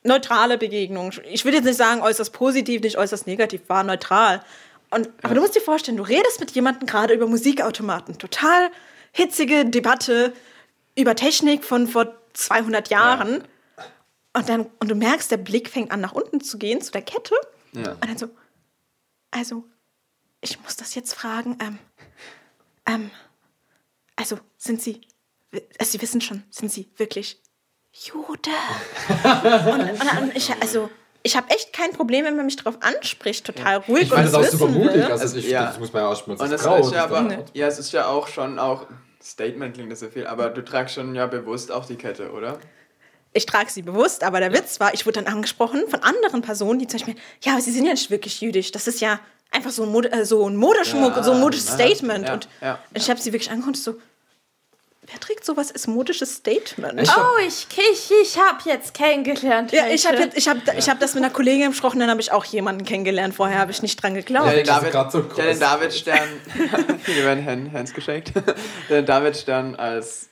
neutrale 0.03 0.57
Begegnung. 0.57 1.11
Ich 1.29 1.43
will 1.45 1.53
jetzt 1.53 1.65
nicht 1.65 1.77
sagen, 1.77 2.01
äußerst 2.01 2.33
positiv, 2.33 2.81
nicht 2.81 2.97
äußerst 2.97 3.27
negativ, 3.27 3.61
war 3.67 3.83
neutral. 3.83 4.41
Und, 4.89 5.09
aber 5.21 5.35
du 5.35 5.41
musst 5.41 5.55
dir 5.55 5.61
vorstellen, 5.61 5.97
du 5.97 6.03
redest 6.03 6.39
mit 6.39 6.51
jemandem 6.51 6.87
gerade 6.87 7.13
über 7.13 7.27
Musikautomaten. 7.27 8.17
Total 8.17 8.69
hitzige 9.11 9.65
Debatte 9.65 10.33
über 10.95 11.15
Technik 11.15 11.65
von 11.65 11.87
vor 11.87 12.13
200 12.33 12.89
Jahren. 12.89 13.43
Und, 14.37 14.49
dann, 14.49 14.67
und 14.79 14.89
du 14.89 14.95
merkst, 14.95 15.31
der 15.31 15.37
Blick 15.37 15.67
fängt 15.69 15.91
an, 15.91 15.99
nach 15.99 16.13
unten 16.13 16.41
zu 16.41 16.57
gehen, 16.57 16.79
zu 16.81 16.91
der 16.91 17.01
Kette. 17.01 17.33
Ja. 17.73 17.93
Und 17.93 18.07
dann 18.07 18.17
so, 18.17 18.29
also, 19.31 19.63
ich 20.41 20.61
muss 20.61 20.75
das 20.75 20.93
jetzt 20.95 21.13
fragen, 21.15 21.57
ähm, 21.61 21.79
ähm, 22.85 23.11
also, 24.15 24.37
sind 24.57 24.81
Sie, 24.81 25.01
also 25.79 25.91
Sie 25.91 26.01
wissen 26.01 26.21
schon, 26.21 26.43
sind 26.49 26.71
Sie 26.71 26.87
wirklich 26.97 27.41
Jude? 27.91 28.51
und, 29.65 29.81
und, 30.01 30.21
und 30.21 30.35
ich, 30.35 30.51
also, 30.61 30.89
ich 31.23 31.35
habe 31.35 31.49
echt 31.49 31.73
kein 31.73 31.91
Problem, 31.93 32.25
wenn 32.25 32.35
man 32.35 32.45
mich 32.45 32.55
darauf 32.57 32.77
anspricht, 32.81 33.45
total 33.45 33.77
ruhig 33.77 34.03
Ich 34.03 34.09
meine, 34.11 34.25
das 34.29 34.33
und 34.35 34.41
ist 34.43 34.53
auch 34.53 34.59
super 34.59 34.71
mutig. 34.71 34.93
will. 34.93 35.03
Also, 35.05 35.37
ich, 35.37 35.47
Ja. 35.49 35.65
das 35.65 35.79
muss 35.79 35.91
man 35.91 36.03
ja 36.03 36.09
ausspielen. 36.09 36.39
Und 36.39 36.51
Das 36.51 36.61
es 36.61 36.65
ist 36.67 36.85
ist 36.87 36.93
ja 36.93 37.03
aber, 37.03 37.17
aber. 37.19 37.45
ja, 37.53 37.67
es 37.67 37.79
ist 37.79 37.91
ja 37.91 38.07
auch 38.07 38.27
schon 38.27 38.59
auch, 38.59 38.85
Statement 39.21 39.73
klingt 39.73 39.91
das 39.91 39.99
so 40.01 40.09
viel, 40.09 40.27
aber 40.27 40.49
du 40.51 40.63
tragst 40.63 40.95
schon 40.95 41.15
ja 41.15 41.25
bewusst 41.27 41.71
auch 41.71 41.85
die 41.85 41.95
Kette, 41.95 42.31
oder? 42.31 42.59
Ich 43.37 43.45
trage 43.45 43.69
sie 43.71 43.83
bewusst, 43.83 44.23
aber 44.23 44.39
der 44.39 44.51
Witz 44.51 44.79
war, 44.79 44.93
ich 44.95 45.05
wurde 45.05 45.21
dann 45.21 45.31
angesprochen 45.31 45.83
von 45.87 46.01
anderen 46.01 46.41
Personen, 46.41 46.79
die 46.79 46.87
zum 46.87 46.99
Beispiel, 46.99 47.15
ja, 47.41 47.53
aber 47.53 47.61
sie 47.61 47.71
sind 47.71 47.85
ja 47.85 47.91
nicht 47.91 48.09
wirklich 48.09 48.41
jüdisch. 48.41 48.71
Das 48.71 48.87
ist 48.87 48.99
ja 48.99 49.19
einfach 49.51 49.69
so 49.69 49.83
ein, 49.83 49.89
Mode, 49.89 50.11
äh, 50.11 50.25
so 50.25 50.47
ein 50.49 50.55
Modeschmuck, 50.57 51.15
Ja, 51.15 51.23
so 51.23 51.31
ein 51.33 51.39
modisches 51.39 51.67
Statement. 51.67 52.27
ja, 52.27 52.33
und 52.33 52.47
ja. 52.61 52.79
ich 52.95 53.09
habe 53.09 53.19
sie 53.21 53.31
wirklich 53.33 53.51
angeguckt 53.51 53.77
und 53.77 53.83
so, 53.83 53.95
wer 55.03 55.19
trägt 55.19 55.45
sowas 55.45 55.71
als 55.71 55.85
modisches 55.85 56.35
Statement? 56.35 56.99
Echt? 56.99 57.15
Oh, 57.15 57.37
ich, 57.47 57.67
ich, 57.77 58.11
ich 58.23 58.37
habe 58.39 58.57
jetzt 58.65 58.93
kennengelernt. 58.95 59.71
Ja, 59.71 59.87
ich 59.87 60.05
habe 60.07 60.29
ich 60.33 60.47
hab, 60.47 60.57
ich 60.75 60.89
hab 60.89 60.99
das 60.99 61.13
mit 61.13 61.23
einer 61.23 61.31
Kollegin 61.31 61.69
besprochen, 61.69 61.99
dann 61.99 62.09
habe 62.09 62.19
ich 62.21 62.31
auch 62.31 62.43
jemanden 62.45 62.85
kennengelernt. 62.85 63.35
Vorher 63.35 63.59
habe 63.59 63.71
ich 63.71 63.83
nicht 63.83 64.01
dran 64.01 64.15
geglaubt. 64.15 64.47
Ja, 64.47 64.53
den 64.53 64.65
das 64.65 64.83
ist 64.83 64.93
David, 64.93 65.11
so 65.11 65.21
der 65.21 65.45
den 65.45 65.51
groß. 65.51 65.59
David-Stern, 65.59 66.29
viele 67.03 67.23
werden 67.25 67.71
Hands 67.71 67.93
geschenkt, 67.93 68.33
der 68.89 69.03
den 69.03 69.05
David-Stern 69.05 69.75
als 69.75 70.27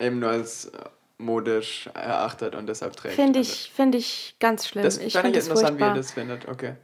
eben 0.00 0.18
nur 0.18 0.30
als 0.30 0.70
modisch 1.20 1.88
erachtet 1.94 2.54
und 2.54 2.66
deshalb 2.68 2.96
trägt. 2.96 3.14
Finde 3.14 3.38
ich, 3.40 3.70
find 3.74 3.94
ich 3.94 4.34
ganz 4.40 4.66
schlimm. 4.66 4.84
das 4.84 4.98
ich 4.98 5.12
fand 5.12 5.24
finde 5.26 5.38
ich 5.38 5.44
es 5.44 5.48
interessant, 5.48 5.78
wie 5.78 5.84
ihr 5.84 5.94
das 5.94 6.12
findet. 6.12 6.48
Okay. 6.48 6.74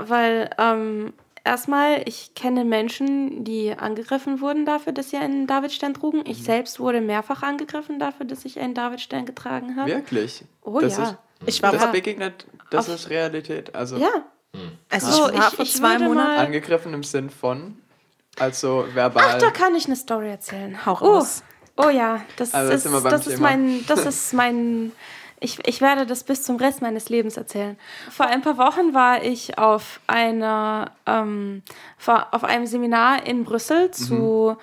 Weil 0.00 0.50
ähm, 0.58 1.12
erstmal, 1.44 2.02
ich 2.06 2.34
kenne 2.34 2.64
Menschen, 2.64 3.44
die 3.44 3.72
angegriffen 3.76 4.40
wurden 4.40 4.66
dafür, 4.66 4.92
dass 4.92 5.10
sie 5.10 5.16
einen 5.16 5.46
Davidstern 5.46 5.94
trugen. 5.94 6.18
Mhm. 6.18 6.24
Ich 6.26 6.42
selbst 6.42 6.80
wurde 6.80 7.00
mehrfach 7.00 7.42
angegriffen 7.42 7.98
dafür, 7.98 8.26
dass 8.26 8.44
ich 8.44 8.58
einen 8.60 8.74
Davidstern 8.74 9.26
getragen 9.26 9.76
habe. 9.76 9.90
Wirklich? 9.90 10.44
Oh 10.62 10.80
das 10.80 10.96
ja. 10.98 11.04
Ist, 11.04 11.16
Ich 11.46 11.62
war, 11.62 11.72
das 11.72 11.82
Ja. 11.82 11.90
begegnet, 11.90 12.46
das 12.70 12.88
Auf- 12.88 12.94
ist 12.96 13.10
Realität. 13.10 13.74
Also 13.74 13.96
Ja, 13.98 14.08
also 14.90 15.10
So, 15.10 15.28
ich 15.30 15.38
war 15.38 15.48
ich- 15.48 15.54
vor 15.54 15.64
ich 15.64 15.74
zwei 15.74 15.98
Monaten. 15.98 16.46
angegriffen 16.46 16.94
im 16.94 17.04
Sinn 17.04 17.30
von, 17.30 17.76
also 18.38 18.86
verbal. 18.94 19.24
ach, 19.34 19.38
da 19.38 19.50
kann 19.50 19.74
ich 19.76 19.86
eine 19.86 19.96
Story 19.96 20.30
erzählen. 20.30 20.84
Hau 20.84 20.92
Oh, 21.00 21.04
raus. 21.16 21.42
Oh 21.76 21.88
ja, 21.88 22.22
das 22.36 22.54
Also, 22.54 22.72
jetzt 22.72 22.86
ist, 22.86 23.04
das 23.04 23.26
ist 23.26 23.36
Thema. 23.36 23.50
mein, 23.50 23.84
das 23.86 24.06
ist 24.06 24.32
mein, 24.32 24.92
ich, 25.40 25.58
ich 25.66 25.80
werde 25.80 26.06
das 26.06 26.24
bis 26.24 26.42
zum 26.42 26.56
Rest 26.56 26.82
meines 26.82 27.08
Lebens 27.08 27.36
erzählen. 27.36 27.78
Vor 28.10 28.26
ein 28.26 28.42
paar 28.42 28.58
Wochen 28.58 28.94
war 28.94 29.22
ich 29.22 29.58
auf 29.58 30.00
einer, 30.06 30.92
ähm, 31.06 31.62
auf 32.06 32.44
einem 32.44 32.66
Seminar 32.66 33.26
in 33.26 33.44
Brüssel 33.44 33.90
zu 33.90 34.56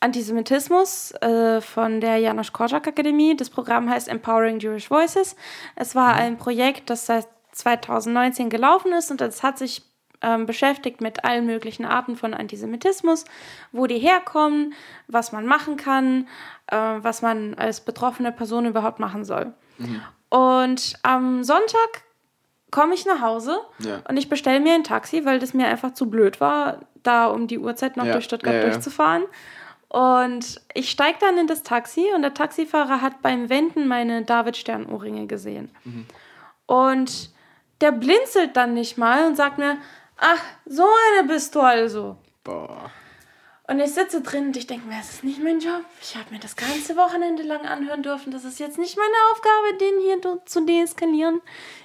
Antisemitismus 0.00 1.12
äh, 1.20 1.60
von 1.60 2.00
der 2.00 2.16
Janusz 2.18 2.52
Korczak 2.52 2.88
Akademie. 2.88 3.36
Das 3.36 3.50
Programm 3.50 3.88
heißt 3.88 4.08
Empowering 4.08 4.58
Jewish 4.58 4.90
Voices. 4.90 5.36
Es 5.76 5.94
war 5.94 6.14
ein 6.14 6.38
Projekt, 6.38 6.90
das 6.90 7.06
seit 7.06 7.28
2019 7.52 8.50
gelaufen 8.50 8.92
ist 8.92 9.10
und 9.10 9.20
das 9.20 9.42
hat 9.42 9.58
sich 9.58 9.82
ähm, 10.22 10.46
beschäftigt 10.46 11.00
mit 11.00 11.24
allen 11.24 11.46
möglichen 11.46 11.84
Arten 11.84 12.16
von 12.16 12.32
Antisemitismus, 12.34 13.24
wo 13.72 13.86
die 13.86 13.98
herkommen, 13.98 14.74
was 15.08 15.32
man 15.32 15.46
machen 15.46 15.76
kann, 15.76 16.28
äh, 16.68 16.76
was 16.76 17.22
man 17.22 17.54
als 17.54 17.80
betroffene 17.80 18.32
Person 18.32 18.66
überhaupt 18.66 18.98
machen 19.00 19.24
soll. 19.24 19.52
Und 20.28 20.94
am 21.02 21.42
Sonntag 21.44 22.02
komme 22.70 22.94
ich 22.94 23.04
nach 23.04 23.20
Hause 23.20 23.58
Ja. 23.80 24.00
und 24.08 24.16
ich 24.16 24.28
bestelle 24.28 24.60
mir 24.60 24.74
ein 24.74 24.84
Taxi, 24.84 25.24
weil 25.24 25.38
das 25.38 25.52
mir 25.54 25.66
einfach 25.66 25.92
zu 25.92 26.08
blöd 26.08 26.40
war, 26.40 26.80
da 27.02 27.26
um 27.26 27.46
die 27.48 27.58
Uhrzeit 27.58 27.96
noch 27.96 28.04
Ja, 28.06 28.12
durch 28.12 28.24
Stuttgart 28.24 28.54
ja. 28.54 28.62
durchzufahren. 28.62 29.24
Und 29.88 30.60
ich 30.72 30.90
steige 30.90 31.18
dann 31.20 31.36
in 31.36 31.46
das 31.46 31.64
Taxi 31.64 32.06
und 32.14 32.22
der 32.22 32.32
Taxifahrer 32.32 33.02
hat 33.02 33.20
beim 33.20 33.50
Wenden 33.50 33.88
meine 33.88 34.22
David-Stern-Ohrringe 34.22 35.26
gesehen. 35.26 35.70
Mhm. 35.84 36.06
Und 36.64 37.30
der 37.82 37.92
blinzelt 37.92 38.56
dann 38.56 38.72
nicht 38.72 38.96
mal 38.96 39.26
und 39.26 39.36
sagt 39.36 39.58
mir, 39.58 39.76
ach, 40.22 40.40
so 40.64 40.84
eine 40.84 41.26
bist 41.26 41.54
du 41.54 41.60
also. 41.60 42.16
Boah. 42.44 42.90
Und 43.72 43.80
ich 43.80 43.94
sitze 43.94 44.20
drin 44.20 44.48
und 44.48 44.56
ich 44.58 44.66
denke 44.66 44.86
mir, 44.86 44.98
es 45.00 45.08
ist 45.10 45.24
nicht 45.24 45.42
mein 45.42 45.58
Job. 45.58 45.80
Ich 46.02 46.14
habe 46.14 46.26
mir 46.30 46.38
das 46.38 46.56
ganze 46.56 46.94
Wochenende 46.94 47.42
lang 47.42 47.64
anhören 47.66 48.02
dürfen. 48.02 48.30
Das 48.30 48.44
ist 48.44 48.60
jetzt 48.60 48.76
nicht 48.78 48.98
meine 48.98 49.14
Aufgabe, 49.32 49.78
den 49.80 50.00
hier 50.00 50.40
zu 50.44 50.66
deeskalieren. 50.66 51.40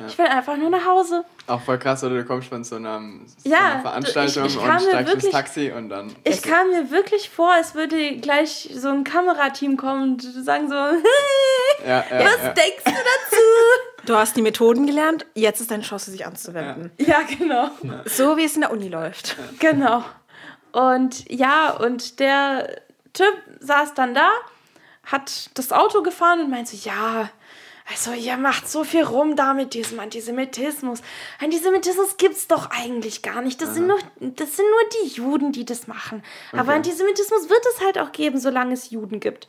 Ich 0.06 0.18
will 0.18 0.26
einfach 0.26 0.58
nur 0.58 0.70
nach 0.70 0.86
Hause. 0.86 1.24
Auch 1.48 1.62
voll 1.62 1.80
krass, 1.80 2.04
oder 2.04 2.16
du 2.16 2.26
kommst 2.26 2.50
von 2.50 2.66
so 2.66 2.76
einer, 2.76 3.00
so 3.38 3.50
Ja, 3.50 3.58
einer 3.76 3.82
Veranstaltung 3.84 4.46
ich- 4.48 4.56
ich 4.56 4.62
und 4.62 4.66
steigst 4.82 4.92
ins 4.94 5.08
wirklich- 5.08 5.32
Taxi 5.32 5.72
und 5.72 5.88
dann. 5.88 6.14
Ich 6.26 6.42
kam 6.42 6.70
mir 6.72 6.92
wirklich 6.92 7.30
vor, 7.30 7.54
als 7.54 7.74
würde 7.74 8.18
gleich 8.18 8.70
so 8.74 8.90
ein 8.90 9.06
Kamerateam 9.06 9.78
kommen 9.78 10.04
und 10.04 10.22
sagen 10.22 10.68
so, 10.68 10.76
ja, 11.86 12.04
ja, 12.10 12.26
was 12.26 12.44
ja. 12.44 12.50
denkst 12.54 12.84
du 12.84 12.92
dazu? 12.92 14.06
Du 14.08 14.16
hast 14.18 14.36
die 14.36 14.42
Methoden 14.42 14.88
gelernt, 14.88 15.26
jetzt 15.36 15.62
ist 15.62 15.72
deine 15.72 15.84
Chance, 15.84 16.12
sich 16.12 16.26
anzuwenden. 16.26 16.92
ja, 16.98 17.20
genau. 17.38 17.70
So 18.06 18.36
wie 18.36 18.44
es 18.44 18.56
in 18.56 18.62
der 18.62 18.72
Uni 18.72 18.90
läuft. 18.90 19.38
Genau. 19.60 20.04
Und 20.78 21.28
ja, 21.32 21.72
und 21.72 22.20
der 22.20 22.82
Typ 23.14 23.34
saß 23.62 23.96
dann 23.96 24.14
da, 24.14 24.30
hat 25.04 25.50
das 25.56 25.72
Auto 25.72 26.04
gefahren 26.04 26.42
und 26.42 26.52
meinte 26.52 26.76
so, 26.76 26.88
ja, 26.88 27.32
also 27.90 28.12
ihr 28.12 28.38
macht 28.38 28.70
so 28.70 28.84
viel 28.84 29.02
rum 29.02 29.36
da 29.36 29.56
mit 29.56 29.74
diesem 29.74 30.00
Antisemitismus. 30.00 31.02
Antisemitismus 31.42 32.18
gibt's 32.18 32.48
doch 32.48 32.70
eigentlich 32.70 33.24
gar 33.24 33.42
nicht. 33.42 33.60
Das 33.60 33.74
sind, 33.74 33.88
nur, 33.88 33.98
das 34.20 34.56
sind 34.56 34.66
nur 34.70 35.04
die 35.04 35.16
Juden, 35.16 35.52
die 35.52 35.66
das 35.66 35.88
machen. 35.88 36.22
Aber 36.52 36.62
Okay. 36.62 36.74
Antisemitismus 36.74 37.50
wird 37.50 37.66
es 37.74 37.84
halt 37.84 37.98
auch 37.98 38.12
geben, 38.12 38.38
solange 38.40 38.74
es 38.74 38.92
Juden 38.92 39.20
gibt. 39.20 39.48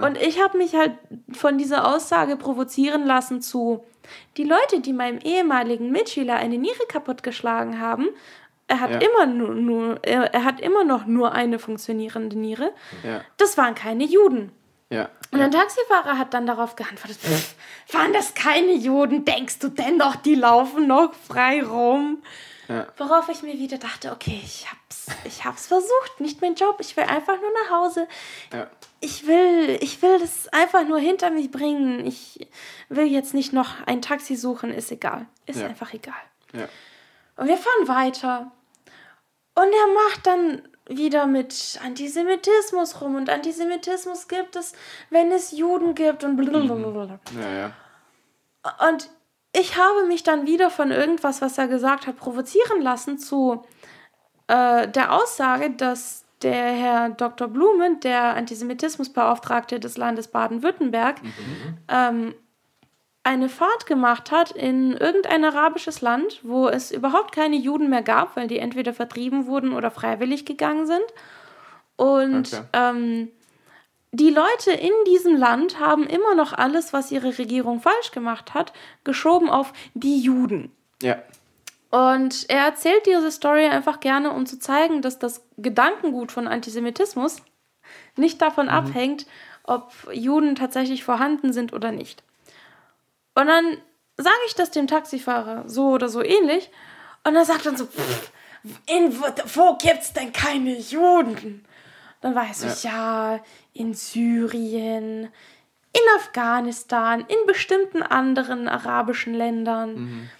Und 0.00 0.16
ich 0.16 0.42
habe 0.42 0.56
mich 0.56 0.74
halt 0.74 0.92
von 1.34 1.58
dieser 1.58 1.86
Aussage 1.94 2.38
provozieren 2.38 3.04
lassen 3.04 3.42
zu, 3.42 3.84
die 4.38 4.44
Leute, 4.44 4.80
die 4.80 4.94
meinem 4.94 5.18
ehemaligen 5.18 5.90
Mitschüler 5.90 6.36
eine 6.36 6.56
Niere 6.56 6.86
kaputtgeschlagen 6.88 7.80
haben, 7.80 8.06
er 8.66 8.80
hat, 8.80 8.90
Ja. 8.90 8.98
immer 9.08 9.26
nur, 9.26 9.54
nur, 9.54 9.98
er, 10.04 10.32
er 10.34 10.44
hat 10.44 10.60
immer 10.60 10.84
noch 10.84 11.06
nur 11.06 11.32
eine 11.32 11.58
funktionierende 11.58 12.38
Niere. 12.38 12.72
Ja, 13.02 13.20
Das 13.36 13.56
waren 13.58 13.74
keine 13.74 14.04
Juden. 14.04 14.52
ja. 14.90 15.08
Und 15.32 15.40
der 15.40 15.50
Taxifahrer 15.50 16.16
hat 16.16 16.32
dann 16.32 16.46
darauf 16.46 16.76
geantwortet, 16.76 17.18
"Pff, 17.18 17.56
waren 17.92 18.12
das 18.12 18.34
keine 18.34 18.72
Juden? 18.72 19.24
Denkst 19.24 19.58
du 19.58 19.68
denn 19.68 19.98
doch, 19.98 20.14
die 20.14 20.36
laufen 20.36 20.86
noch 20.86 21.12
frei 21.12 21.60
rum? 21.62 22.22
Worauf 22.96 23.28
ich 23.28 23.42
mir 23.42 23.52
wieder 23.58 23.76
dachte, 23.76 24.10
okay, 24.12 24.40
ich 24.42 24.66
hab's, 24.70 25.06
ich 25.24 25.44
hab's 25.44 25.66
versucht, 25.66 26.18
nicht 26.20 26.40
mein 26.40 26.54
Job, 26.54 26.76
ich 26.80 26.96
will 26.96 27.04
einfach 27.04 27.34
nur 27.38 27.50
nach 27.64 27.70
Hause. 27.76 28.06
Ich 29.00 29.26
will, 29.26 29.76
ich 29.82 30.00
will 30.00 30.18
das 30.18 30.48
einfach 30.48 30.86
nur 30.86 30.98
hinter 30.98 31.28
mich 31.30 31.50
bringen. 31.50 32.06
Ich 32.06 32.48
will 32.88 33.04
jetzt 33.06 33.34
nicht 33.34 33.52
noch 33.52 33.84
ein 33.86 34.00
Taxi 34.00 34.34
suchen, 34.36 34.70
ist 34.72 34.90
egal. 34.92 35.26
Ist 35.46 35.62
einfach 35.62 35.92
egal. 35.92 36.14
ja. 36.54 36.66
Und 37.36 37.48
wir 37.48 37.56
fahren 37.56 37.88
weiter. 37.88 38.52
Und 39.54 39.68
er 39.72 39.94
macht 39.94 40.26
dann 40.26 40.62
wieder 40.86 41.26
mit 41.26 41.80
Antisemitismus 41.82 43.00
rum 43.00 43.16
und 43.16 43.30
Antisemitismus 43.30 44.28
gibt 44.28 44.56
es, 44.56 44.74
wenn 45.10 45.32
es 45.32 45.52
Juden 45.52 45.94
gibt 45.94 46.24
und 46.24 46.36
blablabla. 46.36 47.18
Ja, 47.40 47.48
ja. 47.48 48.88
Und 48.88 49.08
ich 49.52 49.76
habe 49.76 50.06
mich 50.06 50.22
dann 50.22 50.46
wieder 50.46 50.70
von 50.70 50.90
irgendwas, 50.90 51.40
was 51.40 51.56
er 51.58 51.68
gesagt 51.68 52.06
hat, 52.06 52.16
provozieren 52.16 52.82
lassen 52.82 53.18
zu 53.18 53.64
äh, 54.48 54.88
der 54.88 55.12
Aussage, 55.12 55.70
dass 55.70 56.24
der 56.42 56.72
Herr 56.72 57.10
Dr. 57.10 57.48
Blumen, 57.48 58.00
der 58.00 58.34
Antisemitismusbeauftragte 58.34 59.80
des 59.80 59.96
Landes 59.96 60.28
Baden-Württemberg, 60.28 61.20
ähm, 61.88 62.34
eine 63.24 63.48
Fahrt 63.48 63.86
gemacht 63.86 64.30
hat 64.30 64.50
in 64.52 64.92
irgendein 64.92 65.44
arabisches 65.44 66.02
Land, 66.02 66.40
wo 66.42 66.68
es 66.68 66.92
überhaupt 66.92 67.34
keine 67.34 67.56
Juden 67.56 67.88
mehr 67.88 68.02
gab, 68.02 68.36
weil 68.36 68.46
die 68.46 68.58
entweder 68.58 68.92
vertrieben 68.92 69.46
wurden 69.46 69.72
oder 69.72 69.90
freiwillig 69.90 70.44
gegangen 70.44 70.86
sind. 70.86 71.04
Und 71.96 72.52
Okay. 72.52 72.62
ähm, 72.74 73.28
die 74.12 74.30
Leute 74.30 74.70
in 74.72 74.92
diesem 75.08 75.36
Land 75.36 75.80
haben 75.80 76.06
immer 76.06 76.34
noch 76.34 76.52
alles, 76.52 76.92
was 76.92 77.10
ihre 77.10 77.36
Regierung 77.36 77.80
falsch 77.80 78.12
gemacht 78.12 78.54
hat, 78.54 78.72
geschoben 79.02 79.48
auf 79.50 79.72
die 79.94 80.20
Juden. 80.20 80.70
Ja. 81.02 81.16
Und 81.90 82.46
er 82.48 82.64
erzählt 82.66 83.06
diese 83.06 83.30
Story 83.30 83.66
einfach 83.66 84.00
gerne, 84.00 84.32
um 84.32 84.46
zu 84.46 84.58
zeigen, 84.58 85.00
dass 85.00 85.18
das 85.18 85.44
Gedankengut 85.56 86.30
von 86.30 86.46
Antisemitismus 86.46 87.42
nicht 88.16 88.42
davon 88.42 88.68
abhängt, 88.68 89.26
ob 89.62 89.92
Juden 90.12 90.56
tatsächlich 90.56 91.04
vorhanden 91.04 91.52
sind 91.52 91.72
oder 91.72 91.90
nicht. 91.90 92.22
Und 93.34 93.46
dann 93.46 93.78
sage 94.16 94.36
ich 94.46 94.54
das 94.54 94.70
dem 94.70 94.86
Taxifahrer 94.86 95.68
so 95.68 95.88
oder 95.90 96.08
so 96.08 96.22
ähnlich. 96.22 96.70
Und 97.24 97.34
er 97.36 97.44
sagt 97.44 97.66
dann 97.66 97.76
so, 97.76 97.86
"Pff, 97.86 98.30
in, 98.86 99.18
wo, 99.20 99.24
wo 99.54 99.76
gibt's 99.76 100.12
denn 100.12 100.32
keine 100.32 100.78
Juden? 100.78 101.64
Dann 102.20 102.34
weiß 102.34 102.64
ich, 102.64 102.84
ja, 102.84 103.40
in 103.74 103.92
Syrien, 103.92 105.24
in 105.92 106.02
Afghanistan, 106.16 107.20
in 107.20 107.46
bestimmten 107.46 108.02
anderen 108.02 108.68
arabischen 108.68 109.34
Ländern. 109.34 110.30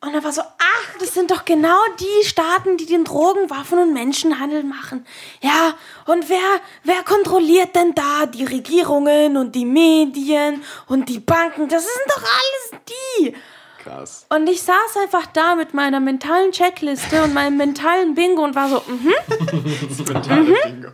Und 0.00 0.14
er 0.14 0.22
war 0.22 0.32
so, 0.32 0.42
ach, 0.42 0.98
das 1.00 1.14
sind 1.14 1.30
doch 1.30 1.44
genau 1.44 1.78
die 1.98 2.26
Staaten, 2.26 2.76
die 2.76 2.86
den 2.86 3.04
Drogen, 3.04 3.48
Waffen 3.48 3.78
und 3.78 3.94
Menschenhandel 3.94 4.62
machen. 4.62 5.06
Ja, 5.40 5.74
und 6.06 6.28
wer, 6.28 6.60
wer 6.84 7.02
kontrolliert 7.02 7.74
denn 7.74 7.94
da 7.94 8.26
die 8.26 8.44
Regierungen 8.44 9.36
und 9.36 9.54
die 9.54 9.64
Medien 9.64 10.62
und 10.86 11.08
die 11.08 11.18
Banken? 11.18 11.68
Das 11.68 11.82
sind 11.82 12.04
doch 12.08 12.22
alles 12.22 12.82
die. 12.88 13.34
Krass. 13.82 14.26
Und 14.28 14.48
ich 14.48 14.62
saß 14.62 14.96
einfach 15.02 15.26
da 15.26 15.54
mit 15.54 15.72
meiner 15.72 16.00
mentalen 16.00 16.52
Checkliste 16.52 17.22
und 17.22 17.32
meinem 17.32 17.56
mentalen 17.56 18.14
Bingo 18.14 18.44
und 18.44 18.54
war 18.54 18.68
so, 18.68 18.82
mhm, 18.86 19.14
Mentale 20.12 20.42
Bingo. 20.42 20.88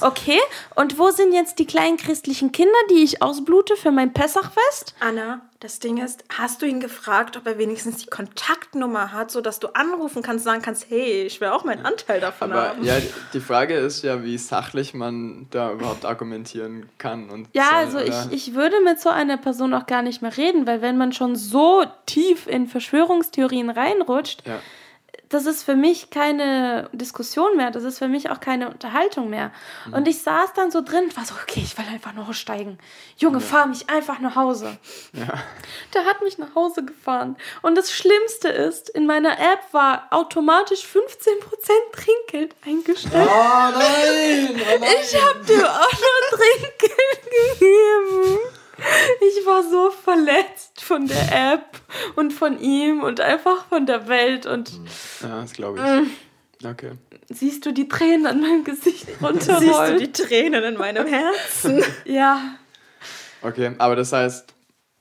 Okay. 0.00 0.38
Und 0.74 0.98
wo 0.98 1.10
sind 1.10 1.32
jetzt 1.32 1.58
die 1.58 1.66
kleinen 1.66 1.96
christlichen 1.96 2.52
Kinder, 2.52 2.72
die 2.90 3.02
ich 3.04 3.22
ausblute 3.22 3.76
für 3.76 3.90
mein 3.90 4.12
Pessachfest? 4.12 4.94
Anna, 5.00 5.40
das 5.60 5.78
Ding 5.78 5.98
ist, 5.98 6.24
hast 6.36 6.62
du 6.62 6.66
ihn 6.66 6.80
gefragt, 6.80 7.36
ob 7.36 7.46
er 7.46 7.58
wenigstens 7.58 7.98
die 7.98 8.06
Kontaktnummer 8.06 9.12
hat, 9.12 9.30
sodass 9.30 9.60
du 9.60 9.68
anrufen 9.68 10.22
kannst, 10.22 10.44
sagen 10.44 10.62
kannst, 10.62 10.86
hey, 10.88 11.22
ich 11.24 11.40
will 11.40 11.48
auch 11.48 11.64
meinen 11.64 11.84
Anteil 11.84 12.20
davon 12.20 12.52
Aber 12.52 12.70
haben. 12.70 12.84
ja, 12.84 12.94
die 13.32 13.40
Frage 13.40 13.74
ist 13.74 14.02
ja, 14.02 14.22
wie 14.24 14.38
sachlich 14.38 14.94
man 14.94 15.46
da 15.50 15.72
überhaupt 15.72 16.04
argumentieren 16.04 16.88
kann. 16.98 17.28
Und 17.30 17.48
Ja, 17.52 17.86
soll, 17.90 17.98
also 17.98 17.98
oder? 17.98 18.28
ich, 18.32 18.48
ich 18.48 18.54
würde 18.54 18.80
mit 18.82 19.00
so 19.00 19.10
einer 19.10 19.36
Person 19.36 19.74
auch 19.74 19.86
gar 19.86 20.02
nicht 20.02 20.22
mehr 20.22 20.36
reden, 20.36 20.66
weil 20.66 20.82
wenn 20.82 20.96
man 20.96 21.12
schon 21.12 21.36
so 21.36 21.84
tief 22.06 22.46
in 22.46 22.66
Verschwörungstheorien 22.66 23.70
reinrutscht, 23.70 24.42
Ja. 24.46 24.58
Das 25.30 25.46
ist 25.46 25.62
für 25.62 25.76
mich 25.76 26.10
keine 26.10 26.90
Diskussion 26.92 27.56
mehr, 27.56 27.70
das 27.70 27.84
ist 27.84 27.98
für 27.98 28.08
mich 28.08 28.30
auch 28.30 28.40
keine 28.40 28.68
Unterhaltung 28.68 29.30
mehr. 29.30 29.52
Mhm. 29.86 29.94
Und 29.94 30.08
ich 30.08 30.22
saß 30.22 30.52
dann 30.54 30.72
so 30.72 30.82
drin 30.82 31.04
und 31.04 31.16
war 31.16 31.24
so, 31.24 31.34
okay, 31.40 31.60
ich 31.64 31.78
will 31.78 31.86
einfach 31.86 32.12
nur 32.12 32.28
aussteigen. 32.28 32.78
Junge, 33.16 33.40
fahr 33.40 33.66
mich 33.66 33.88
einfach 33.88 34.18
nach 34.18 34.34
Hause. 34.34 34.76
Der 35.94 36.04
hat 36.04 36.20
mich 36.22 36.38
nach 36.38 36.54
Hause 36.56 36.84
gefahren. 36.84 37.36
Und 37.62 37.76
das 37.78 37.92
Schlimmste 37.92 38.48
ist, 38.48 38.90
in 38.90 39.06
meiner 39.06 39.38
App 39.38 39.60
war 39.72 40.08
automatisch 40.10 40.84
15% 40.84 40.98
Trinkgeld 41.92 42.56
eingestellt. 42.66 43.28
Ah, 43.30 43.70
nein! 43.72 44.48
Oh 44.50 44.78
nein. 44.80 44.90
Ich 45.00 45.14
hab 45.14 45.46
dir 45.46 45.64
auch 45.64 45.92
nur 45.92 46.38
Trinkgeld 46.38 47.58
gegeben. 47.58 48.38
Ich 49.20 49.46
war 49.46 49.62
so 49.62 49.90
verletzt 49.90 50.80
von 50.82 51.06
der 51.06 51.52
App 51.54 51.80
und 52.16 52.32
von 52.32 52.60
ihm 52.60 53.02
und 53.02 53.20
einfach 53.20 53.66
von 53.66 53.86
der 53.86 54.08
Welt. 54.08 54.46
Und 54.46 54.70
Ja, 55.22 55.40
das 55.42 55.52
glaube 55.52 55.80
Mm. 55.80 56.10
ich. 56.62 56.66
Okay. 56.66 56.90
siehst 57.30 57.64
du 57.64 57.72
die 57.72 57.88
Tränen 57.88 58.26
an 58.26 58.40
meinem 58.42 58.64
Gesicht 58.64 59.06
Siehst 59.06 59.20
du 59.20 59.26
runterrollen? 59.26 59.98
die 59.98 60.12
Tränen 60.12 60.62
in 60.64 60.74
meinem 60.76 61.06
Herzen? 61.06 61.82
ja. 62.04 62.54
Okay, 63.42 63.72
aber 63.78 63.96
das 63.96 64.12
heißt, 64.12 64.52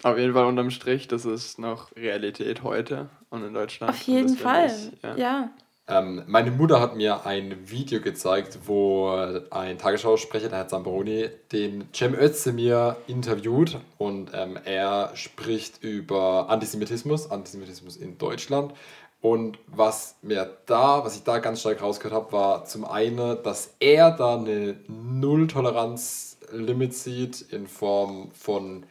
auf 0.04 0.18
jeden 0.18 0.34
Fall 0.34 0.46
unterm 0.46 0.72
Strich, 0.72 1.08
das 1.10 1.26
ist 1.26 1.60
noch 1.60 1.94
Realität 1.98 2.64
heute 2.64 3.10
und 3.30 3.44
in 3.44 3.54
Deutschland. 3.54 3.92
Auf 3.94 4.02
jeden 4.04 4.38
Fall. 4.38 4.68
ich, 4.68 5.18
Ja. 5.20 5.50
Ähm, 5.90 6.24
meine 6.28 6.52
Mutter 6.52 6.80
hat 6.80 6.96
mir 6.96 7.26
ein 7.26 7.68
Video 7.68 8.00
gezeigt, 8.00 8.60
wo 8.66 9.10
ein 9.50 9.80
Tagesschausprecher, 9.80 10.48
der 10.48 10.60
Herr 10.60 10.68
Zamperoni, 10.68 11.30
den 11.52 11.90
Cem 11.96 12.14
Özdemir 12.14 12.98
interviewt 13.08 13.80
und 13.98 14.30
ähm, 14.36 14.60
er 14.66 15.10
spricht 15.16 15.84
über 15.84 16.48
Antisemitismus, 16.50 17.32
Antisemitismus 17.32 17.98
in 17.98 18.20
Deutschland. 18.20 18.76
Und 19.22 19.58
was 19.66 20.16
mir 20.22 20.58
da, 20.68 21.04
was 21.04 21.16
ich 21.16 21.24
da 21.24 21.40
ganz 21.40 21.62
stark 21.62 21.82
rausgehört 21.82 22.14
habe, 22.14 22.32
war 22.34 22.66
zum 22.66 22.86
einen, 22.86 23.42
dass 23.42 23.74
er 23.80 24.12
da 24.12 24.36
eine 24.36 24.76
Null-Toleranz-Limit 24.88 26.94
sieht 26.94 27.42
in 27.52 27.68
Form 27.68 28.30
von 28.34 28.84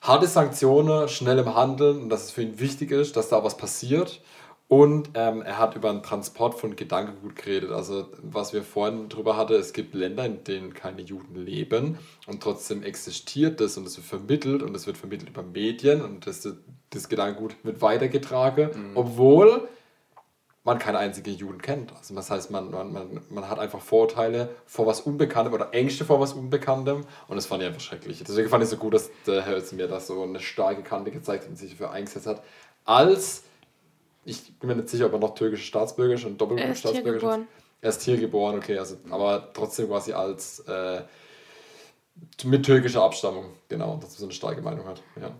harte 0.00 0.28
Sanktionen, 0.28 1.08
schnellem 1.08 1.56
Handeln 1.56 2.02
und 2.02 2.08
dass 2.08 2.22
es 2.24 2.30
für 2.30 2.42
ihn 2.42 2.60
wichtig 2.60 2.92
ist, 2.92 3.16
dass 3.16 3.30
da 3.30 3.42
was 3.42 3.56
passiert. 3.56 4.20
Und 4.66 5.10
ähm, 5.14 5.42
er 5.42 5.58
hat 5.58 5.76
über 5.76 5.92
den 5.92 6.02
Transport 6.02 6.54
von 6.54 6.74
Gedankengut 6.74 7.36
geredet. 7.36 7.70
Also, 7.70 8.08
was 8.22 8.54
wir 8.54 8.62
vorhin 8.62 9.08
drüber 9.10 9.36
hatten, 9.36 9.52
es 9.52 9.72
gibt 9.74 9.94
Länder, 9.94 10.24
in 10.24 10.42
denen 10.42 10.72
keine 10.72 11.02
Juden 11.02 11.34
leben 11.34 11.98
und 12.26 12.42
trotzdem 12.42 12.82
existiert 12.82 13.60
das 13.60 13.76
und 13.76 13.86
es 13.86 13.96
wird 13.98 14.06
vermittelt 14.06 14.62
und 14.62 14.74
es 14.74 14.86
wird 14.86 14.96
vermittelt 14.96 15.28
über 15.28 15.42
Medien 15.42 16.02
und 16.02 16.26
das, 16.26 16.48
das 16.90 17.08
Gedankengut 17.08 17.56
wird 17.62 17.82
weitergetragen, 17.82 18.70
obwohl 18.94 19.68
man 20.64 20.78
keine 20.78 20.98
einzige 20.98 21.30
Juden 21.30 21.60
kennt. 21.60 21.94
Also 21.94 22.14
das 22.14 22.30
heißt, 22.30 22.50
man, 22.50 22.70
man, 22.70 22.90
man, 22.92 23.20
man 23.28 23.48
hat 23.48 23.58
einfach 23.58 23.80
Vorurteile 23.80 24.48
vor 24.64 24.86
was 24.86 25.02
Unbekanntem 25.02 25.52
oder 25.52 25.74
Ängste 25.74 26.06
vor 26.06 26.20
was 26.20 26.32
Unbekanntem 26.32 27.04
und 27.28 27.36
das 27.36 27.46
fand 27.46 27.62
ich 27.62 27.68
einfach 27.68 27.82
schrecklich. 27.82 28.24
Deswegen 28.26 28.48
fand 28.48 28.64
ich 28.64 28.70
so 28.70 28.78
gut, 28.78 28.94
dass 28.94 29.10
der 29.26 29.42
Herr 29.42 29.62
mir 29.72 29.88
das 29.88 30.06
so 30.06 30.22
eine 30.22 30.40
starke 30.40 30.82
Kante 30.82 31.10
gezeigt 31.10 31.44
hat 31.44 31.50
und 31.50 31.56
sich 31.56 31.72
dafür 31.72 31.90
eingesetzt 31.90 32.26
hat. 32.26 32.42
Als, 32.86 33.44
ich 34.24 34.58
bin 34.58 34.68
mir 34.68 34.76
nicht 34.76 34.88
sicher, 34.88 35.06
ob 35.06 35.12
er 35.12 35.18
noch 35.18 35.34
türkische 35.34 35.64
Staatsbürger 35.64 36.14
ist 36.14 36.24
und 36.24 36.40
Er 36.40 36.46
ist 36.46 36.48
hier 36.50 36.56
Doppelstaatsbürger 36.56 37.18
geboren. 37.18 37.48
Er 37.80 37.90
ist 37.90 38.02
hier 38.02 38.16
geboren, 38.16 38.56
okay, 38.56 38.78
also, 38.78 38.96
aber 39.10 39.50
trotzdem 39.52 39.88
quasi 39.88 40.12
als 40.12 40.60
äh, 40.60 41.02
mit 42.44 42.64
türkischer 42.64 43.02
Abstammung, 43.02 43.46
genau, 43.68 43.96
dass 43.96 44.14
er 44.14 44.18
so 44.20 44.24
eine 44.24 44.32
starke 44.32 44.62
Meinung 44.62 44.86
hat. 44.86 45.02
Ja. 45.20 45.30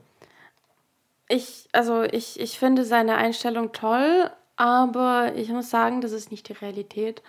Ich, 1.28 1.68
also 1.72 2.02
ich, 2.02 2.38
ich 2.38 2.58
finde 2.58 2.84
seine 2.84 3.16
Einstellung 3.16 3.72
toll, 3.72 4.30
aber 4.56 5.32
ich 5.34 5.48
muss 5.48 5.70
sagen, 5.70 6.00
das 6.00 6.12
ist 6.12 6.30
nicht 6.30 6.48
die 6.48 6.52
Realität, 6.52 7.22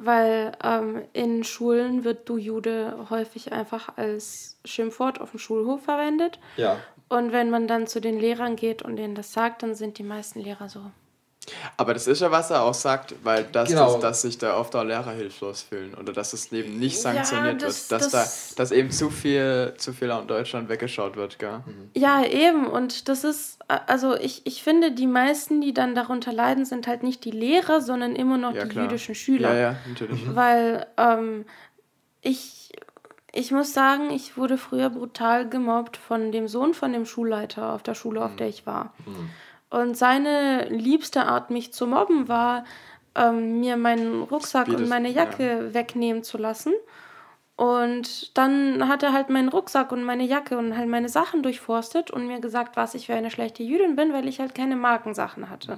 weil 0.00 0.52
ähm, 0.62 1.02
in 1.12 1.42
Schulen 1.44 2.04
wird 2.04 2.28
du 2.28 2.36
Jude 2.36 3.06
häufig 3.10 3.52
einfach 3.52 3.96
als 3.96 4.58
Schimpfwort 4.64 5.20
auf 5.20 5.30
dem 5.30 5.40
Schulhof 5.40 5.82
verwendet. 5.82 6.38
ja. 6.56 6.78
Und 7.08 7.32
wenn 7.32 7.50
man 7.50 7.66
dann 7.66 7.88
zu 7.88 8.00
den 8.00 8.20
Lehrern 8.20 8.54
geht 8.54 8.82
und 8.82 8.94
denen 8.94 9.16
das 9.16 9.32
sagt, 9.32 9.64
dann 9.64 9.74
sind 9.74 9.98
die 9.98 10.04
meisten 10.04 10.38
Lehrer 10.38 10.68
so. 10.68 10.80
Aber 11.78 11.94
das 11.94 12.06
ist 12.06 12.20
ja, 12.20 12.30
was 12.30 12.50
er 12.50 12.62
auch 12.62 12.74
sagt, 12.74 13.14
weil 13.24 13.44
das, 13.50 13.70
Genau. 13.70 13.94
dass, 13.94 14.00
dass 14.02 14.22
sich 14.22 14.38
da 14.38 14.56
oft 14.58 14.76
auch 14.76 14.84
Lehrer 14.84 15.10
hilflos 15.12 15.62
fühlen 15.62 15.94
oder 15.94 16.12
dass 16.12 16.32
das 16.32 16.50
Leben 16.50 16.78
nicht 16.78 16.96
Ja, 16.96 17.00
sanktioniert 17.24 17.62
das- 17.62 17.90
wird. 17.90 18.00
Dass, 18.02 18.10
das- 18.12 18.54
da, 18.54 18.62
dass 18.62 18.72
eben 18.72 18.90
zu 18.90 19.08
viel, 19.10 19.74
zu 19.78 19.92
viel 19.92 20.10
auch 20.10 20.20
in 20.20 20.28
Deutschland 20.28 20.68
weggeschaut 20.68 21.16
wird, 21.16 21.38
gell? 21.38 21.60
Ja, 21.94 22.22
eben. 22.24 22.66
Und 22.66 23.08
das 23.08 23.24
ist, 23.24 23.58
also 23.68 24.14
ich, 24.16 24.42
ich 24.46 24.62
finde, 24.62 24.92
die 24.92 25.06
meisten, 25.06 25.60
die 25.60 25.72
dann 25.72 25.94
darunter 25.94 26.32
leiden, 26.32 26.64
sind 26.66 26.86
halt 26.86 27.02
nicht 27.02 27.24
die 27.24 27.30
Lehrer, 27.32 27.80
sondern 27.80 28.14
immer 28.14 28.36
noch 28.36 28.54
Ja, 28.54 28.64
die 28.64 28.68
klar. 28.68 28.84
jüdischen 28.84 29.14
Schüler. 29.14 29.54
Ja, 29.54 29.60
ja, 29.72 29.76
natürlich. 29.88 30.34
Weil 30.34 30.86
ähm, 30.98 31.46
ich, 32.20 32.70
ich 33.32 33.50
muss 33.50 33.72
sagen, 33.72 34.10
ich 34.10 34.36
wurde 34.36 34.58
früher 34.58 34.90
brutal 34.90 35.48
gemobbt 35.48 35.96
von 35.96 36.32
dem 36.32 36.48
Sohn 36.48 36.74
von 36.74 36.92
dem 36.92 37.06
Schulleiter 37.06 37.72
auf 37.72 37.82
der 37.82 37.94
Schule, 37.94 38.22
auf 38.24 38.36
der 38.36 38.48
ich 38.48 38.66
war. 38.66 38.92
Und 39.70 39.96
seine 39.96 40.68
liebste 40.68 41.26
Art, 41.26 41.50
mich 41.50 41.72
zu 41.72 41.86
mobben, 41.86 42.28
war, 42.28 42.64
ähm, 43.14 43.60
mir 43.60 43.76
meinen 43.76 44.22
Rucksack 44.22 44.66
Wie 44.68 44.72
und 44.74 44.80
das- 44.82 44.88
meine 44.88 45.08
Jacke 45.08 45.72
wegnehmen 45.74 46.22
zu 46.22 46.38
lassen. 46.38 46.72
Und 47.56 48.36
dann 48.38 48.88
hat 48.88 49.02
er 49.02 49.12
halt 49.12 49.28
meinen 49.28 49.48
Rucksack 49.50 49.92
und 49.92 50.02
meine 50.02 50.24
Jacke 50.24 50.56
und 50.56 50.76
halt 50.76 50.88
meine 50.88 51.08
Sachen 51.10 51.42
durchforstet 51.42 52.10
und 52.10 52.26
mir 52.26 52.40
gesagt, 52.40 52.76
was 52.76 52.94
ich 52.94 53.06
für 53.06 53.14
eine 53.14 53.30
schlechte 53.30 53.62
Jüdin 53.62 53.96
bin, 53.96 54.12
weil 54.14 54.26
ich 54.28 54.40
halt 54.40 54.54
keine 54.54 54.76
Markensachen 54.76 55.50
hatte. 55.50 55.72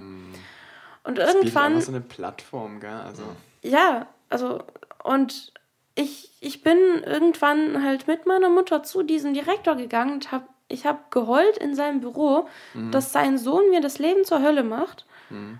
Und 1.04 1.18
Das 1.18 1.34
irgendwann 1.34 1.64
einfach 1.74 1.86
so 1.86 1.92
eine 1.92 2.00
Plattform, 2.00 2.78
gell? 2.78 2.90
Also, 3.04 3.24
ja, 3.62 4.06
also 4.30 4.62
und 5.02 5.52
ich, 5.96 6.30
ich 6.40 6.62
bin 6.62 6.78
irgendwann 7.04 7.82
halt 7.84 8.06
mit 8.06 8.26
meiner 8.26 8.48
Mutter 8.48 8.84
zu 8.84 9.02
diesem 9.02 9.34
Direktor 9.34 9.74
gegangen 9.74 10.12
und 10.12 10.30
habe 10.30 10.46
ich 10.72 10.86
habe 10.86 10.98
geheult 11.10 11.58
in 11.58 11.74
seinem 11.74 12.00
Büro, 12.00 12.48
mhm. 12.74 12.90
dass 12.90 13.12
sein 13.12 13.38
Sohn 13.38 13.70
mir 13.70 13.80
das 13.80 13.98
Leben 13.98 14.24
zur 14.24 14.42
Hölle 14.42 14.64
macht. 14.64 15.06
Mhm. 15.30 15.58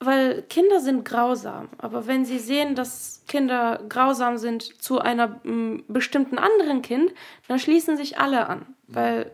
Weil 0.00 0.42
Kinder 0.42 0.80
sind 0.80 1.04
grausam. 1.04 1.68
Aber 1.78 2.06
wenn 2.06 2.24
sie 2.24 2.38
sehen, 2.38 2.76
dass 2.76 3.24
Kinder 3.26 3.80
grausam 3.88 4.38
sind 4.38 4.80
zu 4.82 5.00
einer 5.00 5.40
m, 5.44 5.82
bestimmten 5.88 6.38
anderen 6.38 6.82
Kind, 6.82 7.12
dann 7.48 7.58
schließen 7.58 7.96
sich 7.96 8.18
alle 8.18 8.48
an. 8.48 8.58
Mhm. 8.86 8.94
Weil 8.94 9.30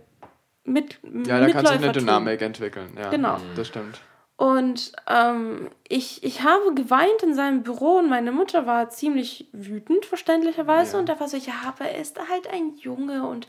mit 0.64 0.99
Ja, 1.27 1.41
da 1.41 1.51
kann 1.51 1.66
sich 1.66 1.77
eine 1.77 1.93
Dynamik 1.93 2.41
entwickeln. 2.41 2.97
Ja, 2.97 3.11
genau. 3.11 3.39
Das 3.57 3.68
stimmt. 3.68 4.01
Und 4.37 4.91
ähm, 5.07 5.70
ich, 5.89 6.24
ich 6.24 6.43
habe 6.43 6.74
geweint 6.74 7.22
in 7.22 7.35
seinem 7.35 7.62
Büro 7.62 7.99
und 7.99 8.09
meine 8.09 8.32
Mutter 8.32 8.66
war 8.66 8.91
ziemlich 8.91 9.49
wütend, 9.53 10.07
verständlicherweise. 10.07 10.95
Ja. 10.95 10.99
Und 10.99 11.09
da 11.09 11.20
war 11.20 11.28
so, 11.28 11.37
ja, 11.37 11.55
aber 11.66 11.85
er 11.85 12.01
ist 12.01 12.18
halt 12.28 12.49
ein 12.49 12.74
Junge 12.76 13.26
und 13.28 13.47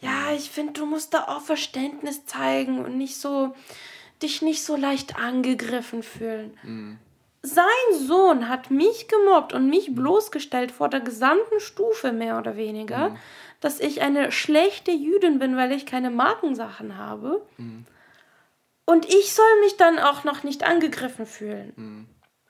ja, 0.00 0.32
ich 0.36 0.50
finde, 0.50 0.74
du 0.74 0.86
musst 0.86 1.12
da 1.12 1.24
auch 1.24 1.40
Verständnis 1.40 2.24
zeigen 2.24 2.84
und 2.84 2.96
nicht 2.96 3.16
so, 3.16 3.52
dich 4.22 4.40
nicht 4.40 4.62
so 4.62 4.76
leicht 4.76 5.18
angegriffen 5.18 6.04
fühlen. 6.04 6.56
Mhm. 6.62 6.98
Sein 7.42 7.64
Sohn 8.06 8.48
hat 8.48 8.70
mich 8.70 9.08
gemobbt 9.08 9.52
und 9.52 9.68
mich 9.68 9.92
bloßgestellt 9.92 10.70
vor 10.70 10.88
der 10.88 11.00
gesamten 11.00 11.58
Stufe, 11.58 12.12
mehr 12.12 12.38
oder 12.38 12.56
weniger, 12.56 13.10
mhm. 13.10 13.16
dass 13.60 13.80
ich 13.80 14.02
eine 14.02 14.30
schlechte 14.30 14.92
Jüdin 14.92 15.40
bin, 15.40 15.56
weil 15.56 15.72
ich 15.72 15.84
keine 15.84 16.10
Markensachen 16.10 16.96
habe. 16.96 17.42
Mhm. 17.56 17.86
Und 18.88 19.04
ich 19.04 19.34
soll 19.34 19.60
mich 19.60 19.76
dann 19.76 19.98
auch 19.98 20.24
noch 20.24 20.44
nicht 20.44 20.64
angegriffen 20.64 21.26
fühlen. 21.26 21.74
Hm. 21.76 22.06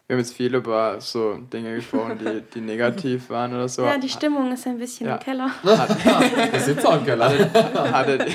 Wir 0.07 0.15
haben 0.15 0.21
jetzt 0.21 0.35
viel 0.35 0.55
über 0.55 1.01
so 1.01 1.35
Dinge 1.35 1.75
gesprochen, 1.75 2.17
die, 2.17 2.43
die 2.55 2.61
negativ 2.61 3.29
waren 3.29 3.53
oder 3.53 3.69
so. 3.69 3.83
Ja, 3.83 3.99
die 3.99 4.09
Stimmung 4.09 4.53
ist 4.53 4.65
ein 4.69 4.79
bisschen 4.79 5.09
ja. 5.09 5.17
im 5.17 5.21
Keller. 5.21 5.51
Wir 5.65 6.61
sind 6.61 6.87
auch 6.87 6.97
im 6.97 7.05
Keller. 7.05 7.29
Hattet, 7.93 8.33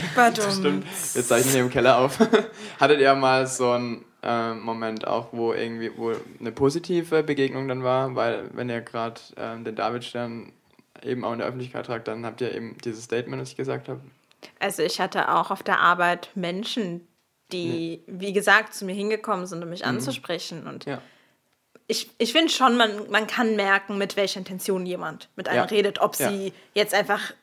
stimmt, 0.52 0.86
wir 1.14 1.24
zeichnen 1.24 1.54
hier 1.54 1.62
im 1.62 1.70
Keller 1.70 2.00
auf. 2.00 2.20
Hattet 2.80 3.00
ihr 3.00 3.16
mal 3.16 3.48
so 3.48 3.72
einen 3.72 4.04
äh, 4.22 4.54
Moment 4.54 5.08
auch, 5.08 5.30
wo 5.32 5.54
irgendwie 5.54 5.90
wo 5.96 6.12
eine 6.42 6.52
positive 6.52 7.24
Begegnung 7.24 7.70
dann 7.70 7.84
war? 7.84 8.14
Weil 8.16 8.50
wenn 8.54 8.70
ihr 8.70 8.82
gerade 8.82 9.22
äh, 9.38 9.64
den 9.64 9.76
Davidstern 9.76 10.52
eben 11.02 11.24
auch 11.24 11.32
in 11.32 11.40
der 11.40 11.48
Öffentlichkeit 11.48 11.86
tragt, 11.86 12.10
dann 12.10 12.26
habt 12.26 12.42
ihr 12.42 12.54
eben 12.54 12.78
dieses 12.84 13.06
Statement, 13.06 13.42
das 13.42 13.52
ich 13.52 13.58
gesagt 13.58 13.88
habe. 13.88 14.02
Also 14.60 14.84
ich 14.84 15.00
hatte 15.00 15.34
auch 15.34 15.52
auf 15.52 15.64
der 15.64 15.80
Arbeit 15.80 16.30
Menschen, 16.36 17.08
die, 17.52 18.02
nee. 18.08 18.14
wie 18.20 18.34
gesagt, 18.34 18.74
zu 18.74 18.86
mir 18.86 18.96
hingekommen 18.96 19.46
sind, 19.46 19.64
um 19.64 19.70
mich 19.70 19.82
mhm. 19.82 19.90
anzusprechen. 19.90 20.68
Und 20.68 20.86
ja. 20.86 21.02
ich, 21.88 22.10
ich 22.18 22.32
finde 22.32 22.52
schon, 22.52 22.78
man, 22.78 23.10
man 23.10 23.28
kann 23.28 23.56
merken, 23.56 23.98
mit 23.98 24.16
welcher 24.16 24.40
Intention 24.40 24.86
jemand 24.86 25.30
mit 25.36 25.48
einem 25.48 25.58
ja. 25.58 25.64
redet. 25.66 26.00
Ob 26.00 26.18
ja. 26.20 26.30
sie 26.30 26.54
jetzt 26.74 26.94
einfach 26.94 27.34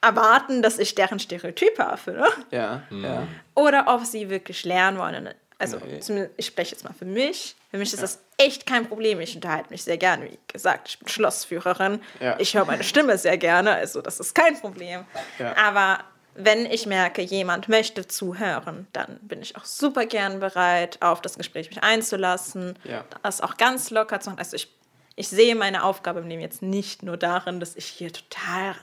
erwarten, 0.00 0.62
dass 0.62 0.78
ich 0.78 0.94
deren 0.94 1.18
Stereotype 1.18 1.82
erfülle. 1.82 2.28
Ja. 2.50 2.82
Mhm. 2.90 3.28
Oder 3.54 3.84
ob 3.88 4.04
sie 4.04 4.28
wirklich 4.28 4.64
lernen 4.64 4.98
wollen. 4.98 5.28
Also, 5.58 5.78
nee. 5.78 6.28
ich 6.36 6.46
spreche 6.46 6.72
jetzt 6.72 6.82
mal 6.82 6.92
für 6.92 7.04
mich. 7.04 7.54
Für 7.70 7.78
mich 7.78 7.92
ist 7.92 8.02
das 8.02 8.18
echt 8.36 8.66
kein 8.66 8.88
Problem. 8.88 9.20
Ich 9.20 9.36
unterhalte 9.36 9.70
mich 9.70 9.84
sehr 9.84 9.96
gerne. 9.96 10.24
Wie 10.24 10.38
gesagt, 10.52 10.88
ich 10.88 10.98
bin 10.98 11.08
Schlossführerin. 11.08 12.00
Ich 12.38 12.54
höre 12.56 12.64
meine 12.64 12.82
Stimme 12.82 13.16
sehr 13.16 13.38
gerne. 13.38 13.72
Also, 13.72 14.02
das 14.02 14.18
ist 14.18 14.34
kein 14.34 14.60
Problem. 14.60 15.04
Aber 15.56 16.00
wenn 16.34 16.66
ich 16.66 16.86
merke, 16.86 17.20
jemand 17.20 17.68
möchte 17.68 18.06
zuhören, 18.06 18.86
dann 18.92 19.18
bin 19.22 19.42
ich 19.42 19.56
auch 19.56 19.64
super 19.64 20.06
gern 20.06 20.40
bereit, 20.40 20.98
auf 21.02 21.20
das 21.20 21.36
Gespräch 21.36 21.68
mich 21.68 21.82
einzulassen, 21.82 22.78
ja. 22.84 23.04
das 23.22 23.40
auch 23.40 23.56
ganz 23.56 23.90
locker 23.90 24.20
zu 24.20 24.30
machen. 24.30 24.38
Also 24.38 24.56
ich, 24.56 24.74
ich 25.14 25.28
sehe 25.28 25.54
meine 25.54 25.84
Aufgabe 25.84 26.20
im 26.20 26.28
Leben 26.28 26.40
jetzt 26.40 26.62
nicht 26.62 27.02
nur 27.02 27.16
darin, 27.16 27.60
dass 27.60 27.76
ich 27.76 27.86
hier 27.86 28.12
total 28.12 28.74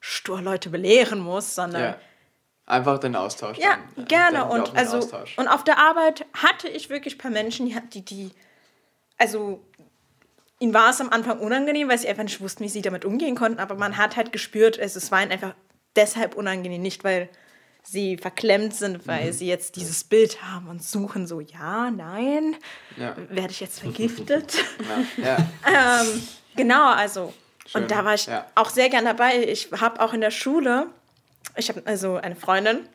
stur 0.00 0.40
Leute 0.42 0.68
belehren 0.70 1.20
muss, 1.20 1.54
sondern 1.54 1.82
ja. 1.82 1.96
einfach 2.66 2.98
den 2.98 3.14
Austausch. 3.14 3.58
Ja, 3.58 3.78
dann, 3.94 4.04
gerne. 4.06 4.44
Und 4.46 4.76
also 4.76 4.98
Austausch. 4.98 5.38
und 5.38 5.46
auf 5.46 5.62
der 5.62 5.78
Arbeit 5.78 6.26
hatte 6.32 6.68
ich 6.68 6.90
wirklich 6.90 7.14
ein 7.14 7.18
paar 7.18 7.30
Menschen, 7.30 7.72
die, 7.92 8.04
die, 8.04 8.30
also 9.16 9.64
ihnen 10.58 10.74
war 10.74 10.90
es 10.90 11.00
am 11.00 11.10
Anfang 11.10 11.38
unangenehm, 11.38 11.88
weil 11.88 11.98
sie 11.98 12.08
einfach 12.08 12.24
nicht 12.24 12.40
wussten, 12.40 12.64
wie 12.64 12.68
sie 12.68 12.82
damit 12.82 13.04
umgehen 13.04 13.36
konnten, 13.36 13.60
aber 13.60 13.76
man 13.76 13.96
hat 13.96 14.16
halt 14.16 14.32
gespürt, 14.32 14.76
es, 14.76 14.96
es 14.96 15.12
war 15.12 15.18
einfach 15.18 15.54
deshalb 15.96 16.34
unangenehm, 16.34 16.82
nicht 16.82 17.04
weil 17.04 17.28
sie 17.82 18.16
verklemmt 18.16 18.74
sind, 18.74 19.06
weil 19.06 19.26
mhm. 19.26 19.32
sie 19.32 19.46
jetzt 19.46 19.76
dieses 19.76 20.04
Bild 20.04 20.42
haben 20.42 20.68
und 20.68 20.82
suchen 20.82 21.26
so, 21.26 21.40
ja, 21.40 21.90
nein, 21.90 22.56
ja. 22.96 23.14
werde 23.28 23.52
ich 23.52 23.60
jetzt 23.60 23.80
vergiftet? 23.80 24.54
Ja. 25.18 25.36
Ja. 25.66 26.00
ähm, 26.02 26.22
genau, 26.56 26.90
also, 26.92 27.32
Schön. 27.66 27.82
und 27.82 27.90
da 27.90 28.04
war 28.04 28.14
ich 28.14 28.28
auch 28.54 28.70
sehr 28.70 28.88
gern 28.88 29.04
dabei. 29.04 29.44
Ich 29.44 29.70
habe 29.72 30.00
auch 30.00 30.12
in 30.12 30.20
der 30.20 30.30
Schule, 30.30 30.88
ich 31.56 31.68
habe 31.68 31.82
also 31.84 32.16
eine 32.16 32.36
Freundin, 32.36 32.88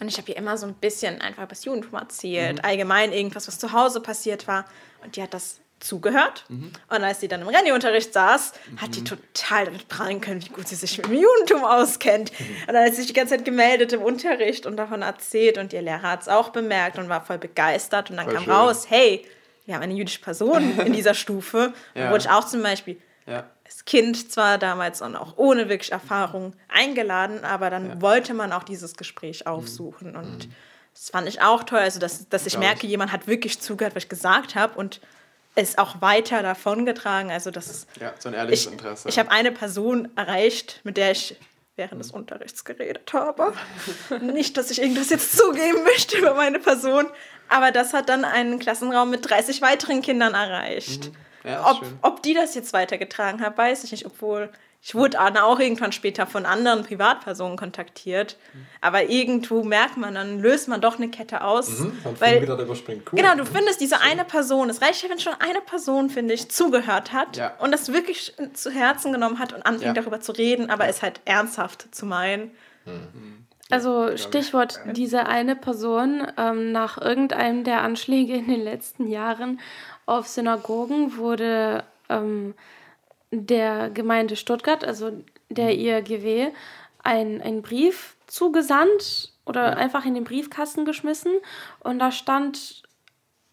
und 0.00 0.08
ich 0.08 0.18
habe 0.18 0.30
ihr 0.30 0.36
immer 0.36 0.58
so 0.58 0.66
ein 0.66 0.74
bisschen 0.74 1.20
einfach 1.20 1.46
das 1.46 1.64
Judentum 1.64 1.94
erzählt, 1.94 2.58
mhm. 2.58 2.64
allgemein 2.64 3.12
irgendwas, 3.12 3.46
was 3.46 3.58
zu 3.58 3.72
Hause 3.72 4.00
passiert 4.00 4.48
war. 4.48 4.64
Und 5.02 5.16
die 5.16 5.22
hat 5.22 5.32
das 5.32 5.60
zugehört. 5.84 6.44
Mhm. 6.48 6.72
Und 6.88 7.04
als 7.04 7.20
sie 7.20 7.28
dann 7.28 7.42
im 7.42 7.48
Renny-Unterricht 7.48 8.12
saß, 8.12 8.52
mhm. 8.70 8.80
hat 8.80 8.94
die 8.94 9.00
mhm. 9.00 9.04
total 9.04 9.66
damit 9.66 9.88
prallen 9.88 10.20
können, 10.20 10.44
wie 10.44 10.48
gut 10.48 10.66
sie 10.66 10.74
sich 10.74 10.96
mit 10.96 11.06
dem 11.06 11.14
Judentum 11.14 11.64
auskennt. 11.64 12.32
Mhm. 12.38 12.46
Und 12.66 12.74
dann 12.74 12.84
hat 12.84 12.90
sie 12.90 13.02
sich 13.02 13.06
die 13.06 13.12
ganze 13.12 13.36
Zeit 13.36 13.44
gemeldet 13.44 13.92
im 13.92 14.02
Unterricht 14.02 14.66
und 14.66 14.76
davon 14.76 15.02
erzählt. 15.02 15.58
Und 15.58 15.72
ihr 15.72 15.82
Lehrer 15.82 16.02
hat 16.02 16.22
es 16.22 16.28
auch 16.28 16.50
bemerkt 16.50 16.98
und 16.98 17.08
war 17.08 17.24
voll 17.24 17.38
begeistert. 17.38 18.10
Und 18.10 18.16
dann 18.16 18.26
voll 18.26 18.34
kam 18.34 18.44
schön. 18.44 18.52
raus, 18.52 18.86
hey, 18.88 19.26
wir 19.66 19.74
haben 19.74 19.82
eine 19.82 19.94
jüdische 19.94 20.20
Person 20.20 20.78
in 20.80 20.92
dieser 20.94 21.14
Stufe. 21.14 21.72
ja. 21.94 22.10
wurde 22.10 22.24
ich 22.24 22.30
auch 22.30 22.44
zum 22.44 22.62
Beispiel 22.62 23.00
ja. 23.26 23.44
als 23.64 23.84
Kind 23.84 24.30
zwar 24.30 24.58
damals 24.58 25.02
und 25.02 25.16
auch 25.16 25.36
ohne 25.36 25.68
wirklich 25.68 25.92
Erfahrung 25.92 26.54
eingeladen, 26.68 27.44
aber 27.44 27.70
dann 27.70 27.88
ja. 27.88 28.00
wollte 28.00 28.34
man 28.34 28.52
auch 28.52 28.64
dieses 28.64 28.96
Gespräch 28.96 29.46
aufsuchen. 29.46 30.12
Mhm. 30.12 30.18
Und 30.18 30.48
das 30.92 31.10
fand 31.10 31.28
ich 31.28 31.42
auch 31.42 31.64
toll, 31.64 31.80
also 31.80 31.98
dass, 31.98 32.28
dass 32.28 32.46
ich 32.46 32.56
merke, 32.56 32.86
jemand 32.86 33.10
hat 33.10 33.26
wirklich 33.26 33.60
zugehört, 33.60 33.96
was 33.96 34.04
ich 34.04 34.08
gesagt 34.08 34.54
habe 34.54 34.78
und 34.78 35.00
es 35.54 35.78
auch 35.78 36.00
weiter 36.00 36.42
davongetragen. 36.42 37.30
Also 37.30 37.50
das 37.50 37.68
ist, 37.68 37.88
ja, 38.00 38.12
so 38.18 38.28
ein 38.28 38.34
ehrliches 38.34 38.66
ich, 38.66 38.72
Interesse. 38.72 39.08
Ich 39.08 39.18
habe 39.18 39.30
eine 39.30 39.52
Person 39.52 40.08
erreicht, 40.16 40.80
mit 40.84 40.96
der 40.96 41.12
ich 41.12 41.36
während 41.76 42.00
des 42.00 42.12
Unterrichts 42.12 42.64
geredet 42.64 43.12
habe. 43.12 43.52
Nicht, 44.20 44.56
dass 44.56 44.70
ich 44.70 44.80
irgendwas 44.80 45.10
jetzt 45.10 45.36
zugeben 45.36 45.82
möchte 45.84 46.18
über 46.18 46.34
meine 46.34 46.60
Person, 46.60 47.06
aber 47.48 47.72
das 47.72 47.92
hat 47.92 48.08
dann 48.08 48.24
einen 48.24 48.58
Klassenraum 48.58 49.10
mit 49.10 49.28
30 49.28 49.60
weiteren 49.60 50.02
Kindern 50.02 50.34
erreicht. 50.34 51.06
Mhm. 51.06 51.16
Ja, 51.50 51.70
ob, 51.70 51.84
ob 52.00 52.22
die 52.22 52.32
das 52.32 52.54
jetzt 52.54 52.72
weitergetragen 52.72 53.42
haben, 53.42 53.56
weiß 53.56 53.84
ich 53.84 53.92
nicht, 53.92 54.06
obwohl 54.06 54.50
ich 54.86 54.94
wurde 54.94 55.18
auch 55.18 55.60
irgendwann 55.60 55.92
später 55.92 56.26
von 56.26 56.44
anderen 56.44 56.84
Privatpersonen 56.84 57.56
kontaktiert. 57.56 58.36
Aber 58.82 59.08
irgendwo 59.08 59.64
merkt 59.64 59.96
man, 59.96 60.14
dann 60.14 60.40
löst 60.40 60.68
man 60.68 60.82
doch 60.82 60.98
eine 60.98 61.08
Kette 61.08 61.42
aus. 61.42 61.80
Mhm, 61.80 61.98
weil, 62.20 62.42
wieder 62.42 62.58
überspringt. 62.58 63.10
Cool. 63.10 63.18
Genau, 63.18 63.34
du 63.34 63.46
findest 63.46 63.80
diese 63.80 64.02
eine 64.02 64.26
Person. 64.26 64.68
Es 64.68 64.82
reicht 64.82 65.02
ja, 65.02 65.08
wenn 65.08 65.18
schon 65.18 65.32
eine 65.38 65.62
Person, 65.62 66.10
finde 66.10 66.34
ich, 66.34 66.50
zugehört 66.50 67.14
hat 67.14 67.38
ja. 67.38 67.54
und 67.60 67.72
das 67.72 67.94
wirklich 67.94 68.34
zu 68.52 68.70
Herzen 68.70 69.10
genommen 69.10 69.38
hat 69.38 69.54
und 69.54 69.64
anfängt 69.64 69.96
ja. 69.96 70.02
darüber 70.02 70.20
zu 70.20 70.32
reden, 70.32 70.68
aber 70.68 70.86
es 70.86 71.00
halt 71.00 71.22
ernsthaft 71.24 71.94
zu 71.94 72.04
meinen. 72.04 72.50
Mhm. 72.84 73.46
Also 73.70 74.18
Stichwort 74.18 74.80
diese 74.92 75.24
eine 75.24 75.56
Person 75.56 76.26
ähm, 76.36 76.72
nach 76.72 77.00
irgendeinem 77.00 77.64
der 77.64 77.80
Anschläge 77.80 78.34
in 78.34 78.48
den 78.48 78.62
letzten 78.62 79.08
Jahren 79.08 79.60
auf 80.04 80.28
Synagogen 80.28 81.16
wurde 81.16 81.84
ähm, 82.10 82.52
der 83.34 83.90
Gemeinde 83.90 84.36
Stuttgart, 84.36 84.84
also 84.84 85.12
der 85.48 85.74
mhm. 85.74 85.80
IRGW, 85.80 86.52
einen 87.02 87.62
Brief 87.62 88.16
zugesandt 88.26 89.32
oder 89.44 89.76
einfach 89.76 90.06
in 90.06 90.14
den 90.14 90.24
Briefkasten 90.24 90.84
geschmissen 90.84 91.32
und 91.80 91.98
da 91.98 92.10
stand 92.10 92.83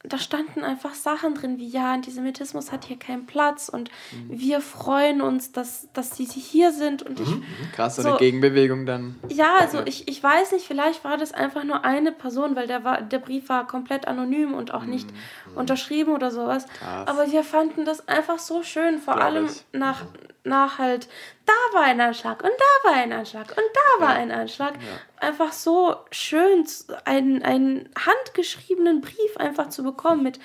da 0.03 0.17
standen 0.17 0.63
einfach 0.63 0.95
Sachen 0.95 1.35
drin 1.35 1.59
wie, 1.59 1.67
ja, 1.67 1.93
Antisemitismus 1.93 2.71
hat 2.71 2.85
hier 2.85 2.97
keinen 2.97 3.25
Platz 3.27 3.69
und 3.69 3.91
mhm. 4.11 4.39
wir 4.39 4.61
freuen 4.61 5.21
uns, 5.21 5.51
dass, 5.51 5.87
dass 5.93 6.15
sie 6.17 6.25
hier 6.25 6.71
sind. 6.71 7.03
Und 7.03 7.19
ich, 7.19 7.29
mhm. 7.29 7.43
Krass, 7.75 7.97
so 7.97 8.07
eine 8.07 8.17
Gegenbewegung 8.17 8.85
dann. 8.85 9.15
Ja, 9.29 9.55
also. 9.59 9.81
Ich, 9.85 10.07
ich 10.07 10.23
weiß 10.23 10.53
nicht, 10.53 10.65
vielleicht 10.65 11.03
war 11.03 11.17
das 11.17 11.33
einfach 11.33 11.63
nur 11.63 11.85
eine 11.85 12.11
Person, 12.11 12.55
weil 12.55 12.67
der, 12.67 12.83
war, 12.83 13.01
der 13.01 13.19
Brief 13.19 13.49
war 13.49 13.67
komplett 13.67 14.07
anonym 14.07 14.53
und 14.53 14.73
auch 14.73 14.85
nicht 14.85 15.09
mhm. 15.11 15.57
unterschrieben 15.57 16.13
oder 16.13 16.31
sowas. 16.31 16.65
Krass. 16.79 17.07
Aber 17.07 17.31
wir 17.31 17.43
fanden 17.43 17.85
das 17.85 18.07
einfach 18.07 18.39
so 18.39 18.63
schön, 18.63 18.99
vor 18.99 19.15
Glaube 19.15 19.25
allem 19.25 19.45
ich. 19.45 19.65
nach, 19.71 20.05
nach 20.43 20.79
halt, 20.79 21.07
da 21.45 21.77
war 21.77 21.83
ein 21.83 22.01
Anschlag 22.01 22.43
und 22.43 22.51
da 22.51 22.89
war 22.89 22.97
ein 22.97 23.13
Anschlag 23.13 23.49
und 23.49 23.63
da 23.73 24.05
war 24.05 24.15
ja. 24.15 24.21
ein 24.21 24.31
Anschlag. 24.31 24.73
Ja. 24.75 25.27
Einfach 25.27 25.53
so 25.53 25.95
schön, 26.11 26.65
einen, 27.05 27.43
einen 27.43 27.89
handgeschriebenen 27.97 29.01
Brief 29.01 29.37
einfach 29.37 29.69
zu 29.69 29.83
bekommen 29.83 30.23
mit, 30.23 30.39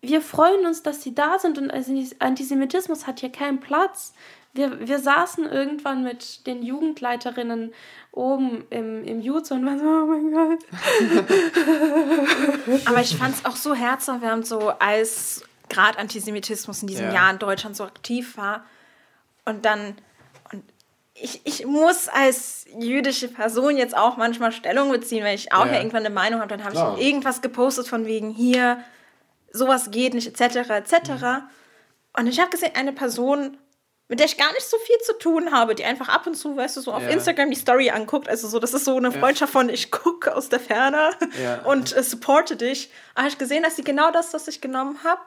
wir 0.00 0.20
freuen 0.20 0.66
uns, 0.66 0.82
dass 0.82 1.02
sie 1.02 1.14
da 1.14 1.38
sind 1.38 1.56
und 1.58 1.70
Antisemitismus 1.70 3.06
hat 3.06 3.20
hier 3.20 3.32
keinen 3.32 3.60
Platz. 3.60 4.12
Wir, 4.52 4.86
wir 4.86 4.98
saßen 4.98 5.46
irgendwann 5.50 6.04
mit 6.04 6.46
den 6.46 6.62
Jugendleiterinnen 6.62 7.72
oben 8.12 8.64
im, 8.70 9.02
im 9.04 9.20
Jutz 9.20 9.50
und 9.50 9.66
waren 9.66 9.78
so, 9.78 9.84
oh 9.84 10.06
mein 10.06 10.30
Gott. 10.30 10.64
Aber 12.86 13.00
ich 13.00 13.16
fand 13.16 13.34
es 13.34 13.44
auch 13.44 13.56
so 13.56 13.74
herzerwärmend, 13.74 14.46
so 14.46 14.68
als 14.78 15.42
gerade 15.68 15.98
Antisemitismus 15.98 16.82
in 16.82 16.88
diesem 16.88 17.06
Ja. 17.06 17.14
Jahr 17.14 17.32
in 17.32 17.38
Deutschland 17.38 17.74
so 17.74 17.84
aktiv 17.84 18.36
war. 18.36 18.64
Und 19.44 19.64
dann, 19.64 19.96
und 20.52 20.62
ich, 21.14 21.40
ich 21.44 21.66
muss 21.66 22.08
als 22.08 22.66
jüdische 22.78 23.28
Person 23.28 23.76
jetzt 23.76 23.96
auch 23.96 24.16
manchmal 24.16 24.52
Stellung 24.52 24.90
beziehen, 24.90 25.24
weil 25.24 25.34
ich 25.36 25.52
auch 25.52 25.66
Ja. 25.66 25.72
ja 25.72 25.78
irgendwann 25.78 26.04
eine 26.04 26.14
Meinung 26.14 26.40
habe. 26.40 26.48
Dann 26.56 26.64
habe 26.64 26.74
ich 26.98 27.06
irgendwas 27.06 27.40
gepostet 27.42 27.86
von 27.88 28.06
wegen 28.06 28.30
hier, 28.30 28.82
sowas 29.52 29.90
geht 29.90 30.14
nicht, 30.14 30.26
etc., 30.40 30.70
etc. 30.70 30.94
Und 32.18 32.26
ich 32.26 32.40
habe 32.40 32.50
gesehen, 32.50 32.72
eine 32.74 32.92
Person, 32.92 33.56
mit 34.08 34.18
der 34.18 34.26
ich 34.26 34.36
gar 34.36 34.52
nicht 34.52 34.68
so 34.68 34.76
viel 34.78 34.98
zu 34.98 35.16
tun 35.18 35.52
habe, 35.52 35.74
die 35.74 35.84
einfach 35.84 36.08
ab 36.08 36.26
und 36.26 36.34
zu, 36.34 36.56
weißt 36.56 36.76
du, 36.76 36.80
so 36.80 36.92
auf 36.92 37.02
Ja. 37.04 37.08
Instagram 37.10 37.50
die 37.50 37.56
Story 37.56 37.90
anguckt. 37.90 38.28
Also 38.28 38.48
so, 38.48 38.58
das 38.58 38.74
ist 38.74 38.84
so 38.84 38.96
eine 38.96 39.12
Freundschaft 39.12 39.52
von, 39.52 39.68
ich 39.68 39.90
gucke 39.90 40.34
aus 40.34 40.48
der 40.48 40.60
Ferne 40.60 41.10
Ja. 41.42 41.62
und 41.62 41.96
äh, 41.96 42.02
supporte 42.02 42.56
dich. 42.56 42.90
Aber 43.14 43.22
habe 43.22 43.28
ich 43.30 43.38
gesehen, 43.38 43.62
dass 43.62 43.76
sie 43.76 43.84
genau 43.84 44.10
das, 44.10 44.34
was 44.34 44.48
ich 44.48 44.60
genommen 44.60 44.98
habe, 45.04 45.20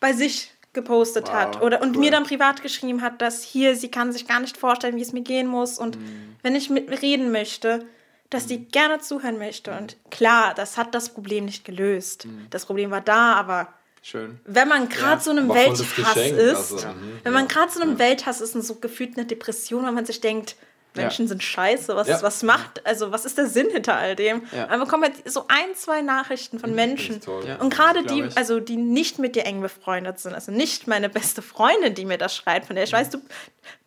bei 0.00 0.12
sich 0.12 0.52
gepostet 0.76 1.26
Wow, 1.26 1.32
hat 1.34 1.60
oder 1.62 1.82
und 1.82 1.96
cool. 1.96 2.00
mir 2.02 2.10
dann 2.12 2.22
privat 2.22 2.62
geschrieben 2.62 3.02
hat, 3.02 3.20
dass 3.20 3.42
hier 3.42 3.74
sie 3.74 3.90
kann 3.90 4.12
sich 4.12 4.28
gar 4.28 4.38
nicht 4.38 4.56
vorstellen, 4.56 4.94
wie 4.94 5.02
es 5.02 5.12
mir 5.12 5.22
gehen 5.22 5.48
muss 5.48 5.76
und 5.80 5.96
Mhm. 5.98 6.36
wenn 6.42 6.54
ich 6.54 6.70
mit 6.70 6.88
mir 6.88 7.02
reden 7.02 7.32
möchte, 7.32 7.84
dass 8.30 8.46
die 8.46 8.66
gerne 8.66 8.98
zuhören 9.00 9.38
möchte 9.38 9.72
und 9.76 9.96
klar, 10.10 10.54
das 10.54 10.76
hat 10.76 10.94
das 10.94 11.08
Problem 11.12 11.44
nicht 11.46 11.64
gelöst. 11.64 12.26
Mhm. 12.26 12.46
Das 12.50 12.66
Problem 12.66 12.90
war 12.92 13.00
da, 13.00 13.32
aber 13.34 13.72
Schön. 14.02 14.38
wenn 14.44 14.68
man 14.68 14.88
gerade 14.88 15.16
Ja, 15.16 15.20
so 15.20 15.30
einem 15.32 15.48
Welthass 15.52 16.16
ist, 16.16 16.72
also, 16.72 16.76
mhm, 16.88 17.20
wenn 17.24 17.32
man 17.32 17.48
gerade 17.48 17.72
so 17.72 17.80
einem 17.80 17.98
Welthass 17.98 18.40
ist 18.40 18.54
und 18.54 18.62
so 18.62 18.76
gefühlt 18.76 19.16
eine 19.16 19.26
Depression, 19.26 19.84
weil 19.84 19.92
man 19.92 20.06
sich 20.06 20.20
denkt, 20.20 20.54
Menschen 20.96 21.28
sind 21.28 21.42
scheiße, 21.42 21.94
was, 21.96 22.08
Ja. 22.08 22.22
was 22.22 22.42
macht, 22.42 22.84
also 22.86 23.12
was 23.12 23.24
ist 23.24 23.38
der 23.38 23.46
Sinn 23.46 23.68
hinter 23.70 23.96
all 23.96 24.16
dem? 24.16 24.42
Ja. 24.52 24.66
Man 24.68 24.80
bekommt 24.80 25.04
halt 25.04 25.14
so 25.30 25.44
ein, 25.48 25.74
zwei 25.74 26.02
Nachrichten 26.02 26.58
von 26.58 26.74
Menschen. 26.74 27.20
toll. 27.20 27.44
Ja. 27.46 27.56
Und 27.56 27.70
gerade 27.72 28.02
die, 28.04 28.22
ich. 28.22 28.36
also 28.36 28.60
die 28.60 28.76
nicht 28.76 29.18
mit 29.18 29.36
dir 29.36 29.44
eng 29.46 29.60
befreundet 29.60 30.18
sind, 30.18 30.34
also 30.34 30.52
nicht 30.52 30.86
meine 30.86 31.08
beste 31.08 31.42
Freundin, 31.42 31.94
die 31.94 32.04
mir 32.04 32.18
das 32.18 32.34
schreibt, 32.34 32.66
von 32.66 32.76
der 32.76 32.84
ich 32.84 32.92
weiß, 32.92 33.10
du, 33.10 33.18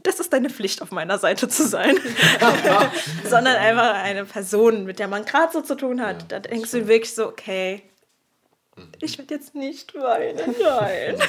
das 0.04 0.20
ist 0.20 0.32
deine 0.34 0.50
Pflicht, 0.50 0.82
auf 0.82 0.92
meiner 0.92 1.18
Seite 1.18 1.48
zu 1.50 1.68
sein. 1.68 1.98
Sondern 3.30 3.56
einfach 3.56 3.94
eine 3.96 4.26
Person, 4.26 4.86
mit 4.86 5.00
der 5.00 5.08
man 5.08 5.26
gerade 5.26 5.52
so 5.52 5.62
zu 5.62 5.76
tun 5.76 6.02
hat. 6.02 6.32
da 6.32 6.40
denkst 6.40 6.72
du 6.72 6.88
wirklich 6.88 7.14
so, 7.14 7.28
okay, 7.28 7.84
ich 9.02 9.18
werde 9.18 9.34
jetzt 9.36 9.56
nicht 9.56 9.94
weinen, 9.96 10.56
nein. 10.64 11.16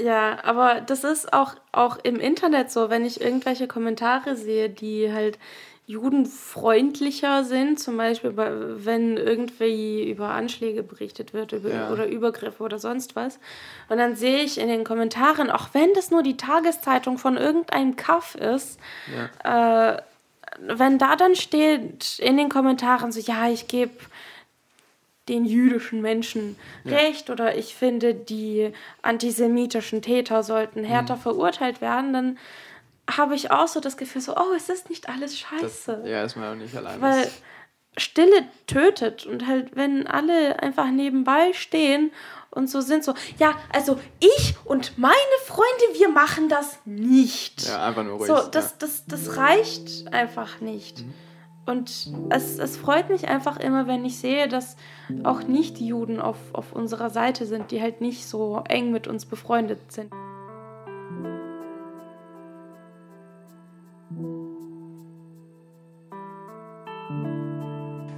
Ja, 0.00 0.38
aber 0.44 0.80
das 0.80 1.02
ist 1.02 1.32
auch, 1.32 1.54
auch 1.72 1.98
im 2.04 2.20
Internet 2.20 2.70
so, 2.70 2.88
wenn 2.88 3.04
ich 3.04 3.20
irgendwelche 3.20 3.66
Kommentare 3.66 4.36
sehe, 4.36 4.70
die 4.70 5.12
halt 5.12 5.40
judenfreundlicher 5.86 7.44
sind, 7.44 7.80
zum 7.80 7.96
Beispiel 7.96 8.30
bei, 8.32 8.50
wenn 8.52 9.16
irgendwie 9.16 10.08
über 10.10 10.28
Anschläge 10.30 10.82
berichtet 10.82 11.32
wird 11.34 11.52
über, 11.52 11.70
Ja. 11.70 11.90
oder 11.90 12.06
Übergriffe 12.06 12.62
oder 12.62 12.78
sonst 12.78 13.16
was. 13.16 13.38
Und 13.88 13.98
dann 13.98 14.14
sehe 14.16 14.42
ich 14.42 14.58
in 14.58 14.68
den 14.68 14.84
Kommentaren, 14.84 15.50
auch 15.50 15.68
wenn 15.72 15.92
das 15.94 16.10
nur 16.10 16.22
die 16.22 16.36
Tageszeitung 16.36 17.18
von 17.18 17.36
irgendeinem 17.36 17.96
Kaff 17.96 18.34
ist, 18.34 18.78
äh, 19.44 19.96
wenn 20.60 20.98
da 20.98 21.16
dann 21.16 21.36
steht 21.36 22.18
in 22.18 22.36
den 22.36 22.48
Kommentaren 22.48 23.12
so, 23.12 23.20
ja, 23.20 23.48
ich 23.48 23.68
gebe 23.68 23.92
den 25.28 25.44
jüdischen 25.44 26.00
Menschen 26.00 26.56
recht 26.84 27.30
oder 27.30 27.56
ich 27.56 27.74
finde, 27.74 28.14
die 28.14 28.72
antisemitischen 29.02 30.02
Täter 30.02 30.42
sollten 30.42 30.84
härter 30.84 31.16
Mhm. 31.16 31.20
verurteilt 31.20 31.80
werden, 31.80 32.12
dann 32.12 32.38
habe 33.10 33.34
ich 33.34 33.50
auch 33.50 33.68
so 33.68 33.80
das 33.80 33.96
Gefühl, 33.96 34.20
so, 34.22 34.36
oh, 34.36 34.52
es 34.56 34.68
ist 34.68 34.88
nicht 34.90 35.08
alles 35.08 35.32
Das, 35.32 35.40
scheiße. 35.40 36.02
ja, 36.06 36.22
ist 36.24 36.36
man 36.36 36.52
auch 36.52 36.60
nicht 36.60 36.74
allein. 36.76 37.00
Weil 37.00 37.22
Das- 37.24 37.42
Stille 37.96 38.44
tötet 38.68 39.26
und 39.26 39.46
halt, 39.48 39.74
wenn 39.74 40.06
alle 40.06 40.62
einfach 40.62 40.88
nebenbei 40.88 41.52
stehen 41.52 42.12
und 42.50 42.70
so 42.70 42.80
sind, 42.80 43.02
so, 43.02 43.14
ja, 43.38 43.54
also 43.72 43.98
ich 44.20 44.54
und 44.64 44.96
meine 44.98 45.14
Freunde, 45.46 45.98
wir 45.98 46.08
machen 46.08 46.48
das 46.48 46.78
nicht. 46.84 47.66
ja, 47.66 47.84
einfach 47.86 48.04
nur 48.04 48.18
ruhig. 48.18 48.28
So, 48.28 48.36
ja. 48.36 48.42
Mhm. 48.44 48.50
das, 48.52 48.78
das, 48.78 49.04
das 49.06 49.36
reicht 49.36 50.12
einfach 50.12 50.60
nicht. 50.60 51.02
Und 51.68 52.08
es, 52.30 52.58
es 52.58 52.78
freut 52.78 53.10
mich 53.10 53.28
einfach 53.28 53.58
immer, 53.58 53.86
wenn 53.86 54.02
ich 54.06 54.16
sehe, 54.16 54.48
dass 54.48 54.76
auch 55.22 55.42
Nicht-Juden 55.42 56.18
auf, 56.18 56.38
auf 56.54 56.72
unserer 56.72 57.10
Seite 57.10 57.44
sind, 57.44 57.72
die 57.72 57.82
halt 57.82 58.00
nicht 58.00 58.24
so 58.24 58.62
eng 58.66 58.90
mit 58.90 59.06
uns 59.06 59.26
befreundet 59.26 59.92
sind. 59.92 60.10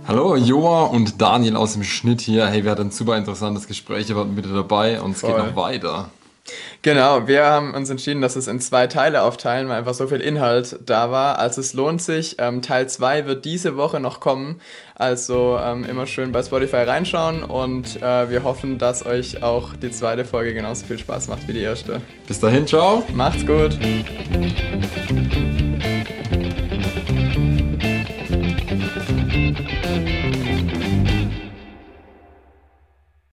Hallo, 0.06 0.36
Joa 0.36 0.84
und 0.84 1.20
Daniel 1.20 1.56
aus 1.56 1.72
dem 1.72 1.82
Schnitt 1.82 2.20
hier. 2.20 2.46
Hey, 2.46 2.62
wir 2.62 2.70
hatten 2.70 2.82
ein 2.82 2.90
super 2.92 3.16
interessantes 3.16 3.66
Gespräch, 3.66 4.08
ihr 4.10 4.14
wart 4.14 4.32
bitte 4.36 4.54
dabei 4.54 5.00
und 5.00 5.16
es 5.16 5.22
geht 5.22 5.36
noch 5.36 5.56
weiter. 5.56 6.10
Genau, 6.82 7.26
wir 7.26 7.44
haben 7.44 7.74
uns 7.74 7.90
entschieden, 7.90 8.22
dass 8.22 8.36
es 8.36 8.46
in 8.46 8.60
zwei 8.60 8.86
Teile 8.86 9.22
aufteilen, 9.22 9.68
weil 9.68 9.78
einfach 9.78 9.94
so 9.94 10.06
viel 10.06 10.20
Inhalt 10.20 10.78
da 10.86 11.10
war. 11.10 11.38
Also 11.38 11.60
es 11.60 11.74
lohnt 11.74 12.00
sich. 12.00 12.36
Ähm, 12.38 12.62
Teil 12.62 12.88
2 12.88 13.26
wird 13.26 13.44
diese 13.44 13.76
Woche 13.76 14.00
noch 14.00 14.20
kommen. 14.20 14.60
Also 14.94 15.58
ähm, 15.62 15.84
immer 15.84 16.06
schön 16.06 16.32
bei 16.32 16.42
Spotify 16.42 16.76
reinschauen 16.76 17.42
und 17.42 18.02
äh, 18.02 18.30
wir 18.30 18.44
hoffen, 18.44 18.78
dass 18.78 19.06
euch 19.06 19.42
auch 19.42 19.74
die 19.74 19.90
zweite 19.90 20.24
Folge 20.24 20.52
genauso 20.52 20.84
viel 20.86 20.98
Spaß 20.98 21.28
macht 21.28 21.48
wie 21.48 21.54
die 21.54 21.62
erste. 21.62 22.02
Bis 22.26 22.40
dahin, 22.40 22.66
ciao. 22.66 23.02
Macht's 23.14 23.46
gut! 23.46 23.78